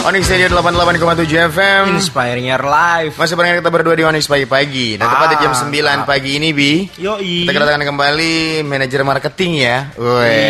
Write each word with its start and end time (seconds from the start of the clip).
Onyx 0.00 0.24
Radio 0.26 0.48
88,7 0.50 1.28
FM 1.50 1.84
Inspiring 1.92 2.46
Your 2.46 2.64
Life. 2.64 3.14
Masih 3.14 3.36
bareng 3.36 3.52
kita 3.54 3.68
berdua 3.68 3.92
di 3.92 4.02
Onyx 4.02 4.24
pagi-pagi 4.26 4.96
Dan 4.96 5.06
tepat 5.06 5.28
di 5.28 5.36
jam 5.38 5.52
9 5.52 5.68
pagi 6.04 6.30
ini 6.34 6.50
Bi 6.50 6.88
Yoi. 6.96 7.44
Kita 7.44 7.52
kedatangan 7.52 7.84
kembali 7.84 8.34
manajer 8.62 9.00
marketing 9.02 9.52
ya 9.60 9.76
Woi 9.94 10.40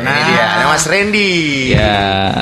Nah 0.00 0.14
ini 0.14 0.22
dia 0.28 0.44
Ada 0.54 0.64
Mas 0.66 0.84
Randy 0.84 1.32
Ya, 1.68 1.98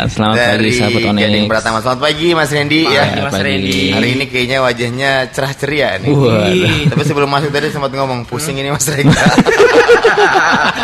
selamat 0.06 0.36
pagi 0.36 0.52
Dari 0.52 0.70
sahabat 0.70 1.00
Onyx. 1.06 1.22
Gading 1.24 1.44
Pratama 1.48 1.78
Selamat 1.80 2.00
pagi 2.02 2.28
Mas 2.30 2.50
Randy 2.50 2.80
ya 2.84 3.02
Pagi, 3.02 3.16
Mas 3.18 3.32
pagi. 3.32 3.42
Randy. 3.42 3.80
Hari 3.90 4.08
ini 4.12 4.24
kayaknya 4.26 4.58
wajahnya 4.60 5.10
cerah 5.28 5.52
ceria 5.54 5.88
nih 5.96 6.12
Waduh. 6.12 6.92
Tapi 6.92 7.02
sebelum 7.02 7.28
masuk 7.30 7.48
tadi 7.50 7.66
sempat 7.68 7.88
ngomong 7.90 8.28
Pusing 8.28 8.60
ini 8.60 8.68
Mas 8.68 8.84
Randy 8.84 9.16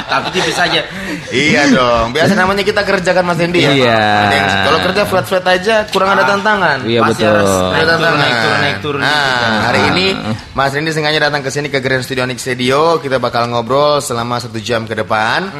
Tapi 0.09 0.27
tipis 0.33 0.57
aja. 0.57 0.81
Iya 1.29 1.63
dong 1.69 2.17
Biasa 2.17 2.33
namanya 2.33 2.65
kita 2.65 2.81
kerjakan 2.83 3.25
Mas 3.25 3.37
Randy 3.37 3.61
ya 3.61 3.71
Iya. 3.71 4.01
Ada 4.25 4.35
yang- 4.35 4.47
Kalau 4.65 4.79
kerja 4.83 5.03
flat-flat 5.21 5.46
aja 5.50 5.75
kurang 5.89 6.11
ada 6.11 6.25
tantangan 6.25 6.79
Iya 6.80 7.00
Pasti 7.03 7.18
betul. 7.18 7.31
harus 7.35 7.50
naik 7.50 7.75
Ada 7.75 7.90
tantangan. 7.90 8.18
naik 8.18 8.36
turun, 8.39 8.58
naik 8.58 8.79
turun. 8.79 9.00
Nah, 9.00 9.11
gitu 9.11 9.58
hari 9.64 9.81
ini 9.89 10.07
Mas 10.53 10.71
Randy 10.71 10.91
sengaja 10.91 11.18
datang 11.21 11.43
ke 11.43 11.50
sini 11.50 11.67
ke 11.67 11.79
Grand 11.79 12.00
Studio 12.00 12.22
Onyx 12.22 12.41
Radio. 12.44 12.81
Kita 12.99 13.17
bakal 13.17 13.46
ngobrol 13.46 13.99
selama 13.99 14.39
satu 14.39 14.58
jam 14.58 14.85
ke 14.85 14.94
depan 14.94 15.50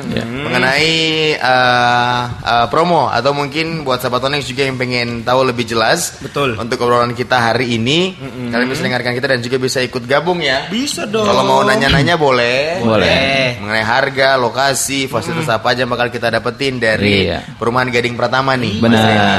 mengenai 0.45 0.91
uh, 1.39 2.21
uh, 2.39 2.67
promo 2.69 3.09
atau 3.09 3.31
mungkin 3.31 3.83
buat 3.83 3.99
sahabat 3.99 4.23
Onyx 4.25 4.47
juga 4.47 4.63
yang 4.63 4.77
pengen 4.77 5.23
tahu 5.23 5.43
lebih 5.45 5.65
jelas. 5.65 6.19
Betul. 6.19 6.55
Untuk 6.55 6.79
obrolan 6.81 7.13
kita 7.13 7.39
hari 7.41 7.75
ini, 7.75 8.15
kalian 8.49 8.67
bisa 8.67 8.83
dengarkan 8.83 9.13
kita 9.13 9.27
dan 9.29 9.41
juga 9.41 9.57
bisa 9.57 9.79
ikut 9.81 10.03
gabung 10.03 10.39
ya. 10.39 10.67
Bisa 10.69 11.05
dong. 11.05 11.25
Kalau 11.25 11.43
mau 11.43 11.61
nanya-nanya 11.63 12.15
boleh. 12.15 12.81
Boleh. 12.81 13.59
Mengenai 13.59 13.85
harga, 13.85 14.35
lokasi, 14.35 15.07
fasilitas 15.07 15.49
apa 15.49 15.73
aja 15.73 15.83
yang 15.83 15.93
bakal 15.93 16.09
kita 16.09 16.29
dapetin 16.29 16.77
dari 16.77 17.29
Iya. 17.29 17.57
perumahan 17.57 17.89
Gading 17.89 18.15
Pratama 18.15 18.55
nih. 18.55 18.79
Benar. 18.79 18.99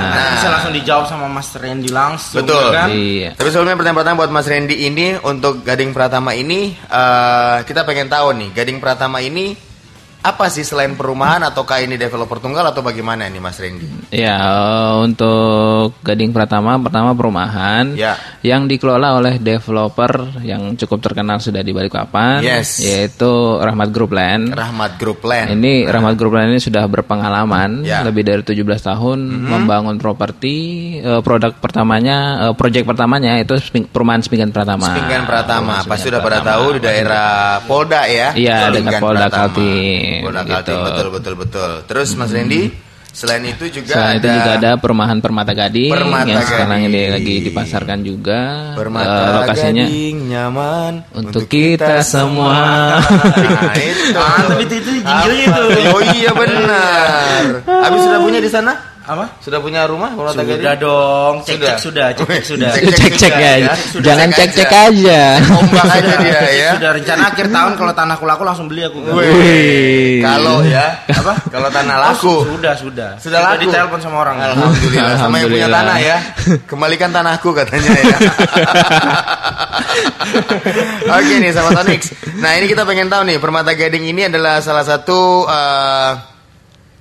Nah, 0.10 0.28
bisa 0.34 0.48
langsung 0.50 0.74
dijawab 0.74 1.06
sama 1.06 1.26
Mas 1.30 1.50
Randy 1.54 1.90
langsung. 1.94 2.42
Betul. 2.42 2.70
ya 2.70 2.76
kan? 2.76 2.88
Iya. 2.90 3.30
Tapi 3.38 3.48
sebelumnya 3.54 3.76
pertanyaan 3.78 4.00
pertama 4.02 4.18
buat 4.26 4.32
Mas 4.34 4.48
Randy 4.50 4.76
ini 4.90 5.06
untuk 5.22 5.62
Gading 5.62 5.92
Pratama 5.94 6.32
ini 6.34 6.74
eh, 6.74 7.58
kita 7.64 7.86
pengen 7.86 8.10
tahu 8.10 8.34
nih 8.36 8.50
Gading 8.54 8.80
Pratama 8.82 9.22
ini 9.22 9.69
apa 10.20 10.46
sih 10.48 10.62
selain 10.62 10.94
perumahan 10.94 11.40
ataukah 11.42 11.80
ini 11.80 11.96
developer 11.96 12.38
tunggal 12.38 12.68
atau 12.68 12.80
bagaimana 12.80 13.24
nih 13.26 13.40
Mas 13.40 13.56
Randy? 13.56 13.88
Ya, 14.12 14.36
eh, 14.36 14.94
untuk 15.00 15.96
Gading 16.02 16.30
Pratama 16.30 16.76
pertama 16.78 17.14
perumahan 17.14 17.96
Ya. 17.96 18.20
yang 18.42 18.68
dikelola 18.68 19.16
oleh 19.16 19.40
developer 19.40 20.12
yang 20.42 20.76
cukup 20.76 21.00
terkenal 21.02 21.40
sudah 21.40 21.60
di 21.60 21.72
Balikpapan 21.72 22.44
Yes. 22.44 22.84
yaitu 22.84 23.32
Rahmat 23.58 23.90
Group 23.90 24.12
Land. 24.12 24.52
Rahmat 24.52 25.00
Group 25.00 25.24
Land. 25.24 25.56
Ini 25.56 25.88
Rahmat 25.88 26.14
Group 26.14 26.36
Land 26.36 26.52
ini 26.52 26.60
sudah 26.60 26.84
berpengalaman 26.84 27.82
Ya. 27.82 28.04
lebih 28.04 28.22
dari 28.22 28.44
17 28.44 28.60
tahun 28.84 29.24
membangun 29.24 29.96
properti 29.96 30.56
eh, 31.00 31.22
produk 31.24 31.56
pertamanya 31.56 32.18
eh, 32.44 32.54
proyek 32.54 32.84
pertamanya 32.84 33.40
itu 33.40 33.56
Sping- 33.56 33.88
perumahan 33.88 34.20
Spingan 34.20 34.52
Pratama. 34.52 34.92
Pinggan 34.92 35.24
Pratama, 35.24 35.80
pasti 35.80 36.06
Spingan 36.06 36.12
udah 36.12 36.22
pada 36.22 36.40
tahu 36.44 36.66
di 36.76 36.80
daerah 36.84 37.30
Polda 37.64 38.04
ya. 38.04 38.36
Iya, 38.36 38.68
dekat 38.68 38.76
Pinggan 38.76 39.00
Polda 39.00 39.28
Pratama. 39.32 39.48
Polda 40.24 40.42
Kaltim, 40.44 40.74
gitu. 40.74 40.86
betul 40.86 41.08
betul 41.12 41.34
betul. 41.36 41.72
Terus 41.86 42.10
Mas 42.14 42.30
Randy, 42.30 42.62
selain 43.10 43.44
itu 43.44 43.66
juga 43.70 43.94
Selain 43.98 44.18
ada 44.18 44.22
itu 44.22 44.30
juga 44.32 44.52
ada 44.56 44.72
perumahan 44.78 45.18
Permata 45.18 45.52
Gading 45.52 45.90
Permata 45.90 46.30
yang 46.30 46.44
sekarang 46.46 46.80
ini 46.86 46.94
Gading. 46.94 47.10
lagi 47.16 47.36
dipasarkan 47.46 48.00
juga. 48.02 48.40
Permata 48.74 49.10
Eh, 49.10 49.32
lokasinya 49.42 49.86
Gading 49.86 50.16
nyaman 50.30 50.94
untuk 51.14 51.44
kita 51.46 52.02
semua. 52.02 52.58
Nah, 53.70 53.76
itu. 53.76 54.14
Mantap 54.14 54.60
itu 54.62 54.74
itu 54.78 54.92
jinglenya 55.02 55.46
itu. 55.46 55.64
Oh 55.94 56.02
iya 56.14 56.32
benar. 56.34 57.42
Habis 57.86 58.00
sudah 58.02 58.20
punya 58.20 58.40
di 58.40 58.50
sana? 58.50 58.74
Apa? 59.10 59.26
Sudah 59.42 59.58
punya 59.58 59.90
rumah 59.90 60.14
Gading? 60.14 60.62
Sudah 60.62 60.74
dong, 60.78 61.36
cek 61.42 61.58
Sudah. 61.58 61.74
cek 61.74 61.80
sudah, 61.82 62.08
cek 62.14 62.28
cek 62.30 62.44
sudah. 62.46 62.70
Cek- 62.78 62.94
cek 62.94 63.14
cek 63.18 63.34
ya, 63.34 63.52
ya. 63.58 63.74
jangan 64.06 64.30
Cek 64.30 64.38
cek 64.38 64.50
cek 64.54 64.70
aja. 64.70 64.86
aja. 64.86 65.22
Ombak 65.58 65.86
aja 65.90 66.14
dia 66.22 66.42
ya. 66.62 66.70
Sudah 66.78 66.92
rencana 66.94 67.24
akhir 67.28 67.46
tahun 67.50 67.72
kalau 67.74 67.94
tanahku 67.98 68.26
laku 68.30 68.44
langsung 68.46 68.70
beli 68.70 68.86
aku. 68.86 69.02
Wih. 69.10 70.22
Kalau 70.22 70.62
ya, 70.62 70.94
apa? 71.26 71.34
Kalau 71.50 71.70
tanah 71.74 71.96
Oh, 71.98 72.04
laku. 72.06 72.36
sudah, 72.54 72.74
sudah. 72.78 73.10
Sudah 73.18 73.40
laku. 73.42 73.66
ditelepon 73.66 73.98
sama 73.98 74.22
orang. 74.22 74.38
Alhamdulillah. 74.46 75.18
Sama 75.18 75.36
yang 75.42 75.50
punya 75.50 75.68
tanah 75.68 75.98
ya. 75.98 76.18
Kembalikan 76.70 77.10
tanahku 77.10 77.50
katanya 77.50 77.90
ya. 77.90 78.16
Oke 81.10 81.34
nih 81.42 81.50
sama 81.50 81.74
Tonix. 81.74 82.14
Nah 82.38 82.54
ini 82.56 82.70
kita 82.70 82.86
pengen 82.86 83.10
tahu 83.10 83.26
nih 83.26 83.42
Permata 83.42 83.74
Gading 83.74 84.06
ini 84.06 84.30
adalah 84.30 84.62
salah 84.62 84.86
satu 84.86 85.50
eh, 85.50 86.10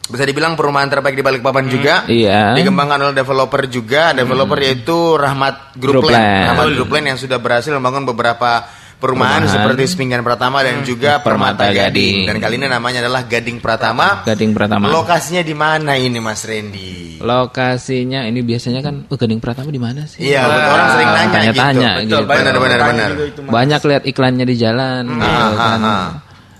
bisa 0.08 0.24
dibilang 0.24 0.52
perumahan 0.52 0.88
terbaik 0.88 1.12
di 1.12 1.20
Balikpapan 1.20 1.64
juga. 1.66 1.94
Iya. 2.04 2.56
Dikembangkan 2.56 2.98
oleh 3.02 3.14
developer 3.14 3.62
juga. 3.64 4.10
Developer 4.12 4.58
yaitu 4.58 4.96
Rahmat 5.14 5.76
Group, 5.76 6.00
Group 6.00 6.10
Land. 6.10 6.18
Land. 6.18 6.46
Rahmat 6.48 6.66
Group 6.74 6.90
Land 6.90 7.06
yang 7.06 7.18
sudah 7.18 7.36
berhasil 7.36 7.68
membangun 7.70 8.04
beberapa 8.04 8.64
perumahan, 8.98 9.46
Perumahan. 9.46 9.46
seperti 9.46 9.82
Spinggan 9.86 10.26
Pratama 10.26 10.58
dan 10.58 10.82
juga 10.82 11.22
Permata, 11.22 11.62
Permata 11.62 11.70
Gading. 11.70 11.86
Gading. 11.94 12.26
Dan 12.26 12.36
kali 12.42 12.54
ini 12.56 12.66
namanya 12.66 12.98
adalah 13.00 13.22
Gading 13.24 13.62
Pratama. 13.62 14.26
Gading 14.26 14.50
Pratama. 14.50 14.90
Lokasinya 14.90 15.42
di 15.44 15.54
mana 15.54 15.94
ini 15.94 16.18
Mas 16.18 16.42
Randy? 16.42 17.22
Lokasinya 17.22 18.26
ini 18.26 18.42
biasanya 18.42 18.82
kan 18.82 19.06
oh, 19.06 19.14
Gading 19.14 19.38
Pratama 19.38 19.70
di 19.70 19.78
mana 19.78 20.02
sih? 20.02 20.26
Iya, 20.26 20.42
betul 20.42 20.66
orang 20.66 20.88
sering 20.90 21.08
nanya 21.08 21.30
Tanya-tanya 21.30 21.90
gitu. 21.94 22.06
gitu. 22.10 22.24
Benar, 22.26 22.54
benar, 22.56 22.78
Tanya 22.78 22.90
benar. 22.90 23.10
itu, 23.22 23.40
Mas. 23.44 23.52
Banyak 23.54 23.80
lihat 23.86 24.02
iklannya 24.02 24.44
di 24.44 24.56
jalan 24.56 25.02
gitu 25.06 25.22
Ah, 25.22 25.50
kan. 25.54 25.78
ah, 25.78 25.86
ah. 25.86 26.06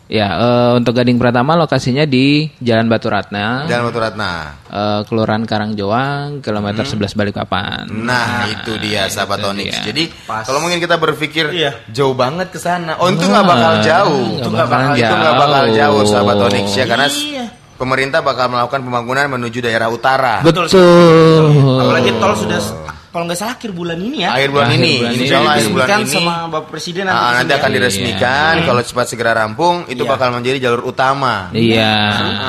Ya, 0.09 0.29
eh, 0.35 0.73
untuk 0.75 0.97
Gading 0.97 1.21
Pratama 1.21 1.53
lokasinya 1.53 2.03
di 2.03 2.49
Jalan 2.59 2.89
Batu 2.89 3.07
Ratna. 3.07 3.69
Jalan 3.69 3.93
Batu 3.93 4.01
Ratna. 4.01 4.57
eh, 4.67 5.01
Kelurahan 5.05 5.45
Karangjoang, 5.45 6.41
kilometer 6.41 6.81
11 6.83 7.13
Balikpapan. 7.13 7.85
Nah, 7.89 8.49
itu 8.49 8.73
dia 8.79 9.05
sahabat 9.07 9.37
itu 9.39 9.49
Onyx. 9.49 9.69
dia. 9.71 9.81
Jadi, 9.85 10.05
Pas. 10.25 10.43
kalau 10.43 10.59
mungkin 10.59 10.77
kita 10.79 10.97
berpikir 10.97 11.53
Iya. 11.53 11.77
jauh 11.89 12.13
banget 12.13 12.49
ke 12.49 12.57
sana. 12.57 12.97
Oh, 12.97 13.07
itu 13.07 13.21
nggak 13.21 13.45
bakal 13.45 13.73
jauh. 13.81 14.25
Itu 14.35 14.49
nggak 14.49 14.67
bakal 14.67 14.93
itu 14.93 15.05
jauh. 15.05 15.37
bakal 15.37 15.65
jauh 15.71 16.03
sahabat 16.05 16.37
Onyx 16.43 16.67
ya 16.73 16.85
karena 16.85 17.07
Iya. 17.07 17.45
pemerintah 17.77 18.19
bakal 18.19 18.49
melakukan 18.49 18.81
pembangunan 18.83 19.29
menuju 19.31 19.61
daerah 19.61 19.87
utara. 19.87 20.41
Betul. 20.41 20.67
Apalagi 21.79 22.11
tol 22.17 22.33
sudah 22.35 22.61
kalau 23.09 23.25
nggak 23.25 23.39
salah 23.39 23.57
akhir 23.57 23.73
bulan 23.73 23.97
ini 23.97 24.23
ya. 24.23 24.37
Akhir 24.37 24.51
bulan 24.53 24.69
Akhir 24.69 24.79
ini, 24.79 24.93
bulan 24.99 25.13
ini. 25.13 25.23
insya 25.25 25.37
Allah 25.39 25.53
akhir 25.55 25.69
bulan 25.71 25.89
ini. 25.99 26.13
sama 26.13 26.35
Bapak 26.47 26.69
Presiden 26.69 27.03
nanti. 27.09 27.19
Ah, 27.19 27.33
nanti 27.35 27.53
akan 27.55 27.71
diresmikan 27.73 28.55
kalau 28.63 28.83
cepat 28.83 29.07
segera 29.07 29.33
rampung 29.33 29.77
itu 29.87 30.03
Iya. 30.05 30.11
bakal 30.11 30.29
menjadi 30.31 30.59
jalur 30.61 30.83
utama. 30.85 31.49
Iya. 31.51 31.95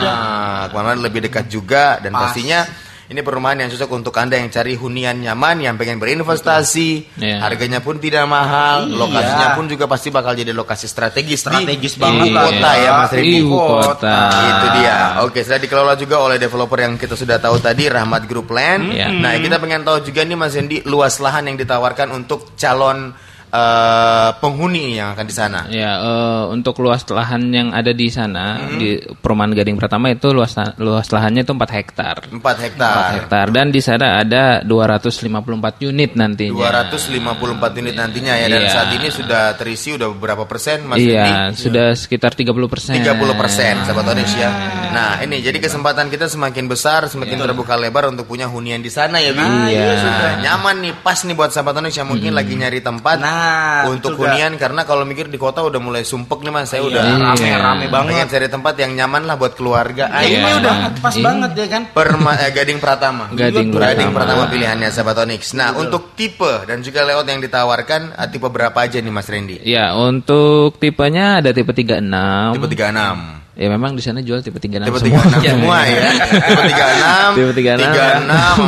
Ah, 0.04 0.62
ke 0.68 0.76
mana 0.76 1.00
lebih 1.00 1.22
dekat 1.22 1.48
juga 1.48 1.98
dan 2.00 2.12
Pas. 2.12 2.28
pastinya 2.28 2.68
ini 3.10 3.26
perumahan 3.26 3.66
yang 3.66 3.74
cocok 3.74 3.90
untuk 3.90 4.14
anda 4.22 4.38
yang 4.38 4.54
cari 4.54 4.78
hunian 4.78 5.18
nyaman, 5.18 5.66
yang 5.66 5.76
pengen 5.76 5.98
berinvestasi, 5.98 7.18
Iya. 7.18 7.42
harganya 7.42 7.82
pun 7.82 7.98
tidak 7.98 8.30
mahal, 8.30 8.86
Iya. 8.86 8.96
lokasinya 9.02 9.48
pun 9.58 9.66
juga 9.66 9.90
pasti 9.90 10.14
bakal 10.14 10.38
jadi 10.38 10.54
lokasi 10.54 10.86
strategis, 10.86 11.42
Strategis 11.42 11.98
di 11.98 12.02
banget 12.06 12.30
lah. 12.30 12.44
kota 12.46 12.70
ya 12.78 12.92
Mas. 13.02 13.12
Ibu 13.18 13.58
kota. 13.58 14.18
Itu 14.30 14.68
dia. 14.78 14.98
Oke, 15.26 15.42
sudah 15.42 15.58
dikelola 15.58 15.98
juga 15.98 16.22
oleh 16.22 16.38
developer 16.38 16.78
yang 16.78 17.02
kita 17.02 17.18
sudah 17.18 17.42
tahu 17.42 17.58
tadi 17.58 17.90
Rahmat 17.90 18.30
Group 18.30 18.54
Land. 18.54 18.94
Iya. 18.94 19.10
Nah, 19.10 19.34
kita 19.42 19.58
pengen 19.58 19.82
tahu 19.82 20.06
juga 20.06 20.22
nih 20.22 20.38
Mas 20.38 20.54
Hendi 20.54 20.86
luas 20.86 21.18
lahan 21.18 21.50
yang 21.50 21.58
ditawarkan 21.58 22.14
untuk 22.14 22.54
calon 22.56 23.10
eh, 23.50 24.30
penghuni 24.38 24.96
yang 24.98 25.14
akan 25.18 25.26
di 25.26 25.36
sana. 25.36 25.60
Ya, 25.70 25.98
eh, 26.00 26.44
untuk 26.54 26.78
luas 26.80 27.02
lahan 27.10 27.50
yang 27.50 27.74
ada 27.74 27.92
di 27.92 28.08
sana 28.14 28.62
Hmm. 28.70 28.78
di 28.78 29.02
Perumahan 29.02 29.54
Gading 29.54 29.78
Pratama 29.78 30.14
itu 30.14 30.30
luas 30.32 30.54
luas 30.78 31.08
lahannya 31.10 31.42
itu 31.42 31.54
4 31.54 31.72
hektar. 31.74 32.16
4 32.30 32.38
4 32.38 32.64
hektar. 32.64 33.10
hektar 33.20 33.46
dan 33.50 33.74
di 33.74 33.82
sana 33.82 34.22
ada 34.22 34.62
254 34.62 35.82
unit 35.82 36.14
nantinya. 36.14 36.54
254 36.54 37.74
unit 37.82 37.96
nantinya 37.98 38.34
ya 38.38 38.48
dan 38.48 38.62
Iya. 38.62 38.72
saat 38.72 38.90
ini 38.94 39.08
sudah 39.10 39.44
terisi 39.58 39.90
udah 39.98 40.08
beberapa 40.14 40.44
persen 40.46 40.86
Mas? 40.86 40.98
Iya, 41.02 41.52
sudah 41.54 41.98
sekitar 41.98 42.38
30 42.38 42.70
persen. 42.70 42.94
30 42.98 43.34
persen 43.34 43.82
sahabat 43.86 44.14
ya. 44.38 44.50
Nah 44.94 45.12
ini 45.26 45.42
jadi 45.42 45.58
kesempatan 45.58 46.10
kita 46.14 46.30
semakin 46.30 46.66
besar, 46.70 47.10
semakin 47.10 47.38
terbuka 47.40 47.74
lebar 47.80 48.10
untuk 48.14 48.30
punya 48.30 48.46
hunian 48.46 48.82
di 48.82 48.92
sana 48.92 49.18
ya, 49.22 49.34
Bi. 49.34 49.42
Iya. 49.42 49.88
Nah, 50.00 50.34
nyaman 50.44 50.76
nih, 50.86 50.94
pas 51.02 51.18
nih 51.24 51.34
buat 51.34 51.50
sahabat 51.54 51.82
yang 51.90 52.08
mungkin 52.10 52.36
lagi 52.36 52.54
nyari 52.54 52.84
tempat 52.84 53.18
Nah, 53.20 53.39
untuk 53.88 54.16
betul, 54.16 54.28
hunian 54.28 54.54
karena 54.56 54.82
kalau 54.84 55.04
mikir 55.04 55.28
di 55.28 55.36
kota 55.36 55.62
udah 55.62 55.78
mulai 55.78 56.04
sumpek 56.04 56.40
nih 56.42 56.52
mas, 56.52 56.68
saya 56.68 56.84
udah 56.84 57.02
Iya. 57.02 57.16
rame-rame 57.34 57.86
banget. 57.88 58.10
pengen 58.12 58.28
cari 58.28 58.48
tempat 58.48 58.74
yang 58.78 58.92
nyaman 58.94 59.24
lah 59.24 59.36
buat 59.36 59.54
keluarga. 59.54 60.12
Ya, 60.12 60.26
ini 60.26 60.36
ini 60.36 60.52
udah 60.60 60.76
udah 60.76 60.76
pas 61.00 61.16
Iya. 61.16 61.24
banget 61.24 61.52
ya 61.56 61.68
kan. 61.70 61.82
Perma, 61.90 62.34
eh, 62.38 62.52
Gading 62.52 62.80
Pratama. 62.80 63.26
Gading 63.32 63.72
Gading 63.72 64.10
Pratama. 64.12 64.12
Pratama 64.14 64.44
pilihannya 64.48 64.90
sahabat 64.90 65.18
Onyx. 65.24 65.54
Nah 65.54 65.72
untuk 65.74 66.14
tipe 66.14 66.66
dan 66.66 66.82
juga 66.82 67.02
layout 67.02 67.26
yang 67.26 67.40
ditawarkan, 67.40 68.14
ah, 68.14 68.28
tipe 68.28 68.46
berapa 68.46 68.76
aja 68.76 69.00
nih 69.00 69.14
Mas 69.14 69.30
Randy? 69.30 69.64
Ya, 69.64 69.94
untuk 69.94 70.76
tipenya 70.78 71.40
ada 71.40 71.50
tipe 71.50 71.72
36. 71.72 72.52
Tipe 72.54 72.68
36. 72.68 73.39
Ya 73.60 73.68
memang 73.68 73.92
di 73.92 74.00
sana 74.00 74.24
jual 74.24 74.40
tipe 74.40 74.56
36 74.56 74.88
Tipe 74.88 75.00
semua. 75.04 75.20
36 75.36 75.52
semua 75.52 75.78
ya. 75.84 76.00
Tipe 76.16 76.64
36, 76.64 77.36
Tipe 77.36 77.52
36, 77.52 77.84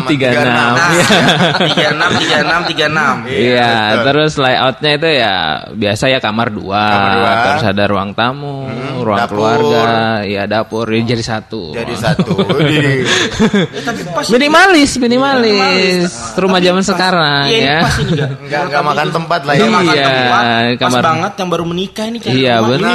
36, 0.04 0.12
36. 0.12 0.52
Nah, 0.52 0.76
Iya. 0.92 1.08
tiga 1.64 1.88
enam, 1.90 2.10
tiga 2.14 2.36
enam, 2.38 2.60
tiga 2.68 2.86
enam. 2.86 3.16
Iya, 3.24 3.72
betul. 3.72 4.04
terus 4.04 4.32
layoutnya 4.36 4.92
itu 4.92 5.08
ya 5.10 5.34
biasa 5.72 6.04
ya 6.06 6.20
kamar 6.20 6.52
dua, 6.52 6.84
Kamar 6.86 7.12
dua. 7.14 7.32
Hmm, 7.32 7.44
terus 7.48 7.64
ada 7.66 7.84
ruang 7.88 8.12
tamu, 8.12 8.68
ruang 9.00 9.18
dapur. 9.18 9.32
keluarga, 9.32 9.84
ya 10.26 10.44
dapur, 10.46 10.84
ya 10.86 11.00
jadi 11.06 11.24
satu. 11.26 11.72
Jadi 11.72 11.94
satu. 11.96 12.34
Tapi 13.88 14.02
pas 14.12 14.26
Minimalis, 14.28 14.92
minimalis, 14.98 16.12
rumah 16.36 16.60
zaman 16.60 16.84
sekarang 16.84 17.48
Iya, 17.48 17.64
ya. 17.64 17.78
pas 17.82 17.96
ini 17.98 18.12
enggak. 18.12 18.30
Enggak 18.42 18.62
enggak 18.68 18.84
makan 18.84 19.08
tempat 19.10 19.40
lah 19.42 19.54
ya. 19.54 19.62
Iya. 19.62 19.70
makan 19.72 19.96
tempat, 19.96 20.44
pas 20.44 20.80
kamar- 20.84 21.04
banget 21.06 21.32
yang 21.34 21.50
baru 21.50 21.64
menikah 21.64 22.06
ini 22.06 22.18
cari 22.20 22.36
Iya 22.38 22.56
benar. 22.60 22.92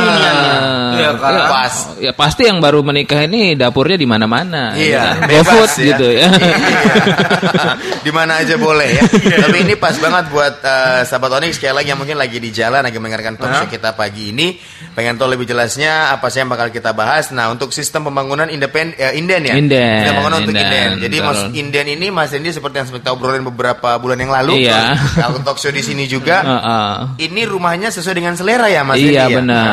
Iya 0.92 1.10
kan? 1.14 1.32
Ya, 1.32 1.44
Pas. 1.48 1.74
Ya 2.00 2.12
pasti 2.12 2.44
yang 2.46 2.58
baru 2.60 2.84
menikah 2.84 3.24
ini 3.24 3.56
dapurnya 3.56 3.96
di 3.96 4.04
mana-mana. 4.04 4.76
Iya, 4.76 4.90
ya 4.90 5.02
kan? 5.16 5.28
bebas 5.28 5.72
ya. 5.78 5.84
gitu 5.92 6.06
ya. 6.12 6.28
Iya. 6.28 6.54
Di 8.06 8.10
mana 8.14 8.38
aja 8.38 8.54
boleh 8.54 8.88
ya. 9.00 9.02
Tapi 9.42 9.56
ini 9.66 9.74
pas 9.74 9.98
banget 9.98 10.30
buat 10.30 10.62
eh, 10.62 11.02
sahabat 11.02 11.42
Onyx 11.42 11.58
sekali 11.58 11.74
lagi 11.82 11.88
yang 11.90 11.98
mungkin 11.98 12.14
lagi 12.14 12.38
di 12.38 12.54
jalan 12.54 12.86
lagi 12.86 12.98
mendengarkan 13.02 13.34
talk 13.34 13.50
show 13.50 13.66
kita 13.66 13.98
pagi 13.98 14.30
ini. 14.30 14.54
Pengen 14.94 15.18
tahu 15.18 15.34
lebih 15.34 15.44
jelasnya 15.44 16.14
apa 16.14 16.30
sih 16.30 16.40
yang 16.40 16.48
bakal 16.48 16.70
kita 16.70 16.94
bahas. 16.94 17.34
Nah, 17.34 17.50
untuk 17.50 17.74
sistem 17.74 18.06
pembangunan 18.06 18.46
independen 18.46 18.94
eh, 18.94 19.18
inden 19.18 19.42
ya. 19.50 19.54
Inden, 19.58 19.98
Sistem 20.06 20.12
pembangunan 20.14 20.38
untuk 20.46 20.54
inden, 20.54 20.70
inden. 20.70 20.88
Jadi 21.02 21.16
betul. 21.18 21.26
Mas 21.26 21.40
Inden 21.56 21.86
ini 21.98 22.06
Mas 22.14 22.30
Dendi 22.30 22.50
seperti 22.54 22.74
yang 22.78 22.86
sempat 22.86 23.02
kita 23.02 23.12
obrolin 23.16 23.42
beberapa 23.42 23.98
bulan 23.98 24.18
yang 24.22 24.30
lalu. 24.30 24.70
Iya. 24.70 24.94
Kalau 25.18 25.42
talk 25.42 25.58
show 25.58 25.74
di 25.74 25.82
sini 25.82 26.06
juga. 26.06 26.44
Heeh. 26.46 27.26
Ini 27.26 27.42
rumahnya 27.50 27.90
sesuai 27.90 28.14
dengan 28.22 28.38
selera 28.38 28.70
ya 28.70 28.86
Mas 28.86 29.02
Iya, 29.02 29.26
ya? 29.26 29.36
benar. 29.42 29.72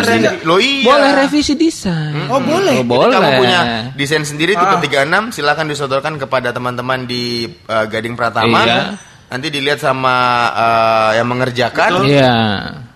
Keren. 0.00 0.20
Loh 0.48 0.56
iya. 0.56 0.88
Boleh 0.88 1.12
revisi 1.12 1.43
desain. 1.52 2.16
Oh, 2.26 2.40
boleh. 2.40 2.80
Oh, 2.80 2.80
Jadi 2.80 2.88
boleh. 2.88 3.12
kamu 3.12 3.30
punya 3.36 3.60
desain 3.92 4.24
sendiri 4.24 4.56
tipe 4.56 4.64
Ah. 4.66 4.80
36 4.80 5.28
silakan 5.30 5.68
disodorkan 5.68 6.16
kepada 6.16 6.48
teman-teman 6.48 7.04
di 7.04 7.44
uh, 7.68 7.84
Gading 7.84 8.16
Pratama. 8.16 8.64
Iya. 8.64 8.96
Nanti 9.28 9.52
dilihat 9.52 9.84
sama 9.84 10.16
uh, 10.48 11.10
yang 11.12 11.28
mengerjakan. 11.28 12.08
Iya. 12.08 12.32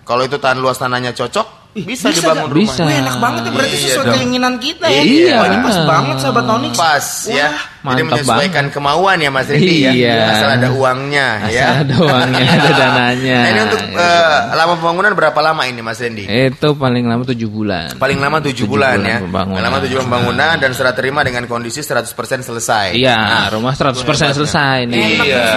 Kalau 0.01 0.25
itu 0.25 0.41
tahan 0.41 0.57
luas 0.57 0.73
tanahnya 0.75 1.13
cocok, 1.13 1.77
bisa, 1.77 2.09
bisa 2.09 2.17
dibangun 2.17 2.49
nggak? 2.49 2.57
rumah. 2.57 2.73
Bisa. 2.73 2.81
Wih, 2.81 2.97
enak 2.97 3.15
banget 3.21 3.41
ya 3.45 3.51
berarti 3.53 3.69
Iya 3.69 3.83
sesuai 3.85 4.05
dong. 4.09 4.15
keinginan 4.17 4.53
kita 4.57 4.85
ya. 4.89 5.01
Iya, 5.05 5.35
Wah, 5.37 5.45
ini 5.45 5.57
pas 5.61 5.77
banget 5.85 6.15
sahabat 6.17 6.45
Onyx. 6.49 6.73
Pas 6.73 7.05
ya. 7.29 7.47
Jadi 7.79 8.03
mantap 8.03 8.07
menyesuaikan 8.27 8.65
kemauan 8.69 9.17
ya 9.17 9.29
Mas 9.31 9.47
Rindi 9.47 9.87
ya. 9.87 9.91
Iya. 9.95 10.15
Asal 10.35 10.49
ada 10.59 10.67
uangnya 10.75 11.27
Asal 11.47 11.55
ya. 11.55 11.67
ada 11.79 11.95
uangnya, 11.95 12.43
ada 12.45 12.71
dananya. 12.83 13.39
Nah, 13.39 13.49
ini 13.49 13.59
untuk 13.63 13.81
uh, 13.95 14.37
lama 14.51 14.73
pembangunan 14.75 15.11
berapa 15.15 15.39
lama 15.39 15.61
ini 15.63 15.79
Mas 15.79 15.99
Rendi? 15.99 16.23
Itu 16.27 16.75
paling 16.75 17.07
lama 17.07 17.23
tujuh 17.23 17.47
bulan. 17.47 17.95
Paling 17.95 18.19
lama 18.19 18.37
7 18.39 18.51
Tujuh 18.51 18.65
bulan, 18.67 18.99
bulan 18.99 19.07
ya. 19.07 19.17
pembangunan. 19.23 19.61
Lama 19.63 19.77
7 19.79 19.87
bulan 19.89 20.03
pembangunan 20.05 20.53
dan 20.59 20.71
serah 20.75 20.91
terima 20.91 21.23
dengan 21.23 21.43
kondisi 21.45 21.79
100% 21.79 22.03
selesai. 22.43 22.91
Iya, 22.91 23.47
rumah 23.53 23.71
100% 23.71 24.03
selesai 24.35 24.83
nih. 24.83 25.07
Iya. 25.23 25.47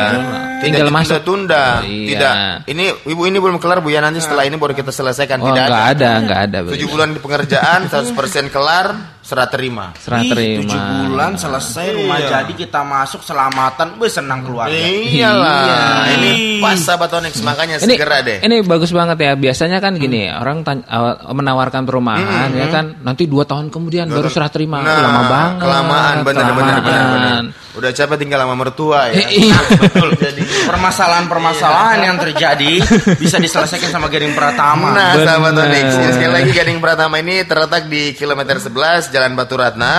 Tinggal 0.62 0.86
tidak 0.86 0.94
masuk. 0.94 1.19
tunda 1.26 1.82
Iya. 1.82 2.06
Tidak. 2.14 2.34
Ini 2.70 2.84
ibu 3.10 3.22
ini 3.26 3.38
belum 3.38 3.58
kelar 3.58 3.82
Bu 3.82 3.90
ya 3.90 3.98
nanti 3.98 4.22
setelah 4.22 4.46
ini 4.46 4.54
baru 4.54 4.72
kita 4.72 4.94
selesaikan 4.94 5.42
Oh, 5.42 5.50
tidak 5.50 5.66
enggak 5.66 5.86
ada, 5.98 6.10
enggak 6.22 6.40
ada. 6.46 6.58
7 6.70 6.86
bulan 6.86 7.08
di 7.10 7.19
pengerjaan 7.19 7.90
100% 7.90 8.14
kelar 8.46 8.86
serah 9.32 9.49
terima. 9.49 9.87
Serah 9.96 10.20
Ih, 10.20 10.29
terima. 10.29 10.61
tujuh 10.61 10.81
bulan 11.08 11.32
selesai 11.34 11.87
rumah 11.96 12.20
Iya. 12.20 12.29
jadi 12.44 12.52
kita 12.52 12.84
masuk 12.84 13.25
selamatan, 13.25 13.96
wih 13.96 14.12
senang 14.12 14.44
keluarga. 14.44 14.76
Iyalah. 14.76 16.05
Iya. 16.05 16.21
Pas 16.58 16.76
sahabat 16.76 17.11
Onyx 17.12 17.34
makanya 17.40 17.76
Ini 17.79 17.94
segera 17.94 18.20
deh. 18.20 18.38
ini 18.40 18.61
bagus 18.61 18.90
banget 18.90 19.17
ya. 19.17 19.32
Biasanya 19.34 19.79
kan 19.79 19.94
gini, 19.94 20.26
orang 20.26 20.62
tan- 20.62 20.84
awal- 20.84 21.31
menawarkan 21.31 21.82
perumahan 21.82 22.50
ya 22.52 22.67
kan, 22.67 23.00
nanti 23.00 23.25
dua 23.25 23.43
tahun 23.43 23.69
kemudian 23.69 24.06
baru 24.06 24.26
serah 24.26 24.49
terima. 24.49 24.81
Nah, 24.81 24.99
lama 25.00 25.23
banget. 25.25 25.61
Kelamaan 25.61 26.17
benar 26.23 26.50
benar 26.52 26.79
benar 26.81 27.05
benar. 27.11 27.43
Udah 27.73 27.88
capek 27.88 28.17
tinggal 28.19 28.40
sama 28.40 28.55
mertua 28.55 29.08
ya. 29.08 29.25
Iya. 29.43 29.56
Betul. 29.79 30.08
Jadi 30.14 30.43
permasalahan-permasalahan 30.69 31.99
yang 32.02 32.17
terjadi 32.17 32.73
bisa 33.17 33.37
diselesaikan 33.37 33.90
sama 33.90 34.06
Gading 34.06 34.32
Pratama. 34.32 34.93
Nah, 34.93 35.12
Bener. 35.12 35.26
sahabat 35.26 35.52
Onyx, 35.58 35.87
ya, 35.94 36.08
sekali 36.12 36.32
lagi 36.32 36.50
Gading 36.52 36.79
Pratama 36.79 37.17
ini 37.17 37.43
terletak 37.43 37.87
di 37.87 38.12
kilometer 38.12 38.56
11 38.56 39.08
Jalan 39.08 39.32
Batu 39.32 39.55
Ratna. 39.55 39.94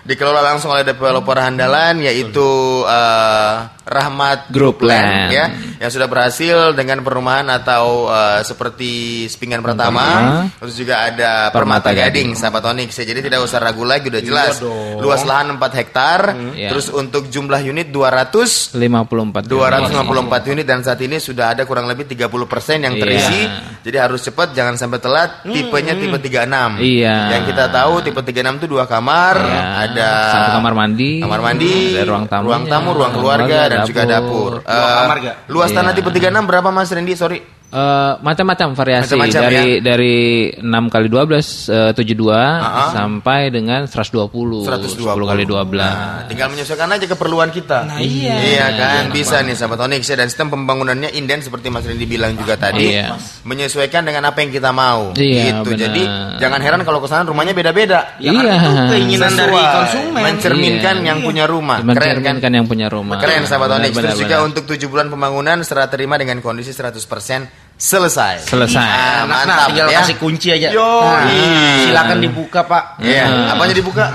Dikelola 0.00 0.40
langsung 0.40 0.72
oleh 0.72 0.82
developer 0.82 1.36
handalan 1.36 2.00
yaitu 2.00 2.48
eh, 2.82 3.54
Rahmat 3.88 4.52
Group 4.52 4.84
Land. 4.84 5.32
ya 5.32 5.44
yang 5.78 5.88
sudah 5.88 6.04
berhasil 6.04 6.76
dengan 6.76 7.00
perumahan 7.00 7.48
atau 7.48 8.04
eh, 8.06 8.40
seperti 8.42 8.90
Sepinggan 9.26 9.58
Pratama, 9.58 9.88
Pratama. 9.96 10.60
terus 10.60 10.74
juga 10.76 10.94
ada 11.02 11.48
Permata 11.48 11.88
Permata 11.88 11.90
Gading, 11.90 12.28
Gading. 12.28 12.28
sahabat 12.34 12.62
Onyx 12.68 12.90
ya. 12.94 13.04
Jadi 13.04 13.20
tidak 13.22 13.40
usah 13.40 13.58
ragu 13.58 13.82
lagi 13.82 14.08
udah 14.08 14.20
jelas. 14.20 14.60
dong. 14.60 15.00
Luas 15.00 15.22
lahan 15.22 15.54
4 15.54 15.72
hektar, 15.74 16.20
Iya. 16.52 16.68
terus 16.68 16.90
untuk 16.90 17.26
jumlah 17.26 17.62
unit 17.62 17.88
200 17.88 18.74
54 18.74 19.46
254 19.46 20.44
unit 20.48 20.66
dan 20.66 20.82
saat 20.82 21.00
ini 21.00 21.16
sudah 21.16 21.54
ada 21.54 21.64
kurang 21.64 21.86
lebih 21.86 22.04
30% 22.04 22.82
yang 22.82 22.92
Iya. 22.92 23.00
terisi. 23.00 23.40
Jadi 23.82 23.96
harus 23.96 24.20
cepat 24.20 24.52
jangan 24.52 24.74
sampai 24.74 24.98
telat. 24.98 25.30
Tipenya 25.44 25.94
tipe 25.94 26.18
36. 26.18 26.76
Iya. 26.76 27.38
Yang 27.38 27.42
kita 27.48 27.64
tahu 27.68 28.02
tipe 28.02 28.20
36 28.20 28.58
itu 28.58 28.66
dua 28.68 28.84
kamar, 28.84 29.34
Iya. 29.38 29.62
ada 29.86 30.10
satu 30.28 30.50
kamar 30.58 30.74
mandi, 30.74 31.10
kamar 31.22 31.40
mandi, 31.40 31.72
ada 31.94 32.04
ruang 32.04 32.26
tamu, 32.26 32.44
ruang 32.44 32.64
tamu, 32.66 32.88
ruang 32.92 33.12
keluarga 33.12 33.58
dan 33.68 33.77
juga 33.84 34.02
dapur. 34.04 34.52
Dua 34.58 34.66
Eh, 34.66 34.94
kamar 34.96 35.16
gak? 35.20 35.36
Luas 35.46 35.70
tanah 35.70 35.92
Iya. 35.92 35.98
tipe 35.98 36.10
36 36.10 36.44
berapa 36.44 36.68
Mas 36.70 36.88
Randy? 36.88 37.14
Sorry. 37.14 37.38
Eh, 37.68 38.12
macam-macam 38.24 38.72
variasi 38.72 39.12
Macam-macam, 39.12 39.42
dari 39.44 39.76
ya. 39.76 39.84
dari 39.84 40.16
6 40.56 40.88
kali 40.88 41.06
12 41.12 41.68
eh, 41.68 41.92
72 41.92 42.32
Ah. 42.32 42.96
sampai 42.96 43.52
dengan 43.52 43.84
120 43.84 44.64
120. 44.64 45.04
10 45.04 45.28
kali 45.28 45.44
12. 45.44 45.76
Nah, 45.76 46.24
tinggal 46.24 46.48
menyesuaikan 46.48 46.88
aja 46.88 47.04
keperluan 47.04 47.52
kita. 47.52 47.84
Nah, 47.84 48.00
iya. 48.00 48.40
Iya 48.40 48.66
kan, 48.72 49.02
bisa 49.12 49.44
nih 49.44 49.52
sahabat 49.52 49.84
Onyx 49.84 50.00
ya 50.00 50.16
dan 50.16 50.32
sistem 50.32 50.48
pembangunannya 50.48 51.12
inden 51.12 51.44
seperti 51.44 51.68
Mas 51.68 51.84
Randy 51.84 52.08
bilang 52.08 52.40
juga 52.40 52.56
tadi, 52.56 52.88
Iya. 52.88 53.20
menyesuaikan 53.44 54.00
dengan 54.00 54.24
apa 54.24 54.40
yang 54.40 54.48
kita 54.48 54.72
mau. 54.72 55.12
Iya, 55.12 55.60
gitu. 55.60 55.68
benar. 55.68 55.80
Jadi 55.84 56.02
jangan 56.40 56.60
heran 56.64 56.80
kalau 56.88 57.04
ke 57.04 57.08
sana 57.12 57.28
rumahnya 57.28 57.52
beda-beda. 57.52 58.16
Ya 58.16 58.32
kan 58.32 58.48
Iya. 58.48 58.54
itu 58.64 58.80
keinginan 58.96 59.32
dari 59.36 59.52
Sesuai, 59.52 59.76
konsumen. 59.76 60.22
mencerminkan 60.24 60.96
Iya. 60.96 61.04
yang 61.04 61.18
punya 61.20 61.44
rumah. 61.44 61.84
Keren 61.84 61.84
kan? 61.84 62.00
Mencerminkan 62.32 62.52
yang 62.56 62.64
punya 62.64 62.86
rumah. 62.88 63.20
Keren 63.20 63.44
sahabat 63.44 63.76
Onyx. 63.76 63.92
Terus 63.92 64.16
juga 64.16 64.36
untuk 64.40 64.64
7 64.64 64.88
bulan 64.88 65.12
pembangunan 65.12 65.60
serah 65.60 65.92
terima 65.92 66.16
dengan 66.16 66.40
kondisi 66.40 66.72
100% 66.72 67.57
selesai. 67.78 68.44
Selesai. 68.44 68.82
Ah, 68.82 69.22
Nah, 69.22 69.46
mantap 69.46 69.66
tinggal 69.70 69.86
ya. 69.88 69.98
kasih 70.02 70.16
kunci 70.18 70.48
aja. 70.50 70.68
Yo, 70.68 70.82
Nah, 70.82 71.30
iya. 71.30 71.86
silakan 71.86 72.18
dibuka, 72.18 72.60
Pak. 72.62 72.98
Iya, 72.98 73.24
Hmm. 73.24 73.52
apanya 73.54 73.72
dibuka? 73.72 74.06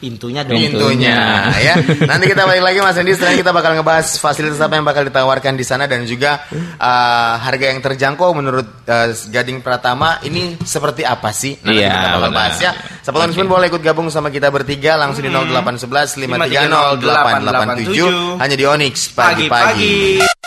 Pintunya 0.00 0.40
dong. 0.40 0.56
Pintunya 0.56 1.44
ya. 1.60 1.76
Nanti 2.08 2.24
kita 2.24 2.48
balik 2.48 2.64
lagi 2.64 2.80
Mas 2.80 2.96
Andi 2.96 3.12
setelah 3.12 3.36
kita 3.36 3.52
bakal 3.52 3.76
ngebahas 3.76 4.16
fasilitas 4.16 4.56
apa 4.56 4.72
yang 4.72 4.88
bakal 4.88 5.04
ditawarkan 5.04 5.52
di 5.52 5.64
sana 5.68 5.84
dan 5.84 6.08
juga 6.08 6.40
uh, 6.80 7.36
harga 7.36 7.68
yang 7.68 7.84
terjangkau 7.84 8.32
menurut 8.32 8.64
uh, 8.88 9.12
Gading 9.28 9.60
Pratama 9.60 10.16
ini 10.24 10.56
seperti 10.56 11.04
apa 11.04 11.36
sih? 11.36 11.52
Nanti 11.60 11.84
Iya, 11.84 11.92
kita 11.92 12.08
bakal 12.16 12.20
benar. 12.24 12.32
bahas 12.32 12.56
ya. 12.56 12.72
Sahabat 13.04 13.20
Onyx 13.28 13.36
pun 13.36 13.48
boleh 13.52 13.66
ikut 13.68 13.82
gabung 13.84 14.08
sama 14.08 14.32
kita 14.32 14.48
bertiga 14.48 14.96
langsung 14.96 15.20
di 15.20 15.28
0811 15.28 16.16
530 16.16 16.96
887 16.96 18.40
hanya 18.40 18.56
di 18.56 18.64
Onyx. 18.64 19.12
Pagi-pagi. 19.12 20.39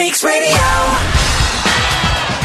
Onyx 0.00 0.24
Radio. 0.24 0.64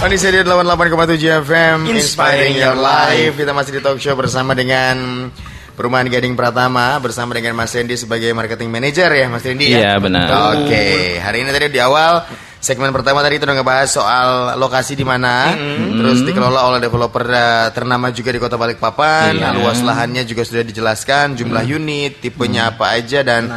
Onyx 0.04 0.20
Radio 0.28 0.44
88,7 0.44 1.48
FM 1.48 1.88
Inspiring 1.88 1.96
Inspiring 1.96 2.56
Your 2.60 2.76
Life 2.76 3.40
Kita 3.40 3.56
masih 3.56 3.72
di 3.72 3.80
talk 3.80 3.96
show 3.96 4.12
bersama 4.12 4.52
dengan 4.52 5.32
Perumahan 5.72 6.04
Gading 6.12 6.36
Pratama 6.36 7.00
Bersama 7.00 7.32
dengan 7.32 7.56
Mas 7.56 7.72
Randy 7.72 7.96
sebagai 7.96 8.28
marketing 8.36 8.68
manager 8.68 9.08
ya 9.08 9.32
Mas 9.32 9.48
Randy 9.48 9.72
ya 9.72 9.80
Iya, 9.80 9.94
benar. 10.04 10.28
Oke 10.52 11.16
Hari 11.16 11.48
ini 11.48 11.50
tadi 11.56 11.72
di 11.72 11.80
awal 11.80 12.28
Segmen 12.60 12.92
pertama 12.92 13.24
tadi 13.24 13.40
itu 13.40 13.48
udah 13.48 13.56
ngebahas 13.56 13.88
soal 13.88 14.28
lokasi 14.58 14.98
di 14.98 15.06
mana, 15.06 15.54
terus 16.02 16.26
dikelola 16.26 16.66
oleh 16.66 16.82
developer 16.82 17.22
eh, 17.30 17.70
ternama 17.70 18.10
juga 18.10 18.34
di 18.34 18.42
Kota 18.42 18.58
Balikpapan. 18.58 19.38
Iya. 19.38 19.54
Luas 19.54 19.86
lahannya 19.86 20.26
juga 20.26 20.42
sudah 20.42 20.66
dijelaskan, 20.66 21.38
jumlah 21.38 21.62
unit, 21.62 22.26
tipenya 22.26 22.74
apa 22.74 22.98
aja 22.98 23.22
dan 23.22 23.54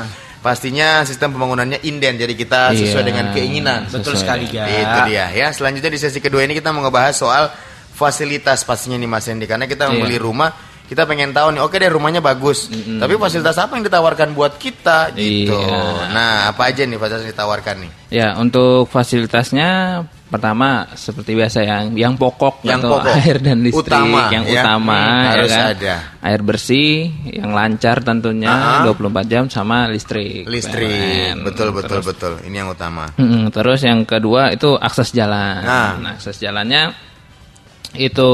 pastinya 0.49 1.05
sistem 1.05 1.37
pembangunannya 1.37 1.85
inden. 1.85 2.17
Jadi 2.17 2.33
kita 2.33 2.73
sesuai 2.73 3.05
Iya. 3.05 3.09
dengan 3.13 3.25
keinginan. 3.37 3.81
Betul 3.85 4.17
Sesuai. 4.17 4.21
sekali, 4.25 4.45
Ga. 4.49 4.65
Itu 4.65 4.99
dia 5.13 5.27
ya. 5.37 5.53
Selanjutnya 5.53 5.93
di 5.93 6.01
sesi 6.01 6.19
kedua 6.19 6.41
ini 6.41 6.57
kita 6.57 6.73
mau 6.73 6.81
ngebahas 6.81 7.13
soal 7.13 7.45
fasilitas 7.93 8.65
pastinya 8.65 8.97
nih 8.97 9.11
Mas 9.11 9.29
Hendy 9.29 9.45
karena 9.45 9.69
kita 9.69 9.93
membeli 9.93 10.17
Iya. 10.17 10.25
rumah 10.25 10.51
kita 10.89 11.05
pengen 11.05 11.37
tahu 11.37 11.53
nih, 11.53 11.61
oke 11.61 11.77
deh 11.77 11.93
rumahnya 11.93 12.25
bagus, 12.25 12.73
tapi 12.73 13.21
fasilitas 13.21 13.61
apa 13.61 13.77
yang 13.77 13.85
ditawarkan 13.85 14.33
buat 14.33 14.57
kita 14.57 15.13
gitu. 15.13 15.53
Iya. 15.53 16.09
Nah, 16.17 16.49
apa 16.49 16.73
aja 16.73 16.89
nih 16.89 16.97
fasilitas 16.97 17.29
yang 17.29 17.33
ditawarkan 17.37 17.75
nih? 17.85 17.91
Ya, 18.09 18.29
untuk 18.41 18.89
fasilitasnya 18.89 19.69
pertama 20.29 20.85
seperti 20.93 21.33
biasa 21.33 21.65
yang 21.65 21.85
yang 21.97 22.15
pokok 22.15 22.61
Yang 22.63 22.81
atau 22.85 22.91
pokok. 22.95 23.13
air 23.19 23.37
dan 23.41 23.57
listrik 23.65 23.89
Utama, 23.89 24.29
yang 24.29 24.45
ya. 24.45 24.61
utama 24.61 24.99
Hmm, 25.01 25.09
ya 25.25 25.31
harus 25.33 25.51
kan? 25.51 25.65
ada. 25.73 25.95
Air 26.21 26.41
bersih 26.45 26.93
yang 27.33 27.51
lancar 27.51 27.97
tentunya 28.01 28.85
Aha. 28.85 28.93
24 28.93 29.25
jam 29.25 29.45
sama 29.49 29.89
listrik. 29.89 30.45
Listrik, 30.45 31.41
betul 31.43 31.73
betul 31.73 32.01
Terus, 32.01 32.07
betul. 32.07 32.33
Ini 32.45 32.57
yang 32.61 32.71
utama. 32.71 33.09
Mm-mm, 33.17 33.49
terus 33.49 33.81
yang 33.83 34.05
kedua 34.05 34.53
itu 34.53 34.77
akses 34.77 35.11
jalan. 35.11 35.65
Nah. 35.65 35.93
Nah, 35.97 36.13
akses 36.15 36.37
jalannya 36.37 36.93
Itu 37.89 38.29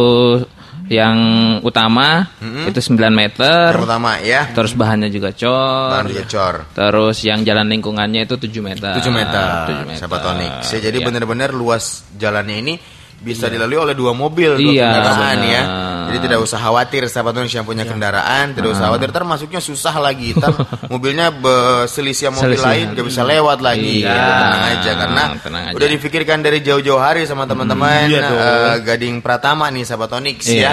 yang 0.84 1.16
utama 1.64 2.28
itu 2.68 2.76
9 2.76 3.08
meter. 3.08 3.72
Yang 3.72 3.88
utama 3.88 4.20
ya. 4.20 4.52
Terus 4.52 4.72
bahannya 4.76 5.08
juga 5.08 5.32
cor. 5.32 5.88
Bahan 5.96 6.06
juga 6.12 6.24
cor. 6.28 6.54
Terus 6.76 7.16
yang 7.24 7.40
jalan 7.40 7.66
lingkungannya 7.72 8.28
itu 8.28 8.36
7 8.36 8.60
meter. 8.60 8.92
7 9.00 9.08
meter, 9.08 9.46
7 9.64 9.88
meter. 9.88 9.98
sahabat 10.00 10.22
Onyx. 10.28 10.52
Ya, 10.76 10.78
jadi 10.90 10.98
Iya. 11.00 11.06
benar-benar 11.08 11.50
luas 11.56 12.04
jalannya 12.14 12.56
ini 12.60 12.74
bisa 13.14 13.48
dilalui 13.48 13.80
oleh 13.80 13.94
dua 13.96 14.12
mobil, 14.12 14.60
dua 14.60 14.72
Iya, 14.76 14.88
kendaraan 14.92 15.40
ya. 15.48 15.62
Jadi 16.04 16.18
tidak 16.20 16.38
usah 16.40 16.58
khawatir 16.58 17.02
sahabat 17.06 17.34
Onyx 17.34 17.52
yang 17.52 17.64
punya 17.64 17.82
kendaraan, 17.82 18.52
tidak 18.52 18.72
usah 18.72 18.88
khawatir 18.88 19.10
termasuknya 19.10 19.58
susah 19.58 19.94
lagi. 19.96 20.32
Ntar 20.32 20.52
mobilnya 20.92 21.30
berselisih 21.30 22.28
sama 22.28 22.38
mobil 22.38 22.54
Selisih. 22.54 22.66
lain 22.66 22.86
gak 22.92 23.06
bisa 23.06 23.22
lewat 23.22 23.58
lagi. 23.58 24.00
Iya. 24.00 24.10
Gitu, 24.10 24.32
tenang 24.34 24.64
aja 24.64 24.90
karena 24.94 25.22
Tenang 25.38 25.62
aja. 25.64 25.74
udah 25.74 25.88
difikirkan 25.88 26.38
dari 26.40 26.58
jauh-jauh 26.60 26.98
hari 26.98 27.22
sama 27.24 27.44
teman-teman 27.44 28.06
Iya 28.06 28.20
dong. 28.22 28.36
eh, 28.36 28.74
Gading 28.84 29.16
Pratama 29.18 29.68
nih 29.68 29.82
sahabat 29.82 30.10
Onyx 30.12 30.38
ya. 30.46 30.72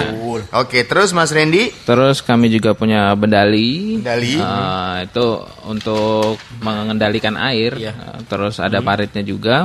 Oke, 0.54 0.84
terus 0.84 1.10
Mas 1.10 1.30
Randy 1.30 1.72
Terus 1.82 2.20
kami 2.20 2.48
juga 2.48 2.72
punya 2.72 3.12
bendali. 3.12 3.98
Bendali. 3.98 4.36
Eh, 4.36 4.96
itu 5.04 5.26
untuk 5.64 6.36
mengendalikan 6.58 7.34
air. 7.34 7.74
Iya. 7.74 7.92
Terus 8.24 8.58
ada 8.58 8.78
paritnya 8.78 9.20
juga. 9.20 9.64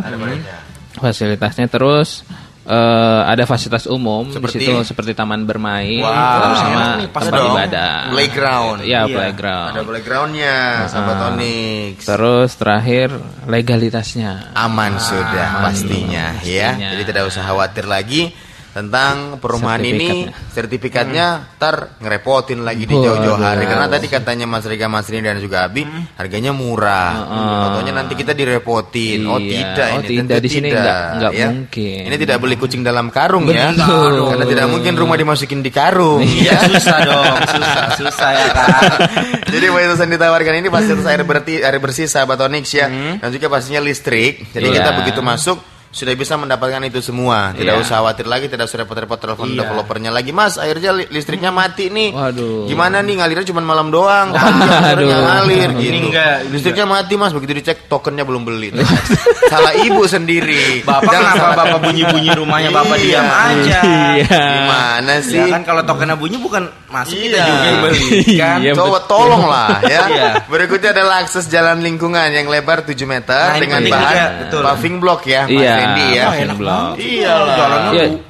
Fasilitasnya 0.94 1.70
terus 1.70 2.26
eh, 2.68 3.22
ada 3.26 3.44
fasilitas 3.44 3.88
umum 3.88 4.28
Seperti? 4.28 4.60
di 4.60 4.68
situ 4.68 4.84
seperti 4.84 5.12
taman 5.12 5.44
bermain 5.44 6.04
Wow. 6.04 6.12
terus 6.38 6.58
sama 6.60 6.86
tempat 7.02 7.24
dong. 7.32 7.48
ibadah. 7.50 7.94
Playground. 8.12 8.80
Iya, 8.84 9.02
Iya. 9.02 9.16
playground. 9.16 9.72
ada 9.72 9.84
playgroundnya 9.84 10.56
sahabat 10.86 11.18
Onyx. 11.32 11.98
Terus 12.04 12.50
terakhir 12.54 13.08
legalitasnya. 13.48 14.52
aman 14.54 14.96
sudah 14.98 15.64
pastinya, 15.64 16.36
ya. 16.44 16.76
pastinya. 16.76 16.90
Jadi 16.94 17.04
tidak 17.06 17.24
usah 17.28 17.44
khawatir 17.44 17.86
lagi 17.86 18.32
tentang 18.78 19.42
perumahan 19.42 19.82
ini 19.82 20.30
sertifikatnya 20.54 21.58
ntar 21.58 21.98
ngerepotin 21.98 22.62
lagi 22.62 22.86
di 22.86 22.94
jauh-jauh 22.94 23.42
hari 23.42 23.66
karena 23.66 23.90
tadi 23.90 24.06
katanya 24.06 24.46
Mas 24.46 24.70
Rika 24.70 24.86
Mas 24.86 25.10
Rini 25.10 25.26
dan 25.26 25.42
juga 25.42 25.66
Abi 25.66 25.82
harganya 26.14 26.54
murah. 26.54 27.26
Contohnya 27.66 27.98
nanti 27.98 28.14
kita 28.14 28.38
direpotin. 28.38 29.26
Oh 29.26 29.42
Iya. 29.42 29.74
tidak 29.74 29.88
Oh, 29.88 29.98
ini 29.98 30.08
tidak. 30.08 30.26
tentu 30.30 30.44
Di 30.46 30.50
sini 30.52 30.68
tidak, 30.70 30.84
nggak- 30.84 31.10
nggak 31.18 31.32
ya. 31.34 31.48
mungkin. 31.50 32.02
Ini 32.06 32.16
tidak 32.20 32.38
beli 32.38 32.56
kucing 32.56 32.82
dalam 32.82 33.10
karung 33.10 33.50
ya. 33.50 33.74
Betul. 33.74 34.14
Karena 34.30 34.46
tidak 34.46 34.68
mungkin 34.68 34.94
rumah 34.94 35.16
dimasukin 35.16 35.60
di 35.62 35.72
karung 35.72 36.22
Iya 36.22 36.54
ya. 36.54 36.58
susah 36.70 36.98
dong, 37.02 37.36
susah, 37.50 37.84
susah 37.98 38.30
ya 38.32 38.48
kan. 38.54 38.70
Jadi 39.54 39.66
fasilitas 39.68 40.00
yang 40.04 40.12
ditawarkan 40.14 40.54
ini 40.56 40.68
fasilitas 40.70 41.08
air 41.08 41.24
bersih, 41.24 41.58
air 41.64 41.78
bersih 41.80 42.06
sahabat 42.06 42.38
Onyx 42.44 42.66
ya, 42.72 42.86
dan 43.18 43.30
juga 43.32 43.48
pastinya 43.48 43.82
listrik. 43.82 44.52
Jadi 44.52 44.68
Iya. 44.70 44.76
kita 44.78 44.90
begitu 45.02 45.22
masuk 45.24 45.58
sudah 45.90 46.14
bisa 46.14 46.36
mendapatkan 46.36 46.84
itu 46.84 47.00
semua. 47.00 47.52
Tidak 47.52 47.70
Iya. 47.70 47.82
usah 47.82 47.96
khawatir 48.00 48.26
lagi, 48.26 48.46
tidak 48.48 48.68
usah 48.68 48.82
repot-repot 48.82 49.18
telepon 49.18 49.48
Iya. 49.50 49.64
developernya 49.64 50.10
lagi. 50.10 50.30
Mas, 50.30 50.56
airnya 50.56 50.92
li- 50.92 51.10
listriknya 51.10 51.50
mati 51.50 51.88
nih. 51.88 52.12
Waduh. 52.12 52.68
Gimana 52.68 53.00
nih 53.00 53.18
ngalirnya 53.18 53.46
cuma 53.46 53.62
malam 53.62 53.88
doang? 53.88 54.32
Waduh. 54.32 55.06
Nggak 55.08 55.22
ngalir 55.24 55.70
Ini 55.72 55.80
gitu. 55.80 55.98
enggak, 56.08 56.36
listriknya 56.50 56.86
mati 56.86 57.14
Mas, 57.16 57.32
begitu 57.32 57.54
dicek 57.56 57.88
tokennya 57.88 58.24
belum 58.24 58.44
beli. 58.44 58.76
Salah 59.52 59.74
ibu 59.74 60.04
sendiri. 60.04 60.84
Bapak 60.84 61.08
Jangan 61.08 61.34
kenapa 61.34 61.40
salah- 61.40 61.58
bapak 61.58 61.80
bunyi-bunyi 61.82 62.30
rumahnya 62.32 62.70
bapak 62.70 62.98
Iya. 62.98 63.06
diam 63.08 63.28
aja. 63.28 63.80
Iya. 63.82 64.42
Gimana 64.44 65.14
sih? 65.20 65.40
Ya 65.40 65.46
kan 65.50 65.62
kalau 65.64 65.82
tokennya 65.82 66.16
bunyi 66.16 66.38
bukan 66.38 66.64
masuk 66.88 67.16
kita 67.16 67.32
Iya. 67.34 67.46
juga 67.46 67.64
yang 67.64 67.80
beli 67.82 68.10
kan. 68.42 68.58
Iya, 68.60 68.72
Coba 68.74 68.88
betul. 68.94 69.08
tolong 69.08 69.44
lah 69.46 69.70
ya. 69.82 70.02
Iya. 70.06 70.30
Berikutnya 70.46 70.90
adalah 70.92 71.16
akses 71.22 71.48
jalan 71.48 71.80
lingkungan 71.80 72.28
yang 72.28 72.48
lebar 72.48 72.84
7 72.84 73.08
meter 73.08 73.56
Nah, 73.56 73.58
dengan 73.58 73.82
bahan 73.88 74.16
juga, 74.52 74.64
paving 74.68 74.96
block 75.00 75.22
ya, 75.26 75.48
Iya. 75.48 75.76
Randy 75.78 76.06
ya. 76.12 76.24
Wah, 76.24 76.36
enak 76.38 76.58
banget. 76.58 76.96
Iya 77.00 77.34
lah. 77.38 77.56
Jalannya 77.56 78.04
bu- 78.08 78.22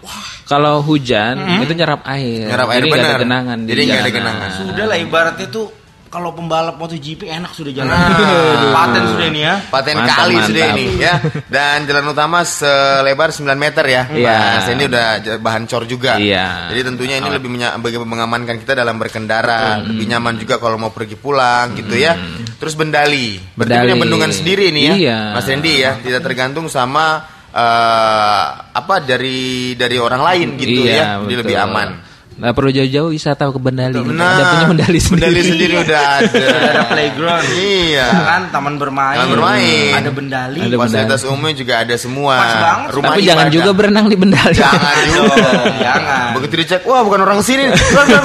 Kalau 0.47 0.79
hujan 0.79 1.35
itu 1.59 1.73
nyerap 1.73 2.01
air. 2.05 2.47
Nyerap 2.47 2.67
air 2.71 2.81
Jadi 2.81 2.91
ada 2.97 3.19
genangan. 3.19 3.57
di 3.59 3.69
Jadi 3.69 3.81
nggak 3.83 3.99
ada 3.99 4.11
genangan. 4.13 4.49
Sudah 4.53 4.85
lah 4.85 4.97
ibaratnya 4.97 5.47
tuh 5.47 5.67
kalau 6.07 6.31
pembalap 6.31 6.79
MotoGP 6.79 7.27
enak 7.27 7.51
sudah 7.51 7.71
jalan. 7.73 7.91
Nah. 7.91 8.71
Paten 8.71 9.03
sudah 9.09 9.27
ini 9.27 9.43
ya. 9.43 9.59
Paten 9.61 9.95
Mantap, 9.97 10.15
kali 10.17 10.33
mantap. 10.33 10.47
sudah 10.47 10.65
ini 10.71 10.85
ya. 10.97 11.13
Dan 11.45 11.83
jalan 11.83 12.05
utama 12.07 12.39
selebar 12.41 13.29
9 13.29 13.43
meter 13.53 13.83
ya. 13.85 14.03
Iya. 14.07 14.37
Mas 14.55 14.67
ini 14.69 14.83
udah 14.87 15.07
j- 15.19 15.35
bahan 15.35 15.63
cor 15.65 15.83
juga. 15.83 16.15
Iya. 16.15 16.71
Jadi 16.71 16.81
tentunya 16.85 17.19
ini 17.19 17.27
lebih 17.27 17.49
menya- 17.49 17.75
bagi 17.75 17.99
mengamankan 17.99 18.55
kita 18.55 18.71
dalam 18.73 18.95
berkendara, 18.95 19.83
lebih 19.83 20.07
nyaman 20.07 20.39
juga 20.39 20.55
kalau 20.55 20.79
mau 20.79 20.89
pergi 20.89 21.15
pulang 21.15 21.75
gitu 21.75 21.91
ya. 21.93 22.15
Terus 22.55 22.71
bendali. 22.73 23.35
Berarti 23.35 23.59
Bendali. 23.67 23.83
punya 23.85 23.97
bendungan 23.99 24.31
sendiri 24.31 24.71
nih 24.71 24.83
ya. 24.85 24.93
Iya. 24.95 25.19
Mas 25.33 25.43
Randy 25.43 25.73
ya, 25.75 25.91
tidak 25.99 26.23
tergantung 26.23 26.71
sama 26.71 27.35
eh, 27.51 28.45
apa 28.73 28.95
dari 29.03 29.73
dari 29.75 29.97
orang 29.99 30.21
lain 30.23 30.47
gitu 30.57 30.87
ya. 30.87 31.21
Jadi 31.21 31.35
lebih 31.35 31.55
aman. 31.57 32.06
Nggak 32.37 32.53
perlu 32.53 32.69
jauh-jauh 32.69 33.09
wisata 33.09 33.49
ke 33.49 33.57
Bendali. 33.57 33.97
Nah, 34.13 34.29
Ada 34.37 34.43
punya 34.45 34.65
Bendali 34.69 34.99
sendiri. 35.01 35.25
Bendali 35.25 35.41
sendiri 35.41 35.73
udah 35.81 36.01
ada. 36.21 36.45
Ada 36.69 36.81
playground. 36.85 37.45
Iya. 37.57 38.07
Kan 38.13 38.41
taman 38.53 38.73
bermain. 38.77 39.17
Taman 39.17 39.29
bermain. 39.33 39.91
Ada 39.97 40.09
bendali. 40.13 40.59
Ada 40.61 40.75
Fasilitas 40.77 41.21
umumnya 41.25 41.53
juga 41.57 41.73
ada 41.81 41.95
semua. 41.97 42.35
Pas 42.37 42.53
banget. 42.61 42.89
Rumah 42.93 43.09
Tapi 43.09 43.21
jangan 43.25 43.45
ibadah. 43.49 43.55
juga 43.57 43.69
berenang 43.73 44.05
di 44.05 44.17
Bendali. 44.21 44.53
Jangan 44.53 44.95
juga. 45.09 45.35
Jangan. 45.81 46.27
Begitu 46.37 46.53
dicek, 46.61 46.81
wah 46.85 47.01
bukan 47.01 47.19
orang 47.25 47.39
sini. 47.41 47.65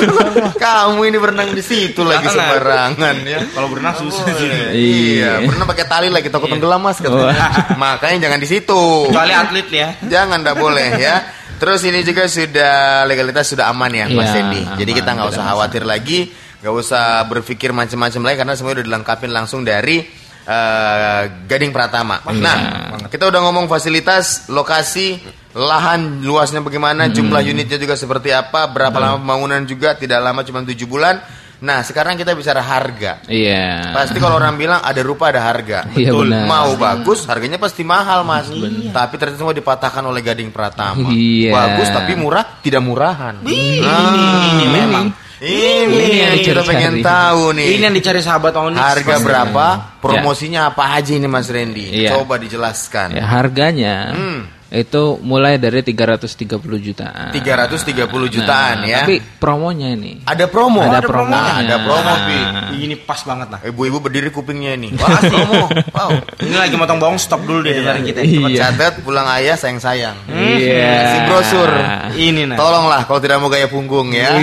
Kamu 0.62 1.00
ini 1.08 1.16
berenang 1.16 1.48
di 1.56 1.62
situ 1.64 2.00
lagi 2.04 2.28
Jangan. 2.28 2.36
sembarangan 2.36 3.16
ya. 3.24 3.38
Kalau 3.48 3.68
berenang 3.72 3.96
susah 3.96 4.28
sih. 4.36 4.48
Iya, 4.76 5.40
pernah 5.48 5.64
pakai 5.64 5.84
tali 5.88 6.08
lagi 6.12 6.28
takut 6.28 6.52
tenggelam 6.52 6.84
mas 6.84 7.00
katanya. 7.00 7.48
Makanya 7.80 8.28
jangan 8.28 8.38
di 8.38 8.48
situ. 8.48 9.08
Kecuali 9.08 9.32
atlet 9.32 9.68
ya. 9.72 9.88
Jangan, 10.04 10.44
nggak 10.44 10.56
boleh 10.60 10.88
ya. 11.00 11.16
Terus 11.62 11.86
ini 11.86 12.02
juga 12.02 12.26
sudah 12.26 13.06
legalitas 13.06 13.54
sudah 13.54 13.70
aman 13.70 13.94
ya, 13.94 14.10
Mas 14.10 14.34
Iya, 14.34 14.42
Dendi. 14.42 14.62
Jadi 14.82 14.90
kita 14.98 15.14
nggak 15.14 15.30
usah 15.30 15.44
khawatir 15.54 15.86
lagi, 15.86 16.26
nggak 16.58 16.74
usah 16.74 17.22
berpikir 17.30 17.70
macam-macam 17.70 18.20
lagi 18.26 18.36
karena 18.42 18.54
semua 18.58 18.74
udah 18.74 18.82
dilengkapi 18.82 19.30
langsung 19.30 19.62
dari 19.62 20.02
eh, 20.42 21.22
Gading 21.46 21.70
Pratama. 21.70 22.18
Nah, 22.34 22.58
kita 23.06 23.30
udah 23.30 23.40
ngomong 23.46 23.70
fasilitas, 23.70 24.50
lokasi, 24.50 25.22
lahan 25.54 26.26
luasnya 26.26 26.66
bagaimana, 26.66 27.06
jumlah 27.14 27.46
unitnya 27.46 27.78
juga 27.78 27.94
seperti 27.94 28.34
apa, 28.34 28.66
berapa 28.66 28.98
lama 28.98 29.22
pembangunan 29.22 29.62
juga, 29.62 29.94
tidak 29.94 30.18
lama 30.18 30.42
cuma 30.42 30.66
tujuh 30.66 30.90
bulan. 30.90 31.22
Nah, 31.62 31.78
sekarang 31.80 32.18
kita 32.18 32.34
bicara 32.34 32.58
harga. 32.58 33.22
Iya. 33.24 33.94
Pasti 33.94 34.18
kalau 34.18 34.34
orang 34.34 34.58
bilang 34.58 34.82
ada 34.82 34.98
rupa 35.00 35.30
ada 35.30 35.38
harga. 35.40 35.86
Iya, 35.94 36.10
benar. 36.10 36.44
Mau 36.44 36.74
bagus, 36.74 37.22
harganya 37.24 37.54
pasti 37.56 37.80
mahal 37.82 38.26
mas. 38.26 38.50
Tapi 38.90 39.14
ternyata 39.14 39.38
semua 39.38 39.54
dipatahkan 39.54 40.02
oleh 40.02 40.20
Gading 40.20 40.50
Pratama. 40.50 41.08
Iya. 41.08 41.54
Bagus 41.54 41.88
tapi 41.88 42.12
murah, 42.12 42.58
tidak 42.58 42.82
murahan. 42.82 43.38
Ini, 43.40 43.78
Ah. 43.80 44.50
ini 44.52 44.66
memang. 44.68 45.06
Ini, 45.38 45.90
Ini 45.90 46.06
yang 46.22 46.34
kita 46.38 46.62
dicari-cari. 46.62 46.70
pengen 46.70 46.94
tahu 47.00 47.42
nih. 47.52 47.66
Ini 47.74 47.82
yang 47.82 47.94
dicari 47.94 48.20
sahabat 48.20 48.54
Onyx. 48.54 48.78
Harga 48.78 49.14
Pasti. 49.18 49.26
berapa? 49.26 49.66
Promosinya 49.98 50.60
apa 50.66 50.94
aja 50.94 51.14
ini 51.14 51.26
Mas 51.26 51.50
Randy? 51.50 51.82
Iya. 51.82 52.14
Coba 52.14 52.38
dijelaskan. 52.38 53.18
Ya, 53.18 53.26
harganya 53.26 54.14
Hmm. 54.14 54.40
Itu 54.72 55.20
mulai 55.20 55.60
dari 55.60 55.84
330 55.84 56.56
jutaan. 56.80 57.28
330 57.28 58.08
jutaan 58.32 58.74
Nah, 58.80 58.88
ya. 58.88 59.04
Tapi 59.04 59.20
promonya 59.36 59.92
ini. 59.92 60.24
Ada 60.24 60.48
promo. 60.48 60.80
Ada 60.80 61.04
promo. 61.04 61.28
promonya. 61.28 61.60
Ada 61.60 61.76
promo, 61.76 62.14
Pi. 62.24 62.38
Ini 62.80 62.96
pas 63.04 63.20
banget 63.20 63.52
lah. 63.52 63.60
Ibu-ibu 63.68 64.00
berdiri 64.00 64.32
kupingnya 64.32 64.72
ini. 64.80 64.96
Wah, 64.96 65.20
promo. 65.32 65.68
Wow. 65.92 66.10
Ini 66.40 66.56
lagi 66.56 66.74
motong 66.80 66.96
bawang 66.96 67.20
stop 67.20 67.44
dulu 67.44 67.60
deh 67.68 67.84
dengerin 67.84 68.04
kita. 68.08 68.20
Iya. 68.24 68.72
Catat 68.72 69.04
pulang 69.04 69.28
ayah 69.36 69.60
sayang-sayang. 69.60 70.16
Iya. 70.32 70.96
Si 71.04 71.18
brosur. 71.28 71.70
Ini 72.16 72.42
nah. 72.48 72.56
Tolonglah 72.56 73.04
kalau 73.04 73.20
tidak 73.20 73.44
mau 73.44 73.52
gaya 73.52 73.68
punggung 73.68 74.08
ya. 74.16 74.32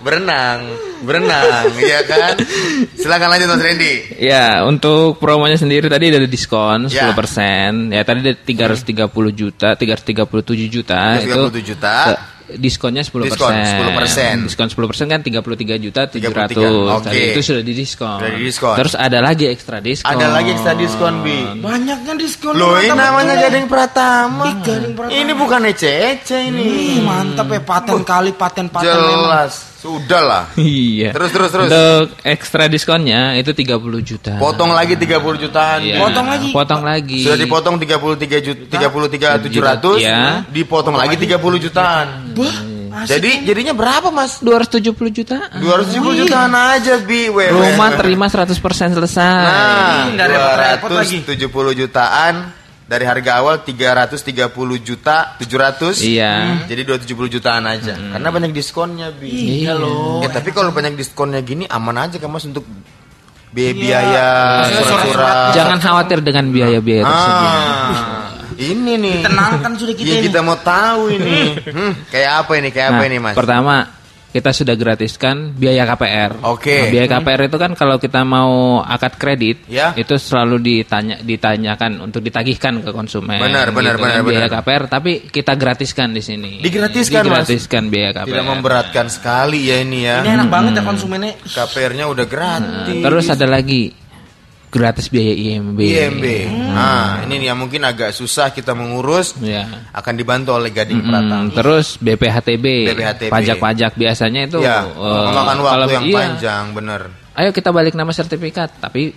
berenang, 0.00 0.64
berenang, 1.04 1.68
iya 1.80 2.00
kan? 2.02 2.34
Silakan 2.96 3.28
lanjut 3.30 3.48
Mas 3.52 3.62
Randy. 3.62 3.94
Ya, 4.16 4.64
untuk 4.64 5.20
promonya 5.20 5.56
sendiri 5.56 5.86
tadi 5.86 6.08
ada 6.08 6.24
diskon 6.24 6.88
10%. 6.88 6.90
Ya. 6.90 8.00
Ya, 8.00 8.02
tadi 8.02 8.18
ada 8.24 8.34
330 8.34 9.12
juta, 9.30 9.76
337 9.76 10.66
juta 10.66 11.20
337 11.20 11.48
itu 11.52 11.60
juta. 11.72 11.94
eh, 12.10 12.18
diskonnya 12.50 13.06
10%. 13.06 13.30
Diskon 13.30 13.54
10%. 13.54 14.36
Diskon 14.50 14.68
10% 14.68 15.06
kan 15.06 15.20
33 15.22 15.78
juta 15.78 16.10
700. 16.10 16.50
33, 16.50 16.96
oke. 16.98 17.06
Tadi 17.06 17.22
itu 17.30 17.40
sudah 17.46 17.62
didiskon. 17.62 18.18
Sudah 18.18 18.32
didiskon. 18.34 18.74
Terus 18.74 18.94
ada 18.98 19.18
lagi 19.22 19.44
ekstra 19.46 19.78
diskon. 19.78 20.10
Ada 20.10 20.26
lagi 20.34 20.50
ekstra 20.50 20.74
diskon, 20.74 21.14
Bi. 21.22 21.38
Banyaknya 21.62 22.12
diskon. 22.18 22.58
Loh, 22.58 22.74
ini 22.82 22.90
namanya. 22.90 23.38
Gading 23.38 23.70
Pratama. 23.70 24.44
Ih, 24.50 24.54
Gading 24.66 24.94
Pratama. 24.98 25.14
Ini 25.14 25.32
bukan 25.38 25.60
ece-ece 25.70 26.38
ini. 26.50 26.62
Ih, 26.98 27.00
mantap 27.06 27.46
ya 27.54 27.60
paten 27.62 28.02
kali 28.02 28.34
paten 28.34 28.66
paten 28.66 28.98
memang. 28.98 29.69
Sudah 29.80 30.22
lah. 30.22 30.44
Iya. 30.60 31.16
Terus, 31.16 31.30
terus, 31.32 31.50
terus. 31.50 31.66
Untuk 31.72 32.20
ekstra 32.20 32.68
diskonnya 32.68 33.34
itu 33.40 33.56
30 33.56 33.80
juta. 34.04 34.36
Potong 34.36 34.76
lagi 34.76 34.94
30 34.94 35.40
jutaan. 35.40 35.80
Iya. 35.80 35.96
Potong 35.96 36.26
lagi. 36.28 36.48
Potong 36.52 36.82
lagi. 36.84 37.20
Sudah 37.24 37.38
dipotong 37.40 37.74
33 37.80 38.44
juta, 38.44 38.62
33 38.68 39.48
700. 39.48 40.04
Iya. 40.04 40.44
Dipotong 40.52 40.96
lagi 41.00 41.16
30 41.16 41.40
jutaan. 41.64 42.06
Jadi 43.06 43.46
jadinya 43.46 43.72
berapa, 43.72 44.10
Mas? 44.12 44.42
270 44.42 45.14
juta. 45.14 45.48
270 45.56 46.26
jutaan 46.26 46.52
aja, 46.52 46.98
Bi. 47.00 47.30
Weh, 47.30 47.48
weh. 47.48 47.70
Rumah 47.72 47.96
terima 47.96 48.26
100% 48.26 48.50
selesai. 48.92 49.46
Nah, 49.46 50.10
Ini 50.10 50.10
nggak 50.18 50.28
repot-repot 50.28 50.90
lagi. 50.98 51.16
270 51.24 51.80
jutaan 51.86 52.34
dari 52.90 53.06
harga 53.06 53.38
awal 53.38 53.62
330 53.62 54.50
juta 54.82 55.38
700 55.38 56.02
Iya. 56.02 56.66
jadi 56.66 56.82
270 56.82 57.30
jutaan 57.30 57.62
aja. 57.62 57.94
Karena 57.94 58.28
banyak 58.28 58.50
diskonnya 58.50 59.14
bi. 59.14 59.62
Iya 59.62 59.78
loh. 59.78 60.18
ya 60.18 60.28
tapi 60.28 60.50
kalau 60.50 60.74
banyak 60.74 60.98
diskonnya 60.98 61.38
gini 61.40 61.70
aman 61.70 62.10
aja 62.10 62.18
kan 62.18 62.26
mas 62.26 62.42
untuk 62.42 62.66
biaya-biaya 63.50 64.26
Maksudnya 64.58 64.84
surat-surat. 64.84 65.34
Jangan 65.54 65.78
khawatir 65.78 66.18
dengan 66.20 66.44
biaya-biaya 66.50 67.02
tersebut. 67.04 67.46
ah 67.46 68.26
ini 68.60 68.92
nih. 68.98 69.18
Tenangkan 69.24 69.72
sudah 69.72 69.94
kita 69.94 70.04
Iya, 70.04 70.18
ini. 70.20 70.26
kita 70.26 70.40
mau 70.42 70.58
tahu 70.58 71.02
ini. 71.10 71.38
Hmm, 71.70 71.92
kayak 72.10 72.44
apa 72.44 72.52
ini? 72.58 72.68
Kayak 72.68 72.88
apa 72.90 73.00
Nah, 73.00 73.08
ini 73.08 73.18
mas? 73.18 73.34
Pertama, 73.34 73.74
kita 74.30 74.50
sudah 74.50 74.74
gratiskan 74.74 75.50
biaya 75.52 75.82
KPR. 75.84 76.38
Oke. 76.46 76.70
Nah, 76.70 76.88
biaya 76.88 77.08
KPR 77.10 77.40
itu 77.46 77.58
kan 77.58 77.72
kalau 77.74 77.98
kita 77.98 78.22
mau 78.22 78.78
akad 78.78 79.18
kredit, 79.18 79.66
Ya. 79.66 79.90
itu 79.94 80.14
selalu 80.14 80.62
ditanya 80.62 81.18
ditanyakan 81.20 81.98
untuk 81.98 82.22
ditagihkan 82.22 82.78
ke 82.80 82.90
konsumen. 82.90 83.42
Benar, 83.42 83.74
benar, 83.74 83.98
gitu 83.98 84.06
benar, 84.06 84.16
kan, 84.16 84.26
Biaya 84.26 84.46
benar. 84.46 84.62
KPR, 84.62 84.82
tapi 84.86 85.12
kita 85.26 85.52
gratiskan 85.54 86.14
di 86.14 86.22
sini. 86.22 86.62
Digratiskan, 86.62 87.26
Mas? 87.26 87.46
Digratiskan 87.50 87.82
biaya 87.90 88.10
KPR. 88.14 88.28
tidak 88.30 88.46
memberatkan 88.46 89.06
sekali 89.10 89.66
ya 89.66 89.76
ini 89.82 90.06
ya 90.06 90.22
Ini 90.22 90.30
enak 90.38 90.48
banget 90.48 90.72
ya 90.78 90.82
konsumennya. 90.86 91.32
KPR-nya 91.42 92.04
udah 92.06 92.26
gratis 92.26 92.68
Nah, 92.70 92.86
terus 93.02 93.26
ada 93.26 93.46
lagi 93.46 93.90
gratis 94.70 95.10
biaya 95.10 95.34
IMB. 95.34 95.78
IMB. 95.82 96.24
Nah, 96.70 97.26
ini 97.26 97.42
yang 97.42 97.58
mungkin 97.58 97.82
agak 97.82 98.14
susah 98.14 98.48
kita 98.48 98.70
mengurus. 98.70 99.34
Ya. 99.38 99.66
Akan 99.90 100.14
dibantu 100.14 100.54
oleh 100.54 100.70
Gading 100.70 101.02
Mm, 101.02 101.08
Pratama. 101.10 101.50
terus 101.52 101.98
BPHTB, 101.98 102.64
BPHTB. 102.88 103.28
pajak-pajak 103.28 103.92
biasanya 103.94 104.46
itu 104.46 104.58
Ya, 104.60 104.86
eh, 104.86 105.24
memakan 105.26 105.58
waktu 105.58 105.74
kalau- 105.74 105.90
yang 105.90 106.04
iya. 106.06 106.16
panjang, 106.16 106.64
bener. 106.70 107.00
Ayo 107.34 107.50
kita 107.50 107.70
balik 107.70 107.92
nama 107.92 108.10
sertifikat, 108.10 108.78
tapi 108.78 109.10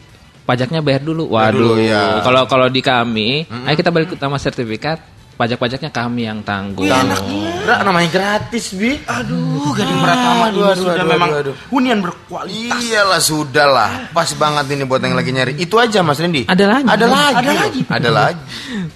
pajaknya 0.44 0.82
bayar 0.82 1.02
dulu. 1.02 1.30
Bayar 1.30 1.54
Waduh, 1.54 1.60
dulu, 1.70 1.74
ya. 1.80 2.20
kalau 2.20 2.44
kalau 2.46 2.68
di 2.68 2.82
kami, 2.82 3.46
ayo 3.46 3.76
kita 3.76 3.90
balik 3.90 4.18
nama 4.18 4.36
sertifikat, 4.36 4.98
pajak-pajaknya 5.34 5.90
kami 5.90 6.22
yang 6.24 6.40
tanggung. 6.42 6.86
Gra- 6.86 7.82
namanya 7.82 8.10
gratis, 8.10 8.72
Bi. 8.72 9.00
Aduh, 9.02 9.72
Gading 9.72 9.98
Pratama 9.98 10.46
ini 10.46 10.54
Aduh, 10.54 10.64
aduh, 10.66 10.82
sudah 10.84 10.96
aduh, 10.96 11.10
memang 11.10 11.30
aduh, 11.30 11.42
aduh. 11.50 11.56
hunian 11.70 12.00
berkualitas. 12.00 12.80
Iyalah 12.80 13.18
sudah 13.18 13.68
lah, 13.68 13.92
pas 14.10 14.30
banget 14.32 14.66
ini 14.72 14.84
buat 14.84 15.00
yang 15.00 15.14
lagi 15.14 15.32
nyari. 15.32 15.54
Itu 15.56 15.78
aja 15.78 16.00
Mas 16.00 16.18
Rendi. 16.18 16.44
Ada 16.44 16.66
lagi. 16.68 16.86
Ada 16.86 17.06
lagi. 17.06 17.34
Ada 17.36 17.52
lagi. 17.54 17.82
Ada 17.88 18.10
lagi. 18.10 18.42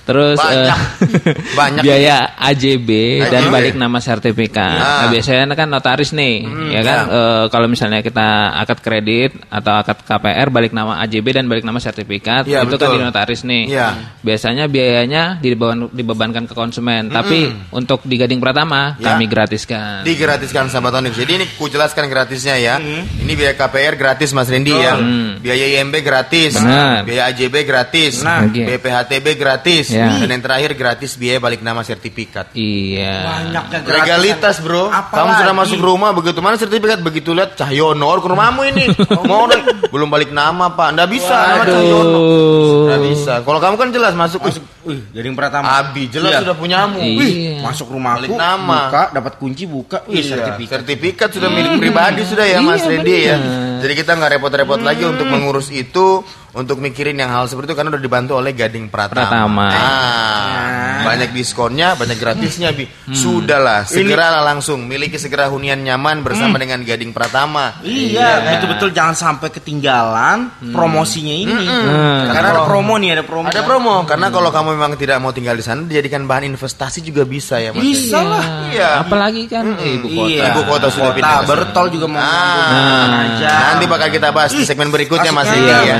Terus 0.03 0.38
Banyak. 0.38 0.79
eh, 1.17 1.36
Banyak. 1.53 1.82
biaya 1.86 2.15
AJB 2.38 2.89
dan 3.25 3.41
AJB. 3.44 3.51
balik 3.51 3.75
nama 3.75 3.98
sertifikat. 3.98 4.77
Ah. 4.77 4.98
Nah, 5.03 5.08
biasanya 5.10 5.51
kan 5.51 5.67
notaris 5.67 6.12
nih, 6.12 6.36
ya 6.72 6.82
kan? 6.82 7.00
ya. 7.00 7.12
Eh, 7.12 7.46
kalau 7.48 7.67
misalnya 7.67 8.00
kita 8.00 8.27
akad 8.58 8.79
kredit 8.79 9.32
atau 9.48 9.74
akad 9.75 10.01
KPR 10.01 10.48
balik 10.50 10.72
nama 10.72 11.00
AJB 11.01 11.27
dan 11.34 11.46
balik 11.46 11.63
nama 11.63 11.77
sertifikat, 11.77 12.46
Iya, 12.46 12.63
itu 12.63 12.75
kan 12.75 12.88
betul. 12.88 13.00
di 13.00 13.03
notaris 13.03 13.41
nih. 13.41 13.63
Iya. 13.67 13.88
Biasanya 14.20 14.65
biayanya 14.67 15.24
dibeban, 15.39 15.91
dibebankan 16.27 16.43
ke 16.43 16.53
konsumen, 16.53 17.07
tapi 17.07 17.48
untuk 17.72 18.03
di 18.03 18.19
Gading 18.19 18.43
Pratama 18.43 19.00
Ya. 19.00 19.15
kami 19.15 19.25
gratiskan. 19.25 20.03
Digratiskan 20.03 20.67
sahabat 20.67 21.00
Onyx. 21.00 21.15
Jadi 21.15 21.31
ini 21.39 21.46
ku 21.55 21.72
jelaskan 21.72 22.12
gratisnya 22.12 22.60
ya. 22.60 22.75
Ini 22.84 23.31
biaya 23.31 23.55
KPR 23.55 23.96
gratis 23.96 24.36
Mas 24.36 24.51
Rendi 24.51 24.75
ya. 24.75 25.00
Biaya 25.39 25.79
IMB 25.79 25.96
gratis. 26.03 26.60
Benar. 26.60 27.07
Biaya 27.07 27.31
AJB 27.31 27.55
gratis. 27.63 28.19
Nah. 28.19 28.43
BPHTB 28.43 29.39
gratis. 29.39 29.86
Ya. 29.89 30.19
Dan 30.19 30.27
yang 30.29 30.43
terakhir 30.43 30.75
gratis 30.75 31.15
biaya 31.15 31.39
balik 31.39 31.63
nama 31.63 31.79
sertifikat. 31.81 32.51
Iya. 32.51 33.15
Banyaknya 33.24 33.79
gratis. 33.81 34.03
Legalitas 34.03 34.55
bro, 34.60 34.91
Apalagi? 34.91 35.15
kamu 35.15 35.31
sudah 35.39 35.55
masuk 35.55 35.79
rumah 35.79 36.12
begitu 36.12 36.39
mana 36.43 36.60
sertifikat 36.60 37.00
begitu 37.00 37.31
lihat 37.31 37.55
Cahyono 37.55 38.03
or 38.03 38.19
ke 38.19 38.27
rumahmu 38.27 38.62
ini 38.67 38.84
mau 39.29 39.48
belum 39.88 40.12
balik 40.12 40.36
nama 40.36 40.75
pak, 40.75 40.91
ndak 40.91 41.07
bisa 41.07 41.31
nama 41.55 41.63
Cahyono, 41.63 42.19
Aduh. 42.19 42.86
ndak 42.91 43.00
bisa. 43.07 43.34
Kalau 43.39 43.60
kamu 43.62 43.75
kan 43.79 43.89
jelas 43.93 44.13
masuk, 44.13 44.41
Masuk, 44.43 44.63
Gading 45.13 45.36
Pratama. 45.36 45.79
Abi 45.79 46.07
jelas 46.17 46.31
Iya. 46.31 46.39
sudah 46.41 46.55
punyamu. 46.55 46.97
Iya. 46.97 47.15
Wih, 47.15 47.33
Masuk 47.59 47.88
rumahku, 47.89 48.33
nama. 48.33 48.89
buka, 48.89 49.03
dapat 49.12 49.33
kunci, 49.38 49.63
buka, 49.63 50.01
wih, 50.05 50.19
Iya, 50.19 50.33
sertifikat. 50.33 50.71
sertifikat 50.81 51.29
sudah 51.31 51.47
milik 51.47 51.77
pribadi 51.77 52.21
sudah 52.24 52.43
ya 52.43 52.59
Mas 52.59 52.81
Iya, 52.81 52.89
Randy 52.91 53.15
ya. 53.24 53.38
Jadi 53.77 53.93
kita 53.93 54.12
nggak 54.13 54.31
repot-repot 54.36 54.81
lagi 54.81 55.05
untuk 55.05 55.25
mengurus 55.25 55.69
itu, 55.69 56.25
untuk 56.57 56.81
mikirin 56.81 57.13
yang 57.13 57.29
hal 57.29 57.45
seperti 57.45 57.69
itu 57.69 57.77
karena 57.77 57.93
udah 57.93 58.01
dibantu 58.01 58.33
oleh 58.33 58.51
Gading 58.51 58.89
Pratama. 58.89 59.29
Pratama. 59.29 59.67
Ah, 59.69 61.05
banyak 61.05 61.29
diskonnya, 61.31 61.93
banyak 61.93 62.17
gratisnya 62.17 62.73
bi. 62.73 62.89
Sudahlah, 63.07 63.85
segeralah 63.85 64.41
langsung 64.43 64.83
miliki 64.83 65.15
segera 65.15 65.47
hunian 65.47 65.77
nyaman 65.77 66.19
bersama 66.19 66.57
dengan 66.57 66.81
Gading 66.81 67.13
Pratama. 67.13 67.77
Iya, 67.81 68.41
betul-betul 68.43 68.89
jangan 68.91 69.13
sampai 69.13 69.47
ketinggalan 69.49 70.49
promosinya 70.67 71.31
ini. 71.31 71.53
Hmm. 71.63 72.27
Karena 72.27 72.49
ada 72.51 72.63
promo 72.65 72.97
nih, 72.97 73.10
ada 73.13 73.23
promo. 73.23 73.45
Ada 73.47 73.62
promo 73.62 73.95
karena 74.03 74.27
kalau 74.27 74.49
kamu 74.49 74.69
memang 74.73 74.91
tidak 74.95 75.17
mau 75.19 75.29
tinggal 75.29 75.53
di 75.53 75.62
sana 75.62 75.86
dijadikan 75.86 76.25
bahan 76.25 76.49
investasi 76.49 76.99
juga 76.99 77.23
bisa 77.23 77.62
ya 77.62 77.69
Mas. 77.71 77.84
Bisa 77.84 78.19
lah. 78.19 78.45
Iya. 78.67 78.89
Apalagi 79.05 79.45
kan 79.45 79.77
eh, 79.77 80.01
ibu 80.01 80.08
kota. 80.10 80.27
Iya, 80.27 80.43
Ibu 80.49 80.62
kota 80.65 80.88
sudah 80.89 81.12
pindah. 81.13 81.39
Bertol 81.45 81.88
juga 81.89 82.08
mau 82.10 82.19
Ah, 82.19 83.29
aja. 83.29 83.53
nanti 83.71 83.86
bakal 83.86 84.10
kita 84.10 84.32
bahas 84.32 84.51
di 84.51 84.63
segmen 84.63 84.89
berikutnya 84.89 85.29
Mas 85.29 85.47
Indi 85.49 85.69
ya. 85.69 85.79
ya. 85.86 85.97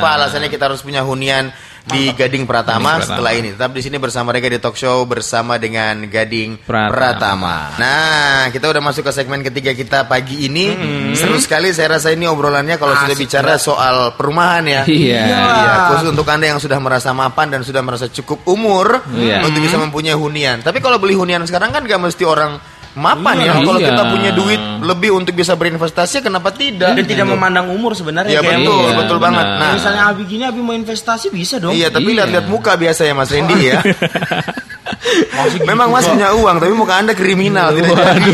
Kenapa 0.00 0.16
alasannya 0.16 0.48
kita 0.48 0.64
harus 0.64 0.80
punya 0.80 1.04
hunian 1.04 1.52
di 1.80 2.12
Gading 2.12 2.44
Pratama 2.44 2.96
Gading 2.96 3.04
Pratama. 3.04 3.04
setelah 3.04 3.32
ini. 3.36 3.48
Tetap 3.52 3.72
di 3.72 3.82
sini 3.84 3.96
bersama 4.00 4.32
mereka 4.32 4.48
di 4.48 4.56
talk 4.60 4.76
show 4.76 5.04
bersama 5.04 5.60
dengan 5.60 6.08
Gading 6.08 6.64
Pratama. 6.64 6.88
Pratama. 6.92 7.56
Nah, 7.76 8.40
kita 8.48 8.68
udah 8.68 8.82
masuk 8.84 9.04
ke 9.04 9.12
segmen 9.12 9.40
ketiga 9.40 9.72
kita 9.72 10.08
pagi 10.08 10.44
ini. 10.44 10.72
Seru 11.12 11.36
sekali 11.36 11.72
saya 11.72 12.00
rasa 12.00 12.12
ini 12.12 12.24
obrolannya 12.24 12.80
kalau 12.80 12.96
sudah 12.96 13.12
Asik 13.12 13.28
bicara 13.28 13.56
soal 13.60 14.16
perumahan 14.16 14.64
ya. 14.64 14.82
Iya. 14.88 15.20
Iya, 15.28 15.72
khusus 15.92 16.08
untuk 16.12 16.28
Anda 16.28 16.52
yang 16.52 16.60
sudah 16.60 16.80
merasa 16.80 17.12
mapan 17.12 17.52
dan 17.52 17.60
sudah 17.60 17.80
merasa 17.84 18.08
cukup 18.08 18.44
umur 18.48 19.04
Iya. 19.16 19.44
untuk 19.44 19.60
bisa 19.60 19.76
mempunyai 19.76 20.16
hunian. 20.16 20.60
Tapi 20.64 20.80
kalau 20.80 20.96
beli 20.96 21.16
hunian 21.16 21.44
sekarang 21.44 21.72
kan 21.72 21.84
gak 21.84 22.00
mesti 22.00 22.24
orang 22.24 22.56
mapan 22.92 23.36
Iya. 23.36 23.46
ya. 23.46 23.52
Kalau 23.60 23.78
Iya. 23.78 23.88
kita 23.88 24.02
punya 24.04 24.30
duit 24.32 24.58
lebih 24.80 25.10
untuk 25.12 25.32
bisa 25.32 25.54
berinvestasi, 25.54 26.20
kenapa 26.20 26.50
tidak? 26.50 26.92
Dan 26.92 27.04
tidak 27.04 27.24
Gitu. 27.24 27.32
memandang 27.32 27.66
umur 27.68 27.92
sebenarnya. 27.92 28.30
Iya 28.30 28.40
Kayak 28.40 28.58
betul, 28.60 28.78
Iya, 28.80 28.92
betul 28.96 29.16
benar. 29.16 29.26
banget. 29.30 29.46
Nah, 29.56 29.70
Misalnya 29.72 30.02
Abi 30.06 30.22
gini, 30.24 30.42
Abi 30.42 30.60
mau 30.60 30.72
investasi 30.72 31.26
bisa 31.28 31.56
dong. 31.56 31.70
iya 31.70 31.86
tapi 31.88 32.08
Iya. 32.08 32.26
lihat-lihat 32.26 32.46
muka 32.46 32.74
biasa 32.74 33.02
ya 33.02 33.12
Mas 33.12 33.30
Randy 33.30 33.58
ya. 33.64 33.78
Masih 35.00 35.64
Memang 35.64 35.88
Mas 35.88 36.04
gitu, 36.04 36.12
punya 36.12 36.28
uang, 36.36 36.56
tapi 36.60 36.72
muka 36.76 36.94
Anda 37.00 37.12
kriminal 37.16 37.72
tidak 37.72 37.96
jadi. 37.96 38.32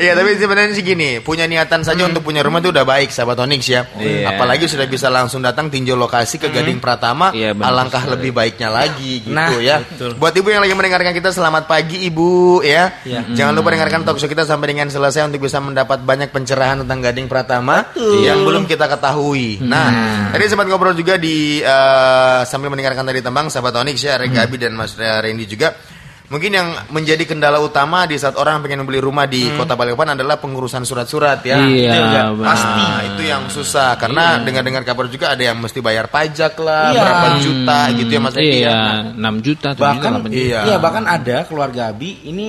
Iya, 0.00 0.12
tapi 0.16 0.30
sebenarnya 0.36 0.72
sih 0.74 0.84
gini, 0.84 1.22
punya 1.22 1.44
niatan 1.46 1.86
saja 1.86 2.02
untuk 2.06 2.24
punya 2.24 2.42
rumah 2.42 2.58
itu 2.58 2.72
udah 2.74 2.82
baik, 2.82 3.12
sahabat 3.14 3.38
Onyx 3.38 3.62
ya. 3.70 3.86
Iya. 3.96 4.34
Apalagi 4.34 4.66
sudah 4.66 4.86
bisa 4.90 5.06
langsung 5.12 5.40
datang 5.40 5.70
tinjau 5.70 5.94
lokasi 5.94 6.40
ke 6.40 6.50
Gading 6.50 6.82
Pratama, 6.82 7.30
Iya, 7.30 7.54
benar 7.54 7.70
alangkah 7.70 8.02
sekali. 8.02 8.14
lebih 8.18 8.30
baiknya 8.34 8.68
lagi 8.72 9.12
gitu 9.22 9.30
Nah, 9.34 9.54
ya. 9.62 9.78
Buat 10.18 10.34
ibu 10.34 10.48
yang 10.50 10.62
lagi 10.64 10.74
mendengarkan 10.74 11.12
kita, 11.14 11.30
selamat 11.30 11.70
pagi 11.70 12.02
ibu 12.02 12.60
ya. 12.64 12.98
Iya. 13.06 13.30
Jangan 13.30 13.52
lupa 13.54 13.70
dengarkan 13.70 14.02
talk 14.02 14.18
show 14.18 14.26
kita 14.26 14.42
sampai 14.42 14.74
dengan 14.74 14.90
selesai 14.90 15.28
untuk 15.30 15.46
bisa 15.46 15.62
mendapat 15.62 16.02
banyak 16.02 16.34
pencerahan 16.34 16.82
tentang 16.82 16.98
Gading 16.98 17.28
Pratama 17.30 17.92
yang 18.24 18.42
belum 18.42 18.66
kita 18.66 18.90
ketahui. 18.90 19.62
Nah, 19.62 19.88
tadi 20.34 20.44
sempat 20.50 20.66
ngobrol 20.66 20.96
juga 20.96 21.14
di 21.14 21.62
eh, 21.62 22.40
sambil 22.48 22.72
mendengarkan 22.72 23.06
tadi 23.06 23.19
tembang 23.20 23.48
sahabat 23.48 23.76
Onyx 23.80 23.96
ya, 24.02 24.18
Regabi 24.18 24.56
dan 24.60 24.74
Mas 24.74 24.96
Randy 24.96 25.46
juga. 25.46 25.72
Mungkin 26.30 26.46
yang 26.54 26.70
menjadi 26.94 27.26
kendala 27.26 27.58
utama 27.58 28.06
di 28.06 28.14
saat 28.14 28.38
orang 28.38 28.62
pengen 28.62 28.86
beli 28.86 29.02
rumah 29.02 29.26
di 29.26 29.50
Kota 29.58 29.74
Balikpapan 29.74 30.14
adalah 30.14 30.38
pengurusan 30.38 30.86
surat-surat 30.86 31.42
ya. 31.42 31.58
Iya, 31.58 31.90
Itu 31.90 32.06
ya. 32.06 32.22
Pasti 32.38 32.84
itu 33.10 33.22
yang 33.26 33.42
susah 33.50 33.98
karena 33.98 34.38
dengar-dengar 34.38 34.86
kabar 34.86 35.10
juga 35.10 35.34
ada 35.34 35.42
yang 35.42 35.58
mesti 35.58 35.82
bayar 35.82 36.06
pajak 36.06 36.54
lah 36.62 36.94
Iya. 36.94 37.02
berapa 37.02 37.26
juta 37.42 37.78
gitu 37.98 38.10
ya 38.14 38.20
Mas 38.22 38.34
Randy 38.38 38.58
ya. 38.62 38.70
Iya, 38.70 38.78
6 39.18 39.34
juta, 39.42 39.68
7 39.74 39.74
juta, 39.74 39.82
bahkan 39.82 40.10
8 40.14 40.30
juta. 40.30 40.38
Iya. 40.38 40.60
iya. 40.70 40.76
bahkan 40.78 41.04
ada 41.10 41.36
keluarga 41.50 41.82
Abi 41.90 42.10
ini 42.22 42.46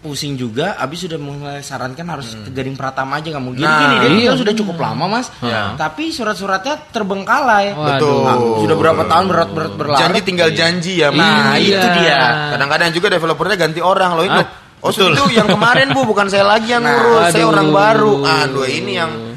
pusing 0.00 0.32
juga 0.32 0.74
Abi 0.74 0.96
sudah 0.96 1.16
mulai 1.16 1.60
sarankan 1.60 2.08
harus 2.08 2.32
ke 2.34 2.48
Gading 2.48 2.72
Pratama 2.72 3.20
aja 3.20 3.30
kamu 3.30 3.52
gini 3.52 3.62
Nah, 3.62 4.00
gini 4.00 4.16
dia 4.18 4.26
iya. 4.26 4.32
sudah 4.32 4.54
cukup 4.56 4.76
lama 4.76 5.04
mas 5.06 5.28
Iya. 5.38 5.76
tapi 5.76 6.08
surat-suratnya 6.08 6.88
terbengkalai 6.90 7.76
Betul. 7.76 8.24
Nah, 8.24 8.36
sudah 8.58 8.76
berapa 8.76 9.02
tahun 9.04 9.24
berat 9.28 9.50
berat 9.52 9.72
berlarut 9.76 10.00
Janji 10.00 10.20
tinggal 10.22 10.50
janji 10.50 10.92
ya. 10.98 11.08
Nah, 11.08 11.52
Mas. 11.52 11.60
itu 11.62 11.86
dia. 11.96 12.18
Kadang-kadang 12.50 12.90
juga 12.90 13.06
developernya 13.10 13.56
ganti 13.58 13.80
orang 13.80 14.10
loh 14.16 14.24
itu. 14.24 14.40
Ah, 14.40 14.48
Oh 14.80 14.88
itu 14.88 15.04
yang 15.30 15.44
kemarin 15.44 15.92
bu 15.92 16.08
bukan 16.08 16.24
saya 16.26 16.48
lagi 16.48 16.72
yang 16.72 16.80
Nah, 16.80 16.96
ngurus, 16.96 17.36
saya 17.36 17.44
aduh. 17.44 17.52
orang 17.52 17.68
baru. 17.68 18.12
Aduh 18.24 18.64
ini 18.64 18.96
yang 18.96 19.29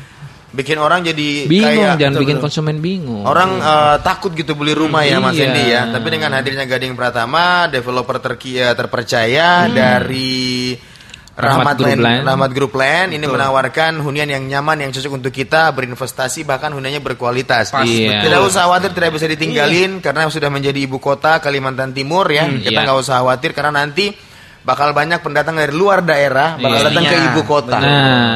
bikin 0.54 0.78
orang 0.78 1.02
jadi 1.02 1.50
Bingung, 1.50 1.66
kayak 1.66 1.98
jangan 1.98 2.16
bikin 2.22 2.38
betul. 2.38 2.46
konsumen 2.46 2.78
bingung. 2.78 3.26
Orang 3.26 3.58
eh, 3.58 3.98
takut 4.06 4.32
gitu 4.32 4.54
beli 4.54 4.78
rumah 4.78 5.02
ya 5.02 5.18
Mas 5.18 5.34
Iya. 5.34 5.50
Endi 5.50 5.64
ya. 5.68 5.82
Tapi 5.90 6.08
dengan 6.08 6.32
hadirnya 6.32 6.70
Gading 6.70 6.94
Pratama, 6.94 7.66
developer 7.68 8.22
terkia 8.22 8.78
terpercaya 8.78 9.66
dari 9.68 10.78
Rahmat, 11.34 11.74
Rahmat 11.74 11.76
Group 11.82 11.90
Land- 11.90 12.06
Land. 12.06 12.24
Rahmat 12.30 12.52
Group 12.54 12.74
Land 12.78 13.10
ini 13.18 13.26
menawarkan 13.26 13.94
hunian 14.06 14.30
yang 14.30 14.46
nyaman 14.46 14.86
yang 14.86 14.94
cocok 14.94 15.18
untuk 15.18 15.34
kita 15.34 15.74
berinvestasi 15.74 16.46
bahkan 16.46 16.70
huniannya 16.70 17.02
berkualitas. 17.02 17.74
Pasti. 17.74 18.06
Iya. 18.06 18.22
Tidak 18.22 18.38
usah 18.46 18.70
khawatir 18.70 18.94
tidak 18.94 19.18
bisa 19.18 19.26
ditinggalin 19.26 19.98
karena 19.98 20.30
sudah 20.30 20.54
menjadi 20.54 20.78
ibu 20.86 21.02
kota 21.02 21.42
Kalimantan 21.42 21.90
Timur 21.90 22.30
ya. 22.30 22.46
Hmm, 22.46 22.62
kita 22.62 22.78
iya. 22.78 22.86
nggak 22.86 23.00
usah 23.02 23.26
khawatir 23.26 23.58
karena 23.58 23.82
nanti 23.82 24.14
bakal 24.64 24.96
banyak 24.96 25.20
pendatang 25.20 25.56
dari 25.56 25.72
luar 25.72 26.00
daerah 26.02 26.56
bakal 26.56 26.80
Iya. 26.80 26.88
datang 26.90 27.04
ke 27.04 27.12
Pastinya. 27.12 27.32
ibu 27.32 27.42
kota. 27.44 27.78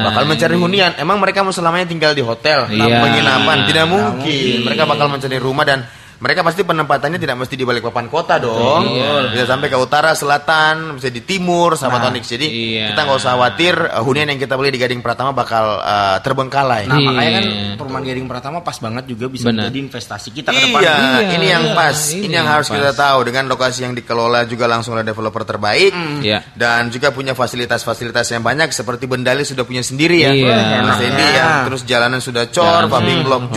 Bakal 0.04 0.22
mencari 0.28 0.56
hunian. 0.56 0.92
Emang 0.96 1.16
mereka 1.18 1.40
mau 1.40 1.50
selamanya 1.50 1.88
tinggal 1.88 2.12
di 2.12 2.20
hotel, 2.20 2.68
Iya. 2.68 3.00
penginapan? 3.00 3.56
Tidak 3.64 3.84
mungkin. 3.84 4.12
mungkin. 4.20 4.56
Mereka 4.68 4.82
bakal 4.84 5.06
mencari 5.08 5.36
rumah 5.36 5.64
dan 5.64 5.88
mereka 6.18 6.42
pasti 6.42 6.62
penempatannya 6.62 7.16
tidak 7.16 7.36
mesti 7.38 7.54
di 7.54 7.62
balik 7.62 7.86
papan 7.86 8.10
kota 8.10 8.36
dong. 8.36 8.90
Iya. 8.90 9.30
Bisa 9.30 9.44
sampai 9.46 9.68
ke 9.68 9.78
utara, 9.78 10.12
selatan, 10.12 10.98
bisa 10.98 11.08
di 11.08 11.22
timur, 11.22 11.78
sahabat 11.78 12.10
Onyx. 12.10 12.26
Jadi 12.26 12.46
Iya. 12.74 12.90
kita 12.90 13.00
nggak 13.06 13.18
usah 13.18 13.32
khawatir 13.38 13.74
uh, 13.78 14.02
hunian 14.02 14.26
yang 14.28 14.36
kita 14.36 14.54
beli 14.54 14.70
di 14.70 14.78
Gading 14.78 14.98
Pratama 14.98 15.30
bakal 15.30 15.78
uh, 15.78 16.18
terbengkalai. 16.18 16.90
Nah, 16.90 16.98
Iya. 16.98 17.06
makanya 17.06 17.30
kan 17.38 17.44
perumahan 17.78 18.04
Gading 18.04 18.26
Pratama 18.26 18.58
pas 18.60 18.76
banget 18.76 19.04
juga 19.06 19.30
bisa 19.30 19.46
Benar. 19.46 19.70
menjadi 19.70 19.78
investasi 19.78 20.28
kita 20.32 20.48
ke 20.50 20.58
depan. 20.58 20.80
Iya, 20.82 20.94
Iya, 20.98 21.28
ini 21.38 21.46
yang 21.46 21.64
iya, 21.70 21.76
pas. 21.76 21.98
ini 22.10 22.16
Ini, 22.18 22.24
yang 22.26 22.32
yang 22.34 22.46
harus 22.50 22.66
pas. 22.66 22.74
kita 22.74 22.90
tahu 22.92 23.18
dengan 23.22 23.44
lokasi 23.46 23.78
yang 23.86 23.94
dikelola 23.94 24.40
juga 24.44 24.66
langsung 24.66 24.98
oleh 24.98 25.06
developer 25.06 25.46
terbaik. 25.46 25.92
Iya. 26.18 26.42
Dan 26.52 26.90
juga 26.90 27.10
punya 27.10 27.32
fasilitas-fasilitas 27.32 28.26
yang 28.30 28.42
banyak 28.42 28.70
seperti 28.70 29.06
Bendali 29.06 29.46
sudah 29.46 29.62
punya 29.62 29.80
sendiri 29.80 30.26
ya. 30.26 30.32
Iya. 30.34 30.82
Mas 30.82 30.98
Dendi 30.98 31.22
Iya. 31.22 31.38
ya. 31.38 31.48
Terus 31.70 31.82
jalanan 31.84 32.18
sudah 32.18 32.44
cor, 32.50 32.84
Jalan 32.84 32.90
sudah, 32.90 33.22
block 33.22 33.44
juga. 33.50 33.56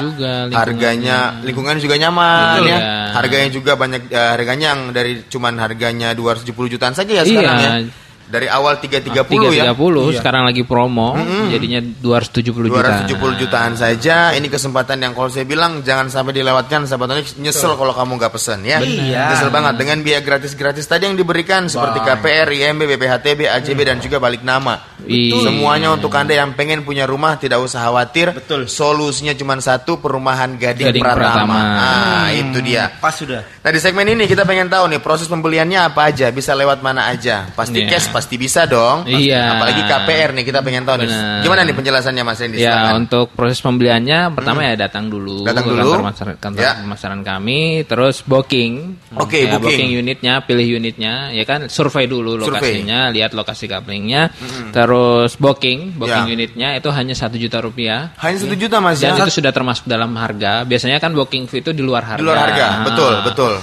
juga, 0.00 0.32
lingkungannya. 0.48 0.56
harganya 0.56 1.18
lingkungan 1.42 1.76
juga 1.76 1.94
nyaman 1.98 2.56
Betul. 2.56 2.66
ya. 2.66 2.78
Iya. 2.78 2.94
Harganya 3.12 3.48
juga 3.50 3.72
banyak 3.74 4.02
eh, 4.08 4.30
harganya 4.32 4.66
yang 4.72 4.80
dari 4.90 5.12
cuman 5.26 5.54
harganya 5.58 6.08
270 6.12 6.48
jutaan 6.70 6.94
saja 6.94 7.12
ya 7.12 7.22
sekarang 7.22 7.56
Iya. 7.56 7.70
ya. 7.84 8.07
Dari 8.28 8.44
awal 8.44 8.76
330 8.76 9.56
ya. 9.56 9.72
330 9.72 10.20
sekarang 10.20 10.44
lagi 10.44 10.60
promo 10.68 11.16
jadinya 11.48 11.80
270 11.80 12.68
juta. 12.68 13.08
270 13.08 13.40
jutaan 13.40 13.72
saja. 13.72 14.36
Ini 14.36 14.44
kesempatan 14.52 15.00
yang 15.00 15.16
kalau 15.16 15.32
saya 15.32 15.48
bilang 15.48 15.80
jangan 15.80 16.12
sampai 16.12 16.36
dilewatkan 16.36 16.84
sahabat 16.84 17.16
Onyx. 17.16 17.40
Nyesel 17.40 17.72
kalau 17.80 17.96
kamu 17.96 18.20
nggak 18.20 18.32
pesen 18.36 18.68
ya. 18.68 18.84
Iya. 18.84 19.32
Nyesel 19.32 19.48
banget 19.48 19.80
dengan 19.80 20.04
biaya 20.04 20.20
gratis-gratis 20.20 20.84
tadi 20.84 21.08
yang 21.08 21.16
diberikan 21.16 21.72
seperti 21.72 22.04
KPR, 22.04 22.48
IMB, 22.52 22.84
BPHTB, 22.84 23.48
AJB 23.48 23.80
dan 23.88 23.96
juga 24.04 24.20
balik 24.20 24.44
nama. 24.44 24.76
Iya. 25.08 25.48
Semuanya 25.48 25.96
untuk 25.96 26.12
Anda 26.12 26.36
yang 26.36 26.52
pengen 26.52 26.84
punya 26.84 27.08
rumah 27.08 27.40
tidak 27.40 27.64
usah 27.64 27.80
khawatir. 27.88 28.36
Betul. 28.36 28.68
Solusinya 28.68 29.32
cuma 29.32 29.56
satu, 29.58 29.96
perumahan 29.98 30.60
Gading, 30.60 30.92
Gading 30.92 31.02
Pratama. 31.02 31.24
Pratama. 31.32 31.58
Ah, 31.80 32.28
itu 32.36 32.60
dia. 32.60 32.92
Pas 33.00 33.16
sudah. 33.16 33.40
Nah 33.40 33.70
di 33.72 33.80
segmen 33.80 34.04
ini 34.04 34.28
kita 34.28 34.44
pengen 34.44 34.68
tahu 34.68 34.84
nih 34.92 35.00
proses 35.00 35.24
pembeliannya 35.26 35.80
apa 35.80 36.12
aja, 36.12 36.28
bisa 36.28 36.52
lewat 36.52 36.84
mana 36.84 37.08
aja. 37.08 37.48
Pasti 37.56 37.80
Iya. 37.82 37.96
cash 37.96 38.12
pasti 38.18 38.34
bisa 38.34 38.66
dong. 38.66 39.06
Iya. 39.06 39.54
Apalagi 39.54 39.82
KPR 39.82 40.30
nih 40.34 40.44
kita 40.44 40.60
pengen 40.60 40.82
tahu 40.82 40.96
nih. 41.00 41.08
Gimana 41.40 41.62
nih 41.62 41.72
penjelasannya 41.72 42.22
Mas 42.22 42.38
Randy? 42.38 42.58
Ya 42.58 42.74
Silakan. 42.74 42.92
untuk 43.00 43.26
proses 43.32 43.62
pembeliannya 43.62 44.34
pertama 44.34 44.60
ya 44.64 44.74
datang 44.74 45.06
dulu 45.06 45.46
Datang 45.46 45.62
ke 45.62 45.70
dulu. 45.70 45.78
kantor 45.78 45.98
pemasaran, 46.02 46.34
kantor 46.36 46.60
Ya. 46.60 46.72
pemasaran 46.76 47.20
kami, 47.22 47.60
terus 47.84 48.16
booking. 48.22 48.72
Oke, 49.14 49.46
Ya, 49.46 49.54
booking. 49.54 49.94
unitnya, 49.94 50.42
pilih 50.42 50.66
unitnya, 50.74 51.30
ya 51.30 51.44
kan 51.44 51.68
survei 51.68 52.04
dulu 52.04 52.34
lokasinya, 52.34 53.08
lihat 53.08 53.30
lokasi 53.32 53.64
couplingnya, 53.64 54.34
terus 54.70 55.36
booking, 55.36 55.94
booking 55.94 56.26
Ya. 56.26 56.34
unitnya 56.34 56.68
itu 56.74 56.88
hanya 56.90 57.14
satu 57.14 57.36
juta 57.36 57.62
rupiah. 57.62 58.10
Hanya 58.18 58.36
satu 58.36 58.54
juta 58.54 58.82
Mas 58.82 58.98
Dan 58.98 59.14
ya? 59.14 59.22
itu 59.22 59.38
sudah 59.38 59.52
termasuk 59.52 59.86
dalam 59.86 60.10
harga. 60.14 60.64
Biasanya 60.64 60.98
kan 60.98 61.14
booking 61.14 61.46
fee 61.46 61.60
itu 61.60 61.70
di 61.70 61.80
luar 61.80 62.02
harga. 62.04 62.18
Di 62.18 62.26
luar 62.26 62.38
harga, 62.40 62.66
betul, 62.84 63.12
betul. 63.22 63.54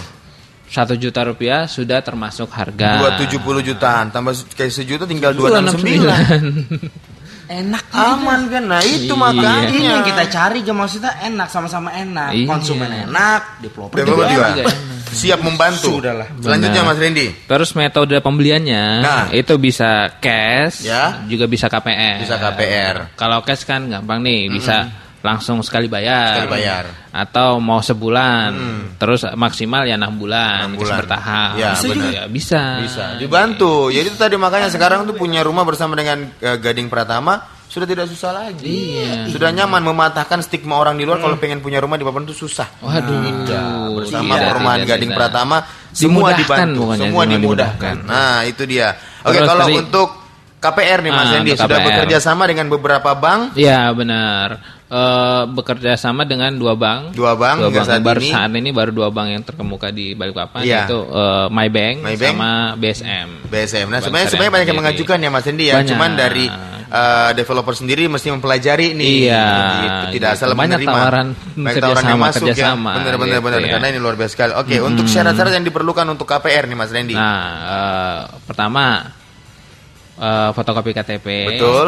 Satu 0.66 0.98
juta 0.98 1.22
rupiah 1.24 1.66
sudah 1.66 2.02
termasuk 2.02 2.50
harga. 2.50 3.00
270 3.00 3.38
jutaan 3.64 4.10
tambah 4.10 4.34
kayak 4.54 4.74
sejuta 4.74 5.06
tinggal 5.06 5.32
269. 5.32 6.10
Enak 7.46 7.86
Aman 7.94 8.50
kan? 8.50 8.64
Nah, 8.66 8.82
itu 8.82 9.06
Iya. 9.06 9.22
makanya. 9.22 9.70
Ini 9.70 9.82
yang 9.86 10.02
kita 10.02 10.26
cari 10.28 10.66
gak 10.66 10.74
maksudnya 10.74 11.14
enak 11.22 11.46
sama-sama 11.46 11.94
enak. 11.94 12.34
Iya. 12.34 12.48
Konsumen 12.50 12.90
enak, 13.06 13.62
developer 13.62 13.96
Developer 14.02 14.26
juga 14.26 14.48
juga. 14.50 14.64
enak. 14.66 14.76
Siap 15.06 15.40
membantu. 15.40 16.02
Sudahlah. 16.02 16.28
Selanjutnya 16.42 16.82
Benar. 16.82 16.92
Mas 16.92 17.00
Randy. 17.00 17.28
Terus 17.46 17.70
metode 17.72 18.18
pembeliannya 18.18 18.84
Nah. 19.00 19.24
itu 19.30 19.54
bisa 19.56 20.10
cash, 20.18 20.84
Ya. 20.84 21.22
juga 21.30 21.46
bisa 21.46 21.70
KPR. 21.70 22.26
Bisa 22.26 22.36
KPR. 22.36 22.96
Kalau 23.14 23.46
cash 23.46 23.62
kan 23.64 23.86
gampang 23.86 24.26
nih, 24.26 24.50
bisa 24.50 24.90
langsung 25.26 25.66
sekali 25.66 25.90
bayar. 25.90 26.46
Sekali 26.46 26.52
bayar. 26.54 26.84
Atau 27.10 27.58
mau 27.58 27.82
sebulan, 27.82 28.50
terus 28.96 29.26
maksimal 29.34 29.82
ya 29.84 29.98
enam 29.98 30.14
bulan, 30.14 30.70
Enam 30.70 30.78
cash 30.78 30.86
bulan. 30.86 30.98
bertahap. 31.02 31.54
Ya, 31.58 31.70
bisa 31.74 31.88
benar. 31.90 32.04
juga. 32.06 32.22
Bisa. 32.30 32.62
Bisa 32.86 33.06
dibantu. 33.18 33.90
Jadi 33.90 34.08
itu 34.08 34.18
tadi 34.18 34.36
makanya 34.38 34.70
sekarang 34.70 35.04
tuh 35.04 35.18
punya 35.18 35.42
rumah 35.42 35.66
bersama 35.66 35.98
dengan 35.98 36.30
eh, 36.38 36.58
Gading 36.62 36.88
Pratama 36.88 37.42
sudah 37.66 37.90
tidak 37.90 38.08
susah 38.08 38.32
lagi. 38.32 38.64
Iya. 38.96 39.28
Sudah 39.28 39.50
nyaman 39.52 39.84
mematahkan 39.84 40.40
stigma 40.40 40.78
orang 40.78 40.96
di 40.96 41.04
luar 41.04 41.20
kalau 41.20 41.36
pengen 41.36 41.60
punya 41.60 41.82
rumah 41.82 41.98
di 41.98 42.06
Papan 42.06 42.24
itu 42.24 42.38
susah. 42.38 42.70
Waduh. 42.80 43.52
bersama 44.00 44.38
Tidak, 44.38 44.48
perumahan 44.54 44.80
tidak, 44.86 44.90
Gading 44.96 45.12
tidak. 45.12 45.20
Pratama 45.20 45.58
semua 45.92 46.30
dibantu, 46.32 46.82
semua 46.94 47.24
dimudahkan. 47.26 47.36
dimudahkan. 47.36 47.96
Nah, 48.06 48.46
itu 48.48 48.64
dia. 48.64 48.96
Oke, 49.26 49.42
Terus 49.42 49.48
kalau 49.50 49.66
untuk 49.72 50.10
KPR 50.56 51.00
nih 51.06 51.12
Mas 51.14 51.22
Ah, 51.30 51.32
Hendy 51.38 51.52
untuk 51.54 51.64
sudah 51.68 51.80
bekerja 51.84 52.18
sama 52.18 52.44
dengan 52.48 52.66
beberapa 52.72 53.12
bank. 53.14 53.54
Ya 53.54 53.92
benar. 53.92 54.75
Eh, 54.86 55.44
bekerja 55.50 55.98
sama 55.98 56.24
dengan 56.24 56.54
dua 56.54 56.78
bank. 56.78 57.18
Dua 57.18 57.34
bank 57.34 57.58
Dua 57.58 57.74
bank. 57.74 57.90
saat 57.90 58.06
baru 58.06 58.22
ini. 58.22 58.30
saat 58.30 58.54
ini 58.54 58.70
baru 58.70 58.94
dua 58.94 59.10
bank 59.10 59.28
yang 59.30 59.42
terkemuka 59.42 59.90
di 59.90 60.14
Balikpapan 60.14 60.62
Iya. 60.62 60.86
yaitu 60.86 61.00
eh, 61.02 61.48
MyBank, 61.50 61.96
MyBank. 62.06 62.34
sama 62.38 62.52
BSM. 62.76 63.30
BSM. 63.50 63.88
Nah, 63.88 63.98
Bank 63.98 64.04
sebenarnya 64.04 64.30
sebenarnya 64.30 64.54
banyak 64.54 64.68
yang 64.70 64.80
mengajukan 64.80 65.18
ya 65.18 65.30
Mas 65.30 65.42
Hendy 65.44 65.66
ya. 65.66 65.76
Banyak. 65.76 65.90
Cuman 65.90 66.12
dari 66.14 66.46
eh, 66.86 67.30
developer 67.34 67.74
sendiri 67.74 68.06
mesti 68.06 68.30
mempelajari 68.30 68.94
nih. 68.94 69.10
Iya, 69.26 69.46
Gitu. 69.82 70.22
Tidak 70.22 70.30
gitu. 70.32 70.38
asal 70.38 70.48
Banyak 70.54 70.78
menerima. 70.78 70.94
tawaran 70.94 71.28
Banyak 71.34 71.82
tawaran 71.82 72.04
yang 72.06 72.22
masuk 72.22 72.46
ya. 72.48 72.68
Benar 72.78 73.16
benar 73.18 73.18
gitu 73.34 73.42
benar. 73.42 73.60
ya. 73.60 73.70
Karena 73.74 73.88
ini 73.90 73.98
luar 73.98 74.16
biasa 74.16 74.32
sekali. 74.32 74.52
Oke, 74.54 74.76
untuk 74.80 75.10
syarat-syarat 75.10 75.52
yang 75.52 75.66
diperlukan 75.66 76.06
untuk 76.06 76.30
KPR 76.30 76.70
nih 76.70 76.78
Mas 76.78 76.94
Randy. 76.94 77.18
Nah, 77.18 77.42
eh, 77.66 78.20
pertama 78.46 79.02
eh, 80.16 80.50
fotokopi 80.52 80.92
KTP, 80.92 81.28
Betul. 81.56 81.88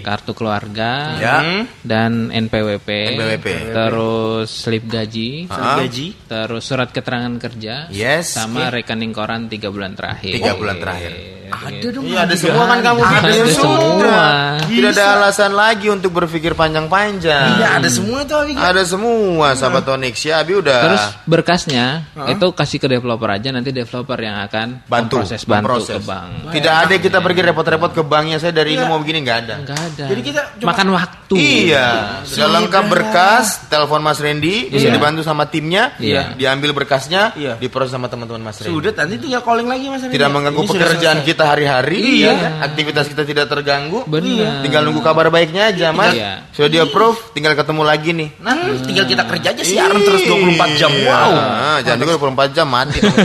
kartu 0.00 0.32
keluarga, 0.32 0.92
Ya. 1.18 1.36
dan 1.82 2.30
NPWP, 2.30 2.88
NPWP. 3.14 3.46
terus 3.74 4.48
slip 4.50 4.86
gaji, 4.86 5.50
Ah. 5.50 5.78
gaji. 5.82 6.14
terus 6.26 6.62
surat 6.62 6.90
keterangan 6.94 7.34
kerja, 7.36 7.90
Yes. 7.90 8.34
sama 8.34 8.70
rekening 8.70 9.10
koran 9.10 9.50
tiga 9.50 9.68
bulan 9.74 9.98
terakhir. 9.98 10.34
Tiga 10.38 10.54
bulan 10.54 10.78
terakhir. 10.78 11.12
Ada 11.56 11.86
dong. 11.90 12.04
Iya 12.04 12.18
ada 12.22 12.34
semua 12.34 12.64
kan 12.64 12.78
kamu 12.80 13.00
Ada 13.00 13.14
bikin 13.24 13.46
semua. 13.50 13.78
sudah. 13.78 14.32
Tidak 14.64 14.90
ada 14.92 15.04
alasan 15.16 15.52
lagi 15.52 15.86
untuk 15.88 16.10
berpikir 16.12 16.52
panjang-panjang. 16.52 17.46
Iya, 17.56 17.66
ada 17.78 17.88
semua 17.88 18.18
itu 18.20 18.34
Abi. 18.34 18.52
Ada 18.54 18.82
semua 18.84 19.46
sahabat 19.52 19.84
Onyx 19.86 20.16
ya 20.20 20.40
Abi 20.40 20.52
udah 20.54 20.80
Terus 20.84 21.04
berkasnya 21.24 21.86
itu 22.26 22.46
kasih 22.50 22.78
ke 22.78 22.88
developer 22.88 23.28
aja 23.28 23.48
nanti 23.48 23.70
developer 23.70 24.16
yang 24.16 24.42
akan 24.42 24.82
bantu 24.84 25.20
proses 25.20 25.42
bantu 25.42 25.78
memproses. 25.78 25.96
ke 25.96 25.98
bank. 26.02 26.30
Tidak 26.50 26.74
ada 26.74 26.94
kita 26.96 27.18
pergi 27.18 27.40
repot-repot 27.44 27.90
ke 27.90 28.02
banknya 28.02 28.38
saya 28.38 28.50
dari 28.50 28.74
ini 28.74 28.84
mau 28.84 28.96
begini 28.96 29.18
nggak 29.20 29.38
ada. 29.40 29.54
Enggak 29.60 29.78
ada. 29.80 30.04
Jadi 30.08 30.20
kita 30.22 30.40
cuma- 30.56 30.70
makan 30.70 30.88
waktu. 30.92 31.34
Iya, 31.34 31.86
sudah 32.22 32.48
lengkap 32.52 32.84
berkas, 32.86 33.46
telepon 33.66 34.00
Mas 34.00 34.18
Randy, 34.18 34.68
bisa 34.68 34.86
Iya. 34.86 34.94
dibantu 34.94 35.20
sama 35.20 35.44
timnya, 35.44 35.96
Iya. 35.96 36.34
diambil 36.34 36.70
berkasnya, 36.74 37.32
Iya. 37.34 37.56
diproses 37.56 37.90
sama 37.90 38.06
teman-teman 38.06 38.40
Mas 38.40 38.58
Randy. 38.58 38.70
Sudah 38.70 38.92
nanti 38.94 39.14
tinggal 39.18 39.42
calling 39.42 39.66
lagi 39.66 39.84
Mas 39.88 40.00
Randy. 40.00 40.14
Tidak 40.14 40.30
mengganggu 40.30 40.62
pekerjaan 40.64 41.16
selesai. 41.16 41.26
Kita 41.44 41.52
hari-hari, 41.52 42.00
Iya. 42.24 42.24
ya 42.24 42.32
kan? 42.40 42.52
aktivitas 42.64 43.04
kita 43.12 43.22
tidak 43.22 43.46
terganggu. 43.46 44.00
Benar. 44.08 44.64
Tinggal 44.64 44.80
nunggu 44.88 45.04
kabar 45.04 45.28
baiknya 45.28 45.68
aja, 45.68 45.92
Mas. 45.92 46.16
Iya. 46.16 46.48
Sudah 46.56 46.70
di 46.72 46.78
approve, 46.80 47.20
tinggal 47.36 47.52
ketemu 47.52 47.82
lagi 47.84 48.10
nih. 48.16 48.28
Nah, 48.40 48.56
tinggal 48.80 49.04
kita 49.04 49.22
kerja 49.28 49.48
aja 49.52 49.60
siaran 49.62 50.00
terus 50.00 50.24
24 50.24 50.80
jam. 50.80 50.88
Iya. 50.88 51.04
Wow. 51.04 51.32
Ah, 51.36 51.78
jangan 51.84 51.98
juga 52.00 52.12
24 52.16 52.56
jam 52.56 52.66
mati 52.66 52.98
dong. 52.98 53.18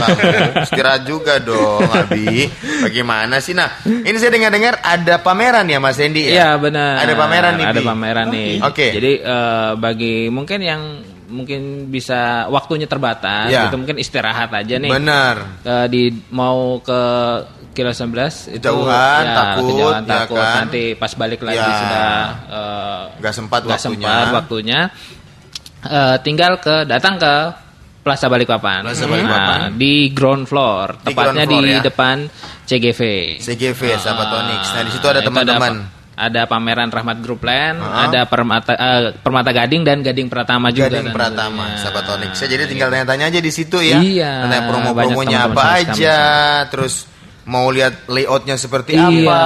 Istirahat 0.60 1.02
juga 1.08 1.34
dong, 1.40 1.80
Abi. 1.88 2.44
Bagaimana 2.84 3.40
sih? 3.40 3.56
Nah, 3.56 3.80
ini 3.88 4.16
saya 4.20 4.36
dengar-dengar 4.36 4.84
ada 4.84 5.16
pameran 5.16 5.64
ya, 5.64 5.80
Mas 5.80 5.96
Hendy 5.96 6.28
ya? 6.28 6.32
Iya 6.36 6.48
benar. 6.60 7.00
Ada 7.00 7.12
pameran 7.16 7.52
nih, 7.56 7.66
Ada 7.72 7.80
pameran 7.80 8.26
nih. 8.28 8.52
Oke. 8.60 8.86
Jadi 8.92 9.12
eh, 9.16 9.70
bagi 9.80 10.28
mungkin 10.28 10.60
yang 10.60 10.82
mungkin 11.30 11.86
bisa 11.86 12.50
waktunya 12.50 12.90
terbatas, 12.90 13.46
Iya. 13.48 13.70
itu 13.70 13.78
mungkin 13.78 14.02
istirahat 14.02 14.50
aja 14.50 14.76
nih. 14.76 14.90
Benar. 14.90 15.62
Eh, 15.62 15.86
di 15.86 16.02
mau 16.34 16.82
ke 16.82 17.00
kilo 17.70 17.90
11 17.90 18.50
itu 18.50 18.58
Kejauhan, 18.58 19.22
ya, 19.22 19.34
takut, 19.34 19.62
kejauhan, 19.68 20.02
ya 20.02 20.10
takut. 20.16 20.36
kan? 20.36 20.54
nanti 20.60 20.82
pas 20.94 21.12
balik 21.14 21.40
lagi 21.40 21.56
Ya. 21.56 21.70
sudah 21.72 22.10
eh, 22.48 23.02
Nggak 23.18 23.34
sempat 23.34 23.60
nggak 23.62 23.78
waktunya. 23.78 24.06
sempat 24.06 24.26
waktunya. 24.34 24.80
Eh, 25.80 26.16
tinggal 26.20 26.52
ke 26.56 26.84
datang 26.84 27.16
ke 27.16 27.34
Plaza 28.00 28.26
Balikpapan. 28.26 28.80
Plaza 28.82 29.04
Balikpapan. 29.04 29.58
Nah, 29.60 29.70
di 29.72 29.94
ground 30.10 30.44
floor, 30.44 30.98
Di 30.98 31.12
tepatnya 31.12 31.44
ground 31.44 31.50
floor, 31.50 31.62
di 31.62 31.72
ya. 31.72 31.80
depan 31.82 32.16
CGV. 32.64 33.00
CGV 33.38 33.80
sahabat 33.96 34.28
Onyx. 34.30 34.62
Nah, 34.70 34.82
di 34.82 34.90
situ 34.90 35.06
ada 35.06 35.20
Itu 35.20 35.26
teman-teman. 35.26 35.74
Ada 36.12 36.44
pameran 36.44 36.92
Rahmat 36.92 37.16
Group 37.18 37.40
Land, 37.40 37.80
Ah. 37.80 38.04
ada 38.04 38.24
Permata 38.24 38.72
eh, 38.72 39.16
Permata 39.16 39.50
Gading 39.50 39.82
dan 39.82 39.98
Gading 40.00 40.28
Pratama 40.28 40.68
juga. 40.68 40.92
Gading 40.92 41.08
tentunya. 41.08 41.16
Pratama, 41.16 41.64
sahabat 41.76 42.04
Onyx. 42.10 42.32
Ya, 42.36 42.48
jadi 42.50 42.64
tinggal 42.66 42.88
tanya-tanya 42.88 43.24
aja 43.26 43.40
di 43.40 43.48
situ 43.48 43.80
ya. 43.80 43.96
Iya, 43.98 44.44
Tanya 44.44 44.60
promo-promonya 44.64 45.38
apa 45.40 45.48
teman-teman 45.48 45.64
kami 45.80 45.96
aja, 45.96 46.18
terus 46.68 46.94
mau 47.48 47.70
lihat 47.72 48.10
layoutnya 48.10 48.60
seperti 48.60 48.98
Iya, 48.98 49.08
apa, 49.08 49.40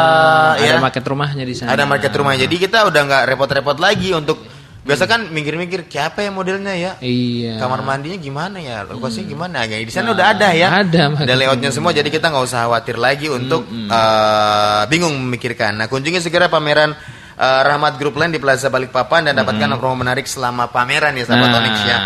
ada 0.58 0.66
ya. 0.66 0.82
market 0.82 1.04
rumahnya 1.06 1.44
di 1.46 1.54
sana. 1.54 1.74
Ada 1.74 1.84
market 1.86 2.12
rumah. 2.14 2.34
Jadi 2.34 2.56
kita 2.58 2.88
udah 2.90 3.00
nggak 3.06 3.22
repot-repot 3.34 3.78
lagi 3.78 4.10
untuk 4.10 4.38
Biasa 4.84 5.08
kan 5.08 5.32
mikir-mikir 5.32 5.88
kayak 5.88 6.12
apa 6.12 6.28
ya 6.28 6.30
modelnya 6.30 6.76
ya? 6.76 6.92
Iya. 7.00 7.56
Kamar 7.56 7.80
mandinya 7.80 8.20
gimana 8.20 8.60
ya? 8.60 8.84
Lokasinya 8.84 9.24
gimana? 9.32 9.64
Ya, 9.64 9.80
di 9.80 9.88
sana 9.88 10.12
udah 10.12 10.36
ada 10.36 10.52
ya. 10.52 10.68
ada, 10.84 11.08
Ada 11.24 11.32
layoutnya 11.32 11.72
semua, 11.72 11.96
jadi 11.96 12.04
kita 12.12 12.28
nggak 12.28 12.44
usah 12.44 12.68
khawatir 12.68 13.00
lagi 13.00 13.32
untuk 13.32 13.64
eh, 13.72 14.82
bingung 14.92 15.16
memikirkan. 15.16 15.80
Nah, 15.80 15.88
kunjungi 15.88 16.20
segera 16.20 16.52
pameran 16.52 16.92
eh, 17.38 17.60
Rahmat 17.66 17.98
Group 17.98 18.14
Land 18.18 18.34
di 18.34 18.40
Plaza 18.42 18.70
Balikpapan 18.70 19.30
dan 19.30 19.34
dapatkan 19.42 19.78
promo 19.78 19.98
menarik 19.98 20.26
selama 20.26 20.70
pameran 20.70 21.14
ya, 21.14 21.24
sahabat 21.26 21.50
Nah. 21.50 21.58
Onyx 21.60 21.76
ya. 21.86 21.98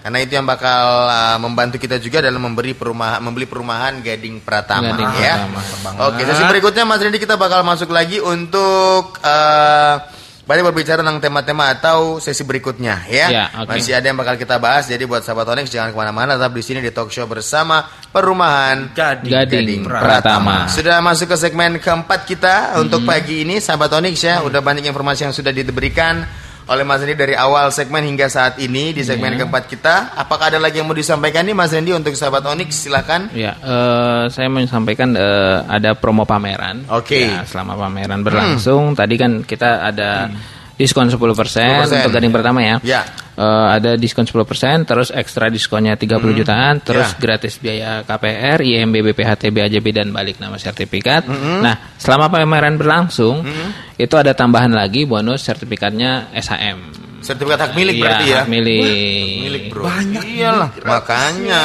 Karena 0.00 0.18
itu 0.24 0.32
yang 0.32 0.48
bakal 0.48 0.82
eh, 1.08 1.38
membantu 1.40 1.76
kita 1.76 2.00
juga 2.00 2.24
dalam 2.24 2.40
memberi 2.40 2.72
perumahan, 2.72 3.20
membeli 3.20 3.44
perumahan 3.44 4.00
Gading 4.00 4.40
Pratama 4.40 4.96
Gading 4.96 5.12
ya. 5.20 5.34
Pratama. 5.48 6.08
Oke, 6.12 6.24
sesi 6.24 6.42
berikutnya 6.44 6.84
Mas 6.88 7.00
Randy 7.04 7.20
kita 7.20 7.36
bakal 7.36 7.60
masuk 7.64 7.92
lagi 7.92 8.20
untuk 8.20 9.16
eh 9.20 10.19
banyak 10.48 10.64
berbicara 10.72 11.04
tentang 11.04 11.20
tema-tema 11.20 11.70
atau 11.70 12.16
sesi 12.18 12.42
berikutnya 12.42 13.06
ya. 13.06 13.26
Ya, 13.28 13.44
oke. 13.60 13.76
Masih 13.76 13.92
ada 13.94 14.08
yang 14.08 14.18
bakal 14.18 14.34
kita 14.40 14.56
bahas. 14.56 14.88
Jadi 14.88 15.04
buat 15.04 15.20
sahabat 15.22 15.46
Onyx 15.52 15.68
jangan 15.70 15.92
ke 15.92 15.96
mana-mana, 16.00 16.34
tetap 16.40 16.52
di 16.56 16.62
sini 16.64 16.78
di 16.80 16.90
talk 16.90 17.12
show 17.12 17.28
bersama 17.28 17.84
Perumahan 18.10 18.90
Gading. 18.96 19.30
Gading 19.30 19.80
Pratama. 19.86 20.02
Pratama. 20.02 20.56
Sudah 20.72 20.98
masuk 21.04 21.30
ke 21.30 21.36
segmen 21.38 21.78
keempat 21.78 22.24
kita 22.24 22.80
untuk 22.80 23.04
pagi 23.04 23.44
ini, 23.44 23.60
sahabat 23.60 23.92
Onyx 23.94 24.16
ya. 24.20 24.34
Udah 24.42 24.64
banyak 24.64 24.82
informasi 24.88 25.28
yang 25.28 25.34
sudah 25.36 25.52
diberikan 25.52 26.24
oleh 26.70 26.86
Mas 26.86 27.02
Randy 27.02 27.18
dari 27.18 27.34
awal 27.34 27.74
segmen 27.74 28.06
hingga 28.06 28.30
saat 28.30 28.62
ini 28.62 28.94
di 28.94 29.02
segmen 29.02 29.34
keempat 29.34 29.66
kita. 29.66 30.14
Apakah 30.14 30.54
ada 30.54 30.62
lagi 30.62 30.78
yang 30.78 30.86
mau 30.86 30.94
disampaikan 30.94 31.42
nih 31.42 31.56
Mas 31.58 31.74
Randy 31.74 31.90
untuk 31.90 32.14
sahabat 32.14 32.46
Onyx? 32.46 32.86
Silakan. 32.86 33.34
Ya, 33.34 33.58
eh, 33.58 34.30
saya 34.30 34.46
mau 34.46 34.62
sampaikan 34.70 35.18
eh, 35.18 35.58
ada 35.66 35.98
promo 35.98 36.22
pameran. 36.22 36.86
Oke. 36.86 37.26
Ya, 37.26 37.42
selama 37.42 37.74
pameran 37.74 38.22
berlangsung, 38.22 38.94
tadi 38.94 39.18
kan 39.18 39.42
kita 39.42 39.82
ada 39.82 40.30
diskon 40.80 41.12
10%, 41.12 41.20
10%, 41.20 42.00
untuk 42.00 42.12
gading 42.16 42.32
pertama 42.32 42.64
ya. 42.64 42.76
Ya. 42.80 43.04
Eh, 43.36 43.66
ada 43.76 43.96
diskon 44.00 44.24
10%, 44.24 44.84
terus 44.84 45.12
ekstra 45.12 45.48
diskonnya 45.48 45.96
30 45.96 46.32
jutaan, 46.32 46.80
terus 46.80 47.12
Ya. 47.12 47.20
gratis 47.20 47.56
biaya 47.56 48.00
KPR, 48.04 48.60
IMB, 48.60 49.00
BPHT, 49.04 49.52
BAJB 49.52 49.86
dan 49.92 50.08
balik 50.12 50.40
nama 50.40 50.56
sertifikat. 50.56 51.28
Nah, 51.60 51.96
selama 51.96 52.28
pameran 52.28 52.76
berlangsung, 52.76 53.44
itu 53.94 54.14
ada 54.16 54.32
tambahan 54.32 54.72
lagi 54.72 55.04
bonus 55.04 55.44
sertifikatnya 55.44 56.32
SHM. 56.32 56.96
Sertifikat 57.20 57.60
hak 57.60 57.72
milik 57.76 57.96
Iya, 57.96 58.02
berarti 58.02 58.24
ya. 58.24 58.36
hak 58.40 58.48
milik. 58.48 58.80
Milik 59.44 59.62
bro. 59.68 59.84
Banyak 59.84 60.24
iyalah. 60.24 60.68
Makanya 60.80 61.62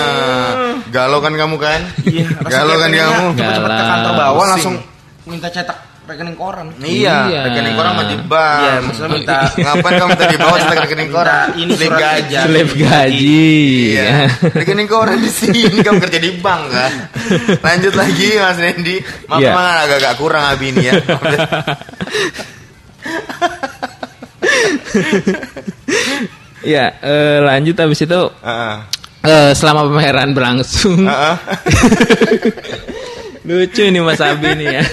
galau 0.92 1.24
kan 1.24 1.32
kamu 1.32 1.56
kan? 1.56 1.80
Iya, 2.04 2.28
galau 2.44 2.76
kan 2.76 2.92
kamu? 2.92 3.26
Cepet-cepet 3.40 3.72
ke 3.72 3.84
kantor 3.88 4.14
bawah 4.16 4.46
langsung 4.52 4.76
minta 5.24 5.48
cetak 5.48 5.78
rekening 6.06 6.36
koran. 6.36 6.68
Iya, 6.78 7.18
Iya. 7.26 7.42
rekening 7.46 7.74
koran 7.74 7.92
mah 7.94 8.06
di 8.06 8.18
bank. 8.24 8.62
Iya, 8.62 8.74
maksudnya 8.80 9.10
minta 9.12 9.38
Ngapain 9.66 9.94
kamu 9.98 10.14
tadi 10.16 10.36
bawa 10.38 10.56
cetak 10.56 10.78
rekening 10.82 11.08
Minta 11.08 11.18
koran? 11.18 11.48
ini 11.56 11.72
Slip 11.72 11.90
surat 11.90 12.00
gaji. 12.00 12.36
Slip 12.42 12.70
gaji. 12.76 13.50
Iya. 13.92 14.10
rekening 14.54 14.88
koran 14.88 15.18
di 15.18 15.30
sini 15.30 15.62
kamu 15.86 15.98
kerja 16.00 16.20
di 16.20 16.32
bank 16.38 16.64
kan. 16.70 16.92
Lanjut 17.60 17.94
lagi 17.94 18.28
Mas 18.36 18.58
Randy. 18.58 18.96
Maaf 19.26 19.40
Iya. 19.40 19.50
memang 19.52 19.66
agak-agak 19.82 20.14
kurang 20.16 20.44
abi 20.46 20.66
ini 20.70 20.82
ya. 20.84 20.94
Ya, 26.66 26.98
eh, 26.98 27.38
lanjut 27.40 27.78
habis 27.78 28.02
itu 28.02 28.22
Heeh. 28.42 28.76
eh, 29.24 29.52
selama 29.54 29.86
pameran 29.86 30.34
berlangsung. 30.34 31.06
Heeh. 31.06 31.36
Lucu 33.46 33.86
nih 33.86 34.02
Mas 34.02 34.18
Abi 34.18 34.58
nih 34.58 34.82
ya. 34.82 34.84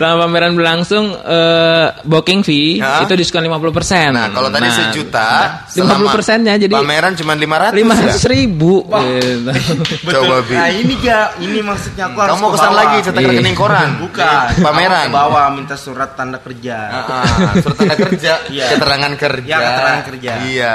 Selama 0.00 0.24
pameran 0.24 0.56
berlangsung 0.56 1.12
eh, 1.12 1.86
booking 2.02 2.40
fee 2.40 2.80
Ya. 2.80 3.04
itu 3.04 3.12
diskon 3.12 3.44
50%. 3.44 4.08
Nah, 4.10 4.32
kalau 4.32 4.48
tadi 4.48 4.64
Nah, 4.64 4.72
sejuta, 4.72 5.28
50%-nya 5.68 6.56
jadi 6.56 6.72
pameran 6.72 7.12
cuma 7.12 7.36
500. 7.36 7.76
500 7.76 8.24
ribu. 8.26 8.88
Gitu. 8.88 9.52
Coba 10.16 10.40
bi. 10.40 10.54
Nah 10.54 10.68
ini 10.70 10.94
ga, 10.96 11.36
ini 11.38 11.60
maksudnya 11.60 12.08
aku 12.08 12.16
harus 12.18 12.32
Kamu 12.32 12.46
ke 12.46 12.52
kesan 12.56 12.64
bawah. 12.66 12.78
lagi 12.80 12.96
cetak 13.02 13.20
Iya. 13.20 13.28
rekening 13.28 13.52
koran. 13.54 13.90
Bukan. 14.00 14.46
Pameran. 14.58 15.06
Bawah 15.10 15.44
minta 15.50 15.76
surat 15.76 16.16
tanda 16.16 16.40
kerja. 16.40 16.76
Ah, 16.88 17.52
surat 17.54 17.76
tanda 17.76 17.96
kerja, 18.00 18.32
Iya. 18.48 18.66
keterangan 18.72 19.12
kerja. 19.14 19.52
Ya, 19.52 19.58
keterangan 19.60 20.02
kerja. 20.06 20.32
Iya. 20.42 20.74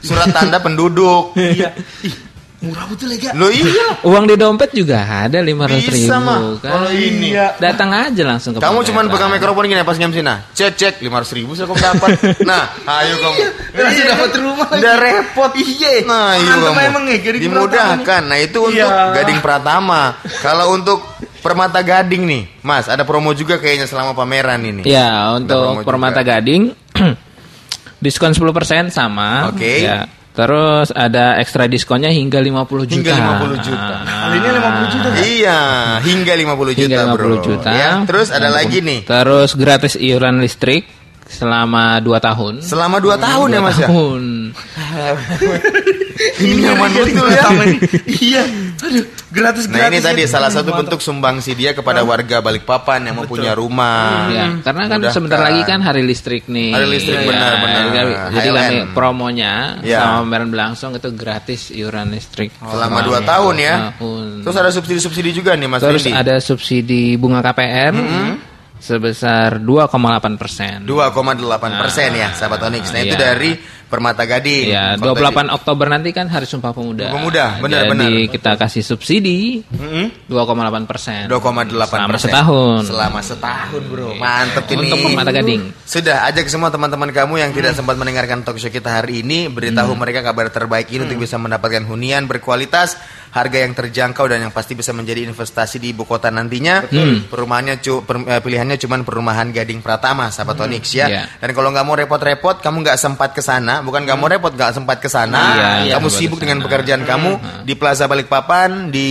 Surat 0.00 0.28
tanda 0.30 0.56
penduduk. 0.58 1.36
Iya. 1.36 1.76
Murah 2.62 2.86
betul 2.86 3.10
ya? 3.18 3.34
Lo 3.34 3.50
iya. 3.50 3.98
Uang 4.06 4.30
di 4.30 4.38
dompet 4.38 4.70
juga 4.70 5.02
ada 5.02 5.42
500 5.42 5.82
Bisa, 5.82 5.90
ribu 5.90 6.14
mah. 6.22 6.38
kan. 6.62 6.70
Kalau 6.70 6.90
ini. 6.94 7.34
Datang 7.58 7.90
aja 7.90 8.22
langsung 8.22 8.54
ke 8.54 8.62
Kamu 8.62 8.86
cuma 8.86 9.02
pegang 9.10 9.34
mikrofon 9.34 9.66
gini 9.66 9.82
pas 9.82 9.98
nyam 9.98 10.14
sini. 10.14 10.30
Cek 10.54 10.72
cek 10.78 10.94
500 11.02 11.38
ribu 11.42 11.58
saya 11.58 11.66
kamu 11.66 11.82
dapat. 11.82 12.08
Nah, 12.48 12.70
ayo 13.02 13.18
kamu. 13.18 13.38
Langsung 13.74 14.06
dapat 14.06 14.30
rumah 14.38 14.66
lagi. 14.70 14.78
Udah 14.78 14.94
repot. 14.94 15.50
Iya. 15.58 15.92
Nah, 16.06 16.30
iya 16.38 16.52
Mantap 16.54 16.70
kamu. 16.70 16.86
emang 16.86 17.04
ya, 17.04 17.18
Dimudahkan. 17.34 18.22
Nah, 18.30 18.38
itu 18.38 18.58
untuk 18.62 18.78
Iya. 18.78 19.10
Gading 19.10 19.38
Pratama. 19.42 20.02
Kalau 20.38 20.66
untuk 20.70 20.98
Permata 21.42 21.82
Gading 21.82 22.22
nih, 22.22 22.42
Mas, 22.62 22.86
ada 22.86 23.02
promo 23.02 23.34
juga 23.34 23.58
kayaknya 23.58 23.90
selama 23.90 24.14
pameran 24.14 24.62
ini. 24.62 24.86
Ya, 24.86 25.34
untuk 25.34 25.82
juga. 25.82 25.82
Permata 25.82 26.22
Gading 26.22 26.70
diskon 27.98 28.30
10% 28.30 28.94
sama. 28.94 29.50
Oke. 29.50 29.82
Ya. 29.82 30.06
Terus 30.32 30.88
ada 30.96 31.36
ekstra 31.36 31.68
diskonnya 31.68 32.08
hingga 32.08 32.40
50 32.40 32.88
juta. 32.88 33.12
Hingga 33.12 33.12
50 33.52 33.68
juta. 33.68 33.94
Kali 34.00 34.36
ini 34.40 34.48
50 34.48 34.92
juta. 34.96 35.08
Ga? 35.12 35.20
Iya, 35.28 35.60
hingga 36.00 36.32
50 36.32 36.72
juta, 36.72 36.80
Hingga 36.88 37.00
50 37.04 37.16
Bro. 37.20 37.36
juta. 37.44 37.70
Ya, 37.70 37.90
terus 38.08 38.28
ada 38.32 38.48
lagi 38.48 38.78
nih. 38.80 39.00
Terus 39.04 39.50
gratis 39.52 39.94
iuran 40.00 40.40
listrik 40.40 40.88
selama 41.24 41.98
2 41.98 42.12
tahun. 42.18 42.54
Selama 42.60 42.96
2 42.98 43.16
tahun 43.16 43.48
ya, 43.48 43.60
Mas 43.60 43.76
ya? 43.76 43.86
Tahun. 43.86 44.22
Ini 46.38 46.54
nyaman 46.60 46.90
betul 46.92 47.26
ya. 47.26 47.42
Iya. 48.22 48.42
Aduh, 48.78 49.04
gratis 49.28 49.64
Nah 49.64 49.88
ini 49.88 49.98
gratis 49.98 50.04
tadi 50.04 50.22
ya. 50.22 50.28
salah 50.28 50.50
satu 50.50 50.70
bentuk 50.72 50.98
sumbangsi 50.98 51.54
dia 51.54 51.72
kepada 51.72 52.02
warga 52.02 52.38
Balikpapan 52.38 53.06
yang 53.06 53.16
mempunyai 53.16 53.54
rumah. 53.54 54.28
Ya, 54.28 54.46
karena 54.60 54.84
kan 54.86 54.98
Mudahkan. 55.00 55.14
sebentar 55.14 55.40
lagi 55.40 55.62
kan 55.64 55.78
hari 55.80 56.02
listrik 56.02 56.46
nih. 56.46 56.70
Hari 56.70 56.86
listrik, 56.88 57.16
Ya, 57.16 57.26
benar-benar. 57.26 57.82
Jadi, 57.88 58.12
jadi 58.32 58.48
HLN. 58.48 58.58
kami 58.60 58.76
promonya 58.92 59.52
Ya. 59.80 59.98
selama 59.98 60.18
pameran 60.20 60.48
berlangsung 60.50 60.90
itu 60.94 61.08
gratis 61.12 61.70
iuran 61.70 62.10
listrik. 62.10 62.50
Selama 62.54 62.98
2 63.02 63.18
tahun 63.22 63.54
ya. 63.56 63.74
tahun. 63.96 64.26
Terus 64.42 64.56
ada 64.56 64.70
subsidi-subsidi 64.70 65.30
juga 65.32 65.54
nih 65.54 65.66
Mas 65.66 65.80
Terus 65.80 66.02
Randy. 66.04 66.12
ada 66.12 66.34
subsidi 66.38 67.16
bunga 67.16 67.40
KPR 67.40 67.94
sebesar 68.82 69.62
2,8 69.62 70.34
persen. 70.34 70.82
2,8 70.82 71.38
persen 71.78 72.10
ya 72.18 72.34
sahabat 72.34 72.66
Onyx. 72.66 72.90
Nah 72.90 73.00
itu 73.06 73.14
Iya. 73.14 73.22
dari 73.30 73.50
Permata 73.92 74.24
Gading. 74.24 74.66
Ya, 74.66 74.96
Kalau 74.96 75.12
28 75.12 75.52
Oktober 75.52 75.86
nanti 75.86 76.08
kan 76.10 76.24
Hari 76.24 76.48
Sumpah 76.48 76.72
Pemuda. 76.72 77.12
Pemuda, 77.12 77.60
benar, 77.60 77.84
Jadi 77.84 77.92
benar. 77.92 78.10
kita 78.32 78.50
kasih 78.56 78.80
subsidi 78.80 79.60
2,8 80.26 80.88
persen. 80.88 81.28
2,8 81.28 81.68
Selama 81.68 82.16
setahun. 82.16 82.80
Selama 82.88 83.20
setahun 83.20 83.82
bro. 83.84 84.16
Mantep 84.16 84.64
ini. 84.70 84.88
Untuk 84.88 84.98
Permata 85.04 85.28
Gading. 85.30 85.62
Sudah 85.84 86.24
ajak 86.24 86.48
semua 86.48 86.68
teman-teman 86.68 87.10
kamu 87.10 87.34
yang 87.36 87.52
tidak 87.52 87.74
sempat 87.74 87.94
mendengarkan 87.94 88.40
talk 88.40 88.56
show 88.56 88.68
kita 88.68 88.88
hari 88.94 89.20
ini 89.20 89.46
beritahu 89.46 89.92
Hmm. 89.92 90.00
mereka 90.00 90.22
kabar 90.22 90.48
terbaik 90.48 90.88
ini 90.88 91.04
untuk 91.04 91.20
bisa 91.20 91.36
mendapatkan 91.36 91.84
hunian 91.84 92.24
berkualitas, 92.24 92.96
harga 93.28 93.58
yang 93.60 93.72
terjangkau 93.72 94.24
dan 94.24 94.40
yang 94.40 94.52
pasti 94.52 94.72
bisa 94.72 94.90
menjadi 94.90 95.26
investasi 95.26 95.76
di 95.76 95.92
ibu 95.92 96.02
kota 96.02 96.30
nantinya. 96.30 96.88
Perumahannya 97.28 97.76
cu- 97.78 98.00
per- 98.00 98.24
eh, 98.24 98.40
pilihannya 98.40 98.78
cuma 98.78 98.96
perumahan 98.98 99.50
Gading 99.50 99.80
Pratama, 99.80 100.28
sahabat 100.28 100.56
Onyx 100.62 100.84
ya. 100.92 101.06
Iya. 101.06 101.22
Dan 101.36 101.50
kalau 101.50 101.68
nggak 101.68 101.82
mau 101.82 101.92
repot-repot, 101.94 102.56
kamu 102.58 102.76
nggak 102.82 102.96
sempat 102.96 103.32
ke 103.32 103.42
sana, 103.42 103.81
bukan 103.82 104.02
mau 104.14 104.26
repot, 104.26 104.48
nggak 104.48 104.72
sempat 104.72 104.96
ke 104.96 105.06
sana. 105.06 105.38
Iya, 105.52 105.68
iya, 105.84 105.92
kamu 105.94 106.08
sibuk 106.08 106.38
dengan 106.38 106.58
sana. 106.58 106.66
pekerjaan 106.66 107.02
kamu 107.02 107.30
di 107.62 107.74
Plaza 107.74 108.06
Balikpapan 108.06 108.88
di 108.88 109.10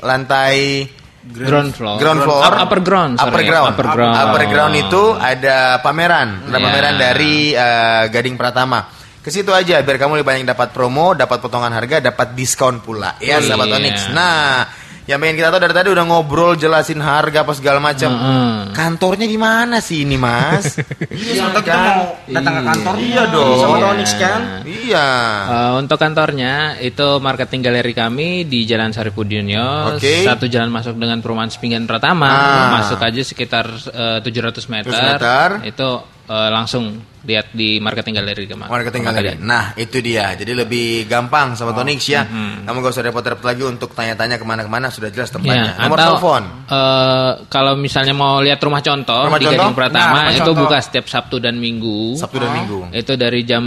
lantai 0.00 0.86
Ground 1.26 1.74
floor. 1.74 1.98
ground 1.98 2.22
floor 2.22 2.38
Up- 2.40 2.60
upper 2.62 2.80
ground. 2.80 3.18
sorry. 3.18 3.26
upper 3.28 3.42
ground 3.42 3.66
Upper 3.68 3.86
ground. 3.90 4.14
Upper 4.16 4.42
ground 4.46 4.74
itu 4.78 5.02
ada 5.12 5.56
pameran 5.80 6.28
ada 6.46 6.54
Ya. 6.54 6.62
pameran 6.62 6.94
dari 6.94 7.34
eh, 7.50 8.04
Gading 8.06 8.38
Pratama 8.38 8.86
ke 9.18 9.34
situ 9.34 9.50
aja 9.50 9.82
biar 9.82 9.98
kamu 9.98 10.22
lebih 10.22 10.28
banyak 10.30 10.46
dapat 10.46 10.70
promo 10.70 11.10
dapat 11.12 11.42
potongan 11.42 11.74
harga 11.74 11.98
dapat 11.98 12.30
diskon 12.32 12.78
pula 12.78 13.18
ya 13.18 13.36
Oh, 13.36 13.42
sahabat 13.42 13.66
iya. 13.66 13.76
Onyx 13.76 13.96
nah 14.14 14.70
yang 15.06 15.18
pengen 15.18 15.36
kita 15.36 15.48
tahu 15.48 15.60
dari 15.60 15.70
tadi 15.70 15.88
udah 15.88 16.04
ngobrol 16.04 16.54
jelasin 16.54 16.98
harga 16.98 17.42
apa 17.42 17.52
segala 17.52 17.78
macam 17.78 18.10
Heeh. 18.10 18.54
kantornya 18.70 19.24
di 19.24 19.38
mana 19.38 19.78
sih 19.78 20.02
ini 20.02 20.14
mas 20.14 20.76
Iya, 21.16 21.32
soalnya 21.40 21.62
kita 21.62 21.78
mau 21.78 22.02
datang 22.28 22.52
ke 22.52 22.62
kantor. 22.64 22.94
Iya 22.98 23.22
dong. 23.28 23.56
Sama 23.56 23.76
Iya. 23.76 24.16
Kan. 24.18 24.40
iya 24.66 25.08
Eh, 25.46 25.72
untuk 25.76 25.96
kantornya 25.96 26.54
itu 26.78 27.08
marketing 27.18 27.60
galeri 27.62 27.92
kami 27.92 28.28
di 28.44 28.62
Jalan 28.62 28.90
Saripudinyo, 28.90 29.94
Oke. 29.94 30.22
satu 30.22 30.46
jalan 30.46 30.68
masuk 30.68 30.94
dengan 30.94 31.18
perumahan 31.20 31.48
Sepinggan 31.48 31.86
Pratama, 31.86 32.28
Ah. 32.28 32.68
masuk 32.76 32.98
aja 32.98 33.22
sekitar 33.22 33.66
eh, 33.72 34.18
700 34.20 34.66
meter. 34.66 34.90
700 34.90 35.14
meter. 35.14 35.48
Itu 35.64 35.88
eh, 36.26 36.50
langsung 36.50 36.84
lihat 37.26 37.50
di 37.50 37.82
marketing 37.82 38.22
galeri 38.22 38.46
Kemang. 38.46 38.70
Marketing 38.70 39.02
galeri. 39.02 39.34
Nah, 39.42 39.74
itu 39.74 39.98
dia. 39.98 40.38
Jadi 40.38 40.54
lebih 40.54 41.06
gampang 41.06 41.58
sama 41.58 41.74
Tonix 41.74 42.06
ya. 42.06 42.22
Kamu 42.62 42.78
gak 42.78 42.94
usah 42.94 43.02
repot-repot 43.02 43.42
lagi 43.42 43.62
untuk 43.62 43.90
tanya-tanya 43.90 44.38
ke 44.38 44.46
mana-kemana. 44.46 44.94
Sudah 44.94 45.10
jelas 45.10 45.34
tempatnya. 45.34 45.74
Ya, 45.74 45.82
Nomor 45.82 45.98
atau, 45.98 46.06
telepon. 46.14 46.42
eh, 46.70 47.30
kalau 47.50 47.74
misalnya 47.74 48.14
mau 48.14 48.38
lihat 48.38 48.62
rumah 48.62 48.78
contoh 48.78 49.26
Rumah 49.26 49.42
di? 49.42 49.46
Gading 49.48 49.74
Pratama 49.74 50.18
Nah, 50.22 50.30
itu 50.30 50.46
contoh. 50.46 50.62
buka 50.62 50.78
setiap 50.78 51.06
Sabtu 51.10 51.42
dan 51.42 51.58
Minggu. 51.58 52.14
Sabtu 52.14 52.38
dan 52.38 52.50
Minggu. 52.54 52.94
Itu 52.94 53.18
dari 53.18 53.42
jam 53.42 53.64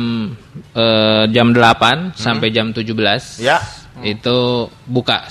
eh, 0.72 1.24
jam 1.28 1.48
8 1.52 2.16
sampai 2.16 2.48
jam 2.50 2.72
17. 2.72 3.44
Ya. 3.44 3.60
Itu 4.00 4.72
buka 4.88 5.28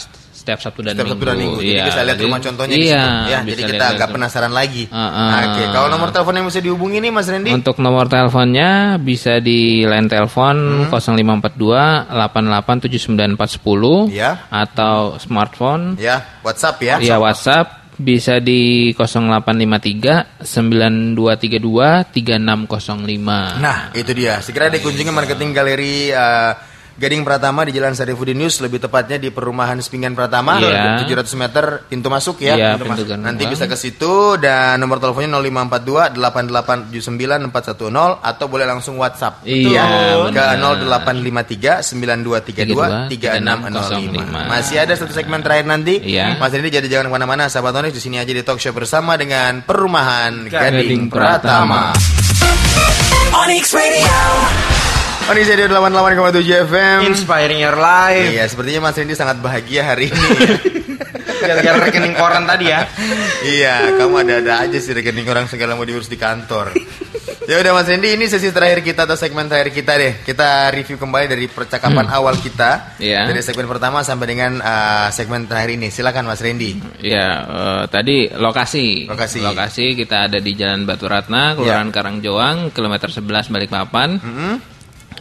setiap 0.48 0.64
Sabtu 0.64 0.80
dan 0.80 0.96
Setiap 0.96 1.04
Minggu. 1.04 1.12
Sabtu 1.12 1.24
dan 1.28 1.36
Minggu. 1.36 1.58
Jadi 1.60 1.68
Iya, 1.68 1.84
bisa 1.84 2.00
lihat 2.00 2.08
jadi- 2.08 2.24
rumah 2.24 2.40
contohnya 2.40 2.72
di 2.72 2.80
iya, 2.80 2.96
situ. 2.96 3.12
Ya, 3.28 3.38
jadi 3.38 3.52
lihat 3.52 3.68
kita 3.68 3.76
agak 3.76 3.92
langsung. 3.92 4.12
penasaran 4.16 4.52
lagi. 4.56 4.82
Ah, 4.88 4.98
ah. 5.04 5.28
Oke, 5.44 5.62
kalau 5.68 5.88
nomor 5.88 6.08
telepon 6.08 6.34
yang 6.34 6.46
bisa 6.48 6.58
dihubungi 6.58 6.96
nih 6.98 7.12
Mas 7.12 7.28
Randy? 7.28 7.50
Untuk 7.52 7.76
nomor 7.76 8.04
teleponnya 8.08 8.70
bisa 8.96 9.32
di 9.38 9.84
line 9.84 10.08
telepon 10.08 10.56
Hmm. 10.56 10.88
0542 10.88 12.08
887940 12.08 14.08
Ya. 14.08 14.48
atau 14.48 15.18
smartphone 15.18 15.96
Ya, 15.96 16.24
WhatsApp 16.40 16.76
ya. 16.80 16.96
ya 16.98 17.16
WhatsApp 17.18 17.76
bisa 17.98 18.38
di 18.38 18.94
0853 18.94 20.38
9232 20.40 22.06
3605. 22.08 23.58
Nah, 23.58 23.90
itu 23.92 24.10
dia. 24.14 24.38
Segera 24.38 24.70
dikunjungi 24.70 25.10
marketing 25.10 25.50
galeri 25.50 26.08
eh, 26.08 26.52
Gading 26.98 27.22
Pratama 27.22 27.62
di 27.62 27.70
Jalan 27.70 27.94
Sarifudin 27.94 28.34
News, 28.34 28.58
lebih 28.58 28.82
tepatnya 28.82 29.22
di 29.22 29.30
perumahan 29.30 29.78
Sepinggan 29.78 30.18
Pratama, 30.18 30.58
Iya. 30.58 31.06
700 31.06 31.30
meter 31.38 31.64
pintu 31.86 32.10
masuk 32.10 32.42
ya. 32.42 32.58
Iya, 32.58 32.74
Pintu 32.74 32.90
pintu 32.90 32.94
masuk. 32.98 33.06
gerbang. 33.06 33.22
Nanti 33.22 33.42
bisa 33.46 33.64
ke 33.64 33.78
situ 33.78 34.34
dan 34.36 34.76
nomor 34.76 34.98
teleponnya 34.98 35.30
0542 35.30 36.10
8879 36.10 37.54
410 37.54 38.18
atau 38.18 38.44
boleh 38.50 38.66
langsung 38.66 38.98
WhatsApp. 38.98 39.46
Iya, 39.46 39.86
ke 40.26 40.42
benar. 40.58 40.74
0853 41.06 41.86
9232 41.86 43.06
3605. 43.06 44.50
Masih 44.50 44.76
ada 44.78 44.92
satu 44.92 45.14
segmen 45.14 45.38
terakhir 45.38 45.64
nanti. 45.64 46.02
Iya. 46.02 46.34
Mas 46.34 46.50
Randy 46.50 46.68
jadi 46.68 46.90
jangan 46.90 47.06
ke 47.08 47.12
mana-mana, 47.14 47.46
sahabat 47.46 47.78
Onyx 47.78 47.94
di 47.94 48.02
sini 48.02 48.18
aja 48.18 48.34
di 48.34 48.42
talk 48.42 48.58
show 48.58 48.74
bersama 48.74 49.14
dengan 49.14 49.62
perumahan 49.62 50.50
Gading, 50.50 50.50
Gading 50.50 51.02
Pratama. 51.06 51.94
Pratama. 51.94 53.46
Onyx 53.46 53.70
Radio. 53.70 54.77
Radio 55.28 55.44
88,7 55.44 56.72
FM. 56.72 56.98
Inspiring 57.04 57.60
your 57.60 57.76
life. 57.76 58.32
Iya, 58.32 58.48
sepertinya 58.48 58.88
Mas 58.88 58.96
Randy 58.96 59.12
sangat 59.12 59.36
bahagia 59.44 59.84
hari 59.84 60.08
ini. 60.08 60.24
Gara-gara 61.44 61.84
rekening 61.84 62.16
koran 62.16 62.48
tadi 62.48 62.72
ya. 62.72 62.88
iya, 63.44 63.92
kamu 63.92 64.24
ada-ada 64.24 64.64
aja 64.64 64.78
sih 64.80 64.96
rekening 64.96 65.28
orang 65.28 65.44
segala 65.44 65.76
mau 65.76 65.84
diurus 65.84 66.08
di 66.08 66.16
kantor. 66.16 66.72
Ya 67.44 67.60
udah 67.60 67.76
Mas 67.76 67.92
Randy, 67.92 68.16
ini 68.16 68.24
sesi 68.24 68.48
terakhir 68.48 68.80
kita 68.80 69.04
atau 69.04 69.20
segmen 69.20 69.52
terakhir 69.52 69.68
kita 69.76 70.00
deh. 70.00 70.16
Kita 70.24 70.72
review 70.72 70.96
kembali 70.96 71.26
dari 71.28 71.44
percakapan 71.44 72.08
awal 72.08 72.40
kita. 72.40 72.96
Iya. 72.96 73.28
Dari 73.28 73.44
segmen 73.44 73.68
pertama 73.68 74.00
sampai 74.00 74.32
dengan 74.32 74.64
uh, 74.64 75.12
segmen 75.12 75.44
terakhir 75.44 75.76
ini. 75.76 75.92
Silakan 75.92 76.24
Mas 76.24 76.40
Randy. 76.40 77.04
Ya, 77.04 77.44
eh, 77.44 77.84
tadi 77.92 78.32
lokasi. 78.32 79.04
Lokasi. 79.04 79.44
Lokasi 79.44 79.92
kita 79.92 80.24
ada 80.32 80.40
di 80.40 80.56
Jalan 80.56 80.88
Batu 80.88 81.04
Ratna, 81.04 81.52
Kelurahan 81.52 81.92
Karangjoang, 81.92 82.72
kilometer 82.72 83.12
11 83.12 83.52
Balikpapan. 83.52 84.10
Mm-hmm. 84.24 84.77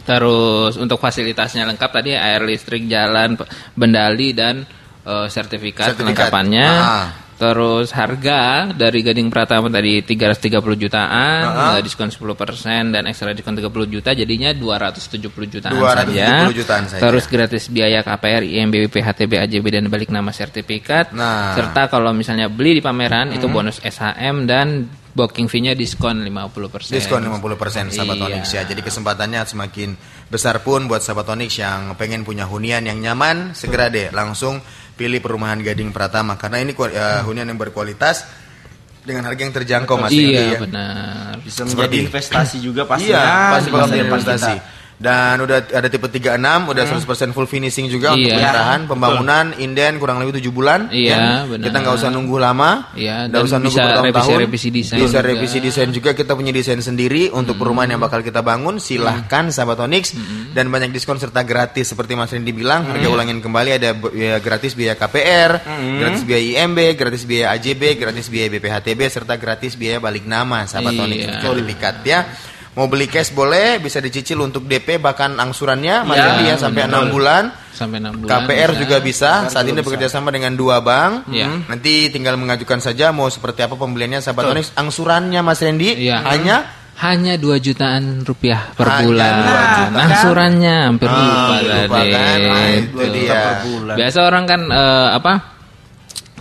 Terus 0.08 0.80
untuk 0.80 0.96
fasilitasnya 0.96 1.68
lengkap 1.68 1.90
tadi 1.92 2.16
air 2.16 2.40
listrik, 2.40 2.88
jalan, 2.88 3.36
bendali 3.74 4.32
dan 4.32 4.64
eh, 5.04 5.28
sertifikat, 5.28 5.92
Sertifikat. 5.92 6.32
kelengkapannya. 6.32 6.68
Ah. 6.72 7.08
Terus 7.38 7.94
harga 7.94 8.66
dari 8.74 8.98
Gading 8.98 9.30
Pratama 9.30 9.70
tadi 9.70 10.02
330 10.02 10.58
jutaan, 10.74 11.38
Ah. 11.46 11.78
eh, 11.78 11.86
diskon 11.86 12.10
10% 12.10 12.90
dan 12.90 13.06
ekstra 13.06 13.30
diskon 13.30 13.54
30 13.54 13.86
juta 13.86 14.10
jadinya 14.10 14.50
270 14.50 15.46
jutaan 15.46 15.70
270 15.70 16.18
saja. 16.18 16.50
jutaan 16.50 16.84
saja. 16.88 16.98
Terus 16.98 17.24
gratis 17.24 17.70
biaya 17.70 18.02
KPR, 18.02 18.42
IMB, 18.42 18.90
PHTB, 18.90 19.38
AJB 19.38 19.66
dan 19.70 19.86
balik 19.86 20.10
nama 20.10 20.34
sertifikat. 20.34 21.14
Nah. 21.14 21.54
Serta 21.54 21.86
kalau 21.86 22.10
misalnya 22.10 22.50
beli 22.50 22.74
di 22.74 22.82
pameran 22.82 23.30
itu 23.30 23.46
bonus 23.46 23.78
SHM 23.78 24.42
dan 24.42 24.90
booking 25.18 25.50
fee-nya 25.50 25.74
diskon 25.74 26.22
50%. 26.22 26.94
Diskon 26.94 27.26
50% 27.26 27.90
sahabat 27.90 28.14
Iya. 28.14 28.26
Onyx 28.30 28.44
ya. 28.54 28.62
Jadi 28.62 28.80
kesempatannya 28.80 29.42
semakin 29.42 29.98
besar 30.30 30.62
pun 30.62 30.86
buat 30.86 31.02
sahabat 31.02 31.26
Onyx 31.34 31.58
yang 31.58 31.98
pengen 31.98 32.22
punya 32.22 32.46
hunian 32.46 32.86
yang 32.86 33.02
nyaman, 33.02 33.50
segera 33.52 33.90
deh 33.90 34.14
langsung 34.14 34.62
pilih 34.94 35.18
perumahan 35.18 35.58
Gading 35.58 35.90
Pratama 35.90 36.38
karena 36.38 36.62
ini 36.62 36.70
eh, 36.70 37.20
hunian 37.26 37.46
yang 37.46 37.58
berkualitas 37.58 38.22
dengan 39.02 39.24
harga 39.26 39.40
yang 39.40 39.54
terjangkau 39.54 39.96
Mas 39.96 40.12
Randy, 40.12 40.22
Iya, 40.30 40.42
ya. 40.54 40.58
benar. 40.62 41.32
Bisa 41.40 41.64
Seperti- 41.64 41.74
menjadi 41.74 41.96
investasi 42.12 42.56
juga 42.60 42.82
pasti. 42.84 43.08
Iya, 43.08 43.24
pasti 43.56 43.68
bakal 43.72 43.88
investasi. 43.90 44.54
kita. 44.54 44.77
Dan 44.98 45.38
udah 45.38 45.62
ada 45.62 45.86
tipe 45.86 46.10
36, 46.10 46.26
udah 46.66 46.82
100% 46.82 47.06
full 47.30 47.46
finishing 47.46 47.86
juga 47.86 48.12
untuk 48.12 48.26
Iya. 48.26 48.34
penyerahan, 48.34 48.80
pembangunan, 48.84 49.54
inden 49.54 49.94
kurang 49.96 50.18
lebih 50.18 50.42
7 50.42 50.50
bulan. 50.50 50.90
Iya, 50.90 51.06
ya. 51.08 51.18
benar. 51.46 51.64
Kita 51.64 51.76
nggak 51.78 51.94
usah 51.94 52.10
nunggu 52.10 52.34
lama. 52.34 52.90
Iya, 52.92 53.30
nggak 53.30 53.30
dan 53.30 53.46
usah 53.46 53.58
nunggu 53.58 53.70
bisa 53.72 53.86
bertahun-tahun. 53.86 54.10
revisi-revisi 54.10 54.68
desain 54.68 54.98
Bisa 54.98 55.08
juga. 55.14 55.20
revisi 55.24 55.58
desain 55.60 55.90
juga. 55.90 56.10
Kita 56.12 56.34
punya 56.34 56.50
desain 56.50 56.82
sendiri 56.82 57.30
untuk 57.30 57.54
perumahan 57.54 57.94
yang 57.94 58.02
bakal 58.02 58.20
kita 58.20 58.42
bangun. 58.42 58.82
Silahkan 58.82 59.46
sahabat 59.48 59.78
Onyx 59.80 60.18
dan 60.50 60.66
banyak 60.66 60.90
diskon 60.90 61.16
serta 61.16 61.40
gratis 61.42 61.86
seperti 61.88 62.12
Mas 62.12 62.28
Randy 62.28 62.50
bilang. 62.50 62.82
Harga 62.84 63.06
ulangin 63.06 63.38
kembali 63.38 63.70
ada 63.72 63.94
b- 63.94 64.10
ya, 64.12 64.42
gratis 64.42 64.74
biaya 64.74 64.98
KPR, 64.98 65.62
gratis 65.94 66.22
biaya 66.22 66.42
IMB, 66.58 66.78
gratis 66.92 67.22
biaya 67.22 67.54
AJB, 67.54 67.94
gratis 67.94 68.26
biaya 68.26 68.50
BPHTB 68.50 69.00
serta 69.06 69.38
gratis 69.38 69.78
biaya 69.78 70.02
balik 70.02 70.26
nama 70.26 70.66
sahabat 70.66 70.90
Iya. 70.90 71.02
Onyx 71.04 71.20
untuk 71.22 71.38
sertifikat 71.54 71.94
ya. 72.02 72.20
Mau 72.78 72.86
beli 72.86 73.10
cash 73.10 73.34
boleh, 73.34 73.82
bisa 73.82 73.98
dicicil 73.98 74.38
untuk 74.38 74.62
DP 74.62 74.96
bahkan 74.96 75.34
angsurannya 75.34 76.06
Mas 76.06 76.14
Iya, 76.14 76.24
Randy 76.24 76.44
ya 76.46 76.56
sampai 76.56 76.82
benar. 76.84 76.94
enam 76.94 77.04
bulan. 77.10 77.44
Sampai 77.68 77.98
6 77.98 78.14
bulan. 78.16 78.30
KPR 78.38 78.70
bisa. 78.70 78.78
juga 78.78 78.96
bisa. 78.98 79.30
Saat 79.46 79.66
ini 79.66 79.78
bekerja 79.78 80.06
sama 80.06 80.30
dengan 80.30 80.54
dua 80.54 80.78
bank. 80.78 81.26
Iya. 81.26 81.66
Nanti 81.66 82.06
tinggal 82.08 82.34
mengajukan 82.34 82.78
saja 82.78 83.10
mau 83.10 83.26
seperti 83.26 83.62
apa 83.62 83.74
pembeliannya 83.74 84.18
sahabat 84.18 84.46
Onyx. 84.48 84.74
Angsurannya 84.74 85.40
Mas 85.40 85.58
Randy 85.58 85.90
Iya. 86.00 86.22
hanya 86.24 86.56
Hanya 86.96 87.34
2 87.34 87.58
jutaan 87.58 88.22
rupiah 88.22 88.74
per 88.74 88.86
Hanya 88.88 89.02
bulan. 89.04 89.32
2 89.32 89.46
juta. 89.78 89.98
Angsurannya 90.00 90.74
hampir 90.84 91.06
Ah, 91.06 91.14
lupa 91.14 91.54
tadi. 91.94 92.10
kan? 92.10 92.38
Nah, 92.40 92.66
itu 92.68 92.94
Itu. 92.96 93.02
dia. 93.12 93.38
per 93.38 93.58
bulan. 93.64 93.94
Biasa 93.94 94.18
orang 94.20 94.44
kan 94.44 94.60
eh, 94.68 95.08
apa? 95.14 95.32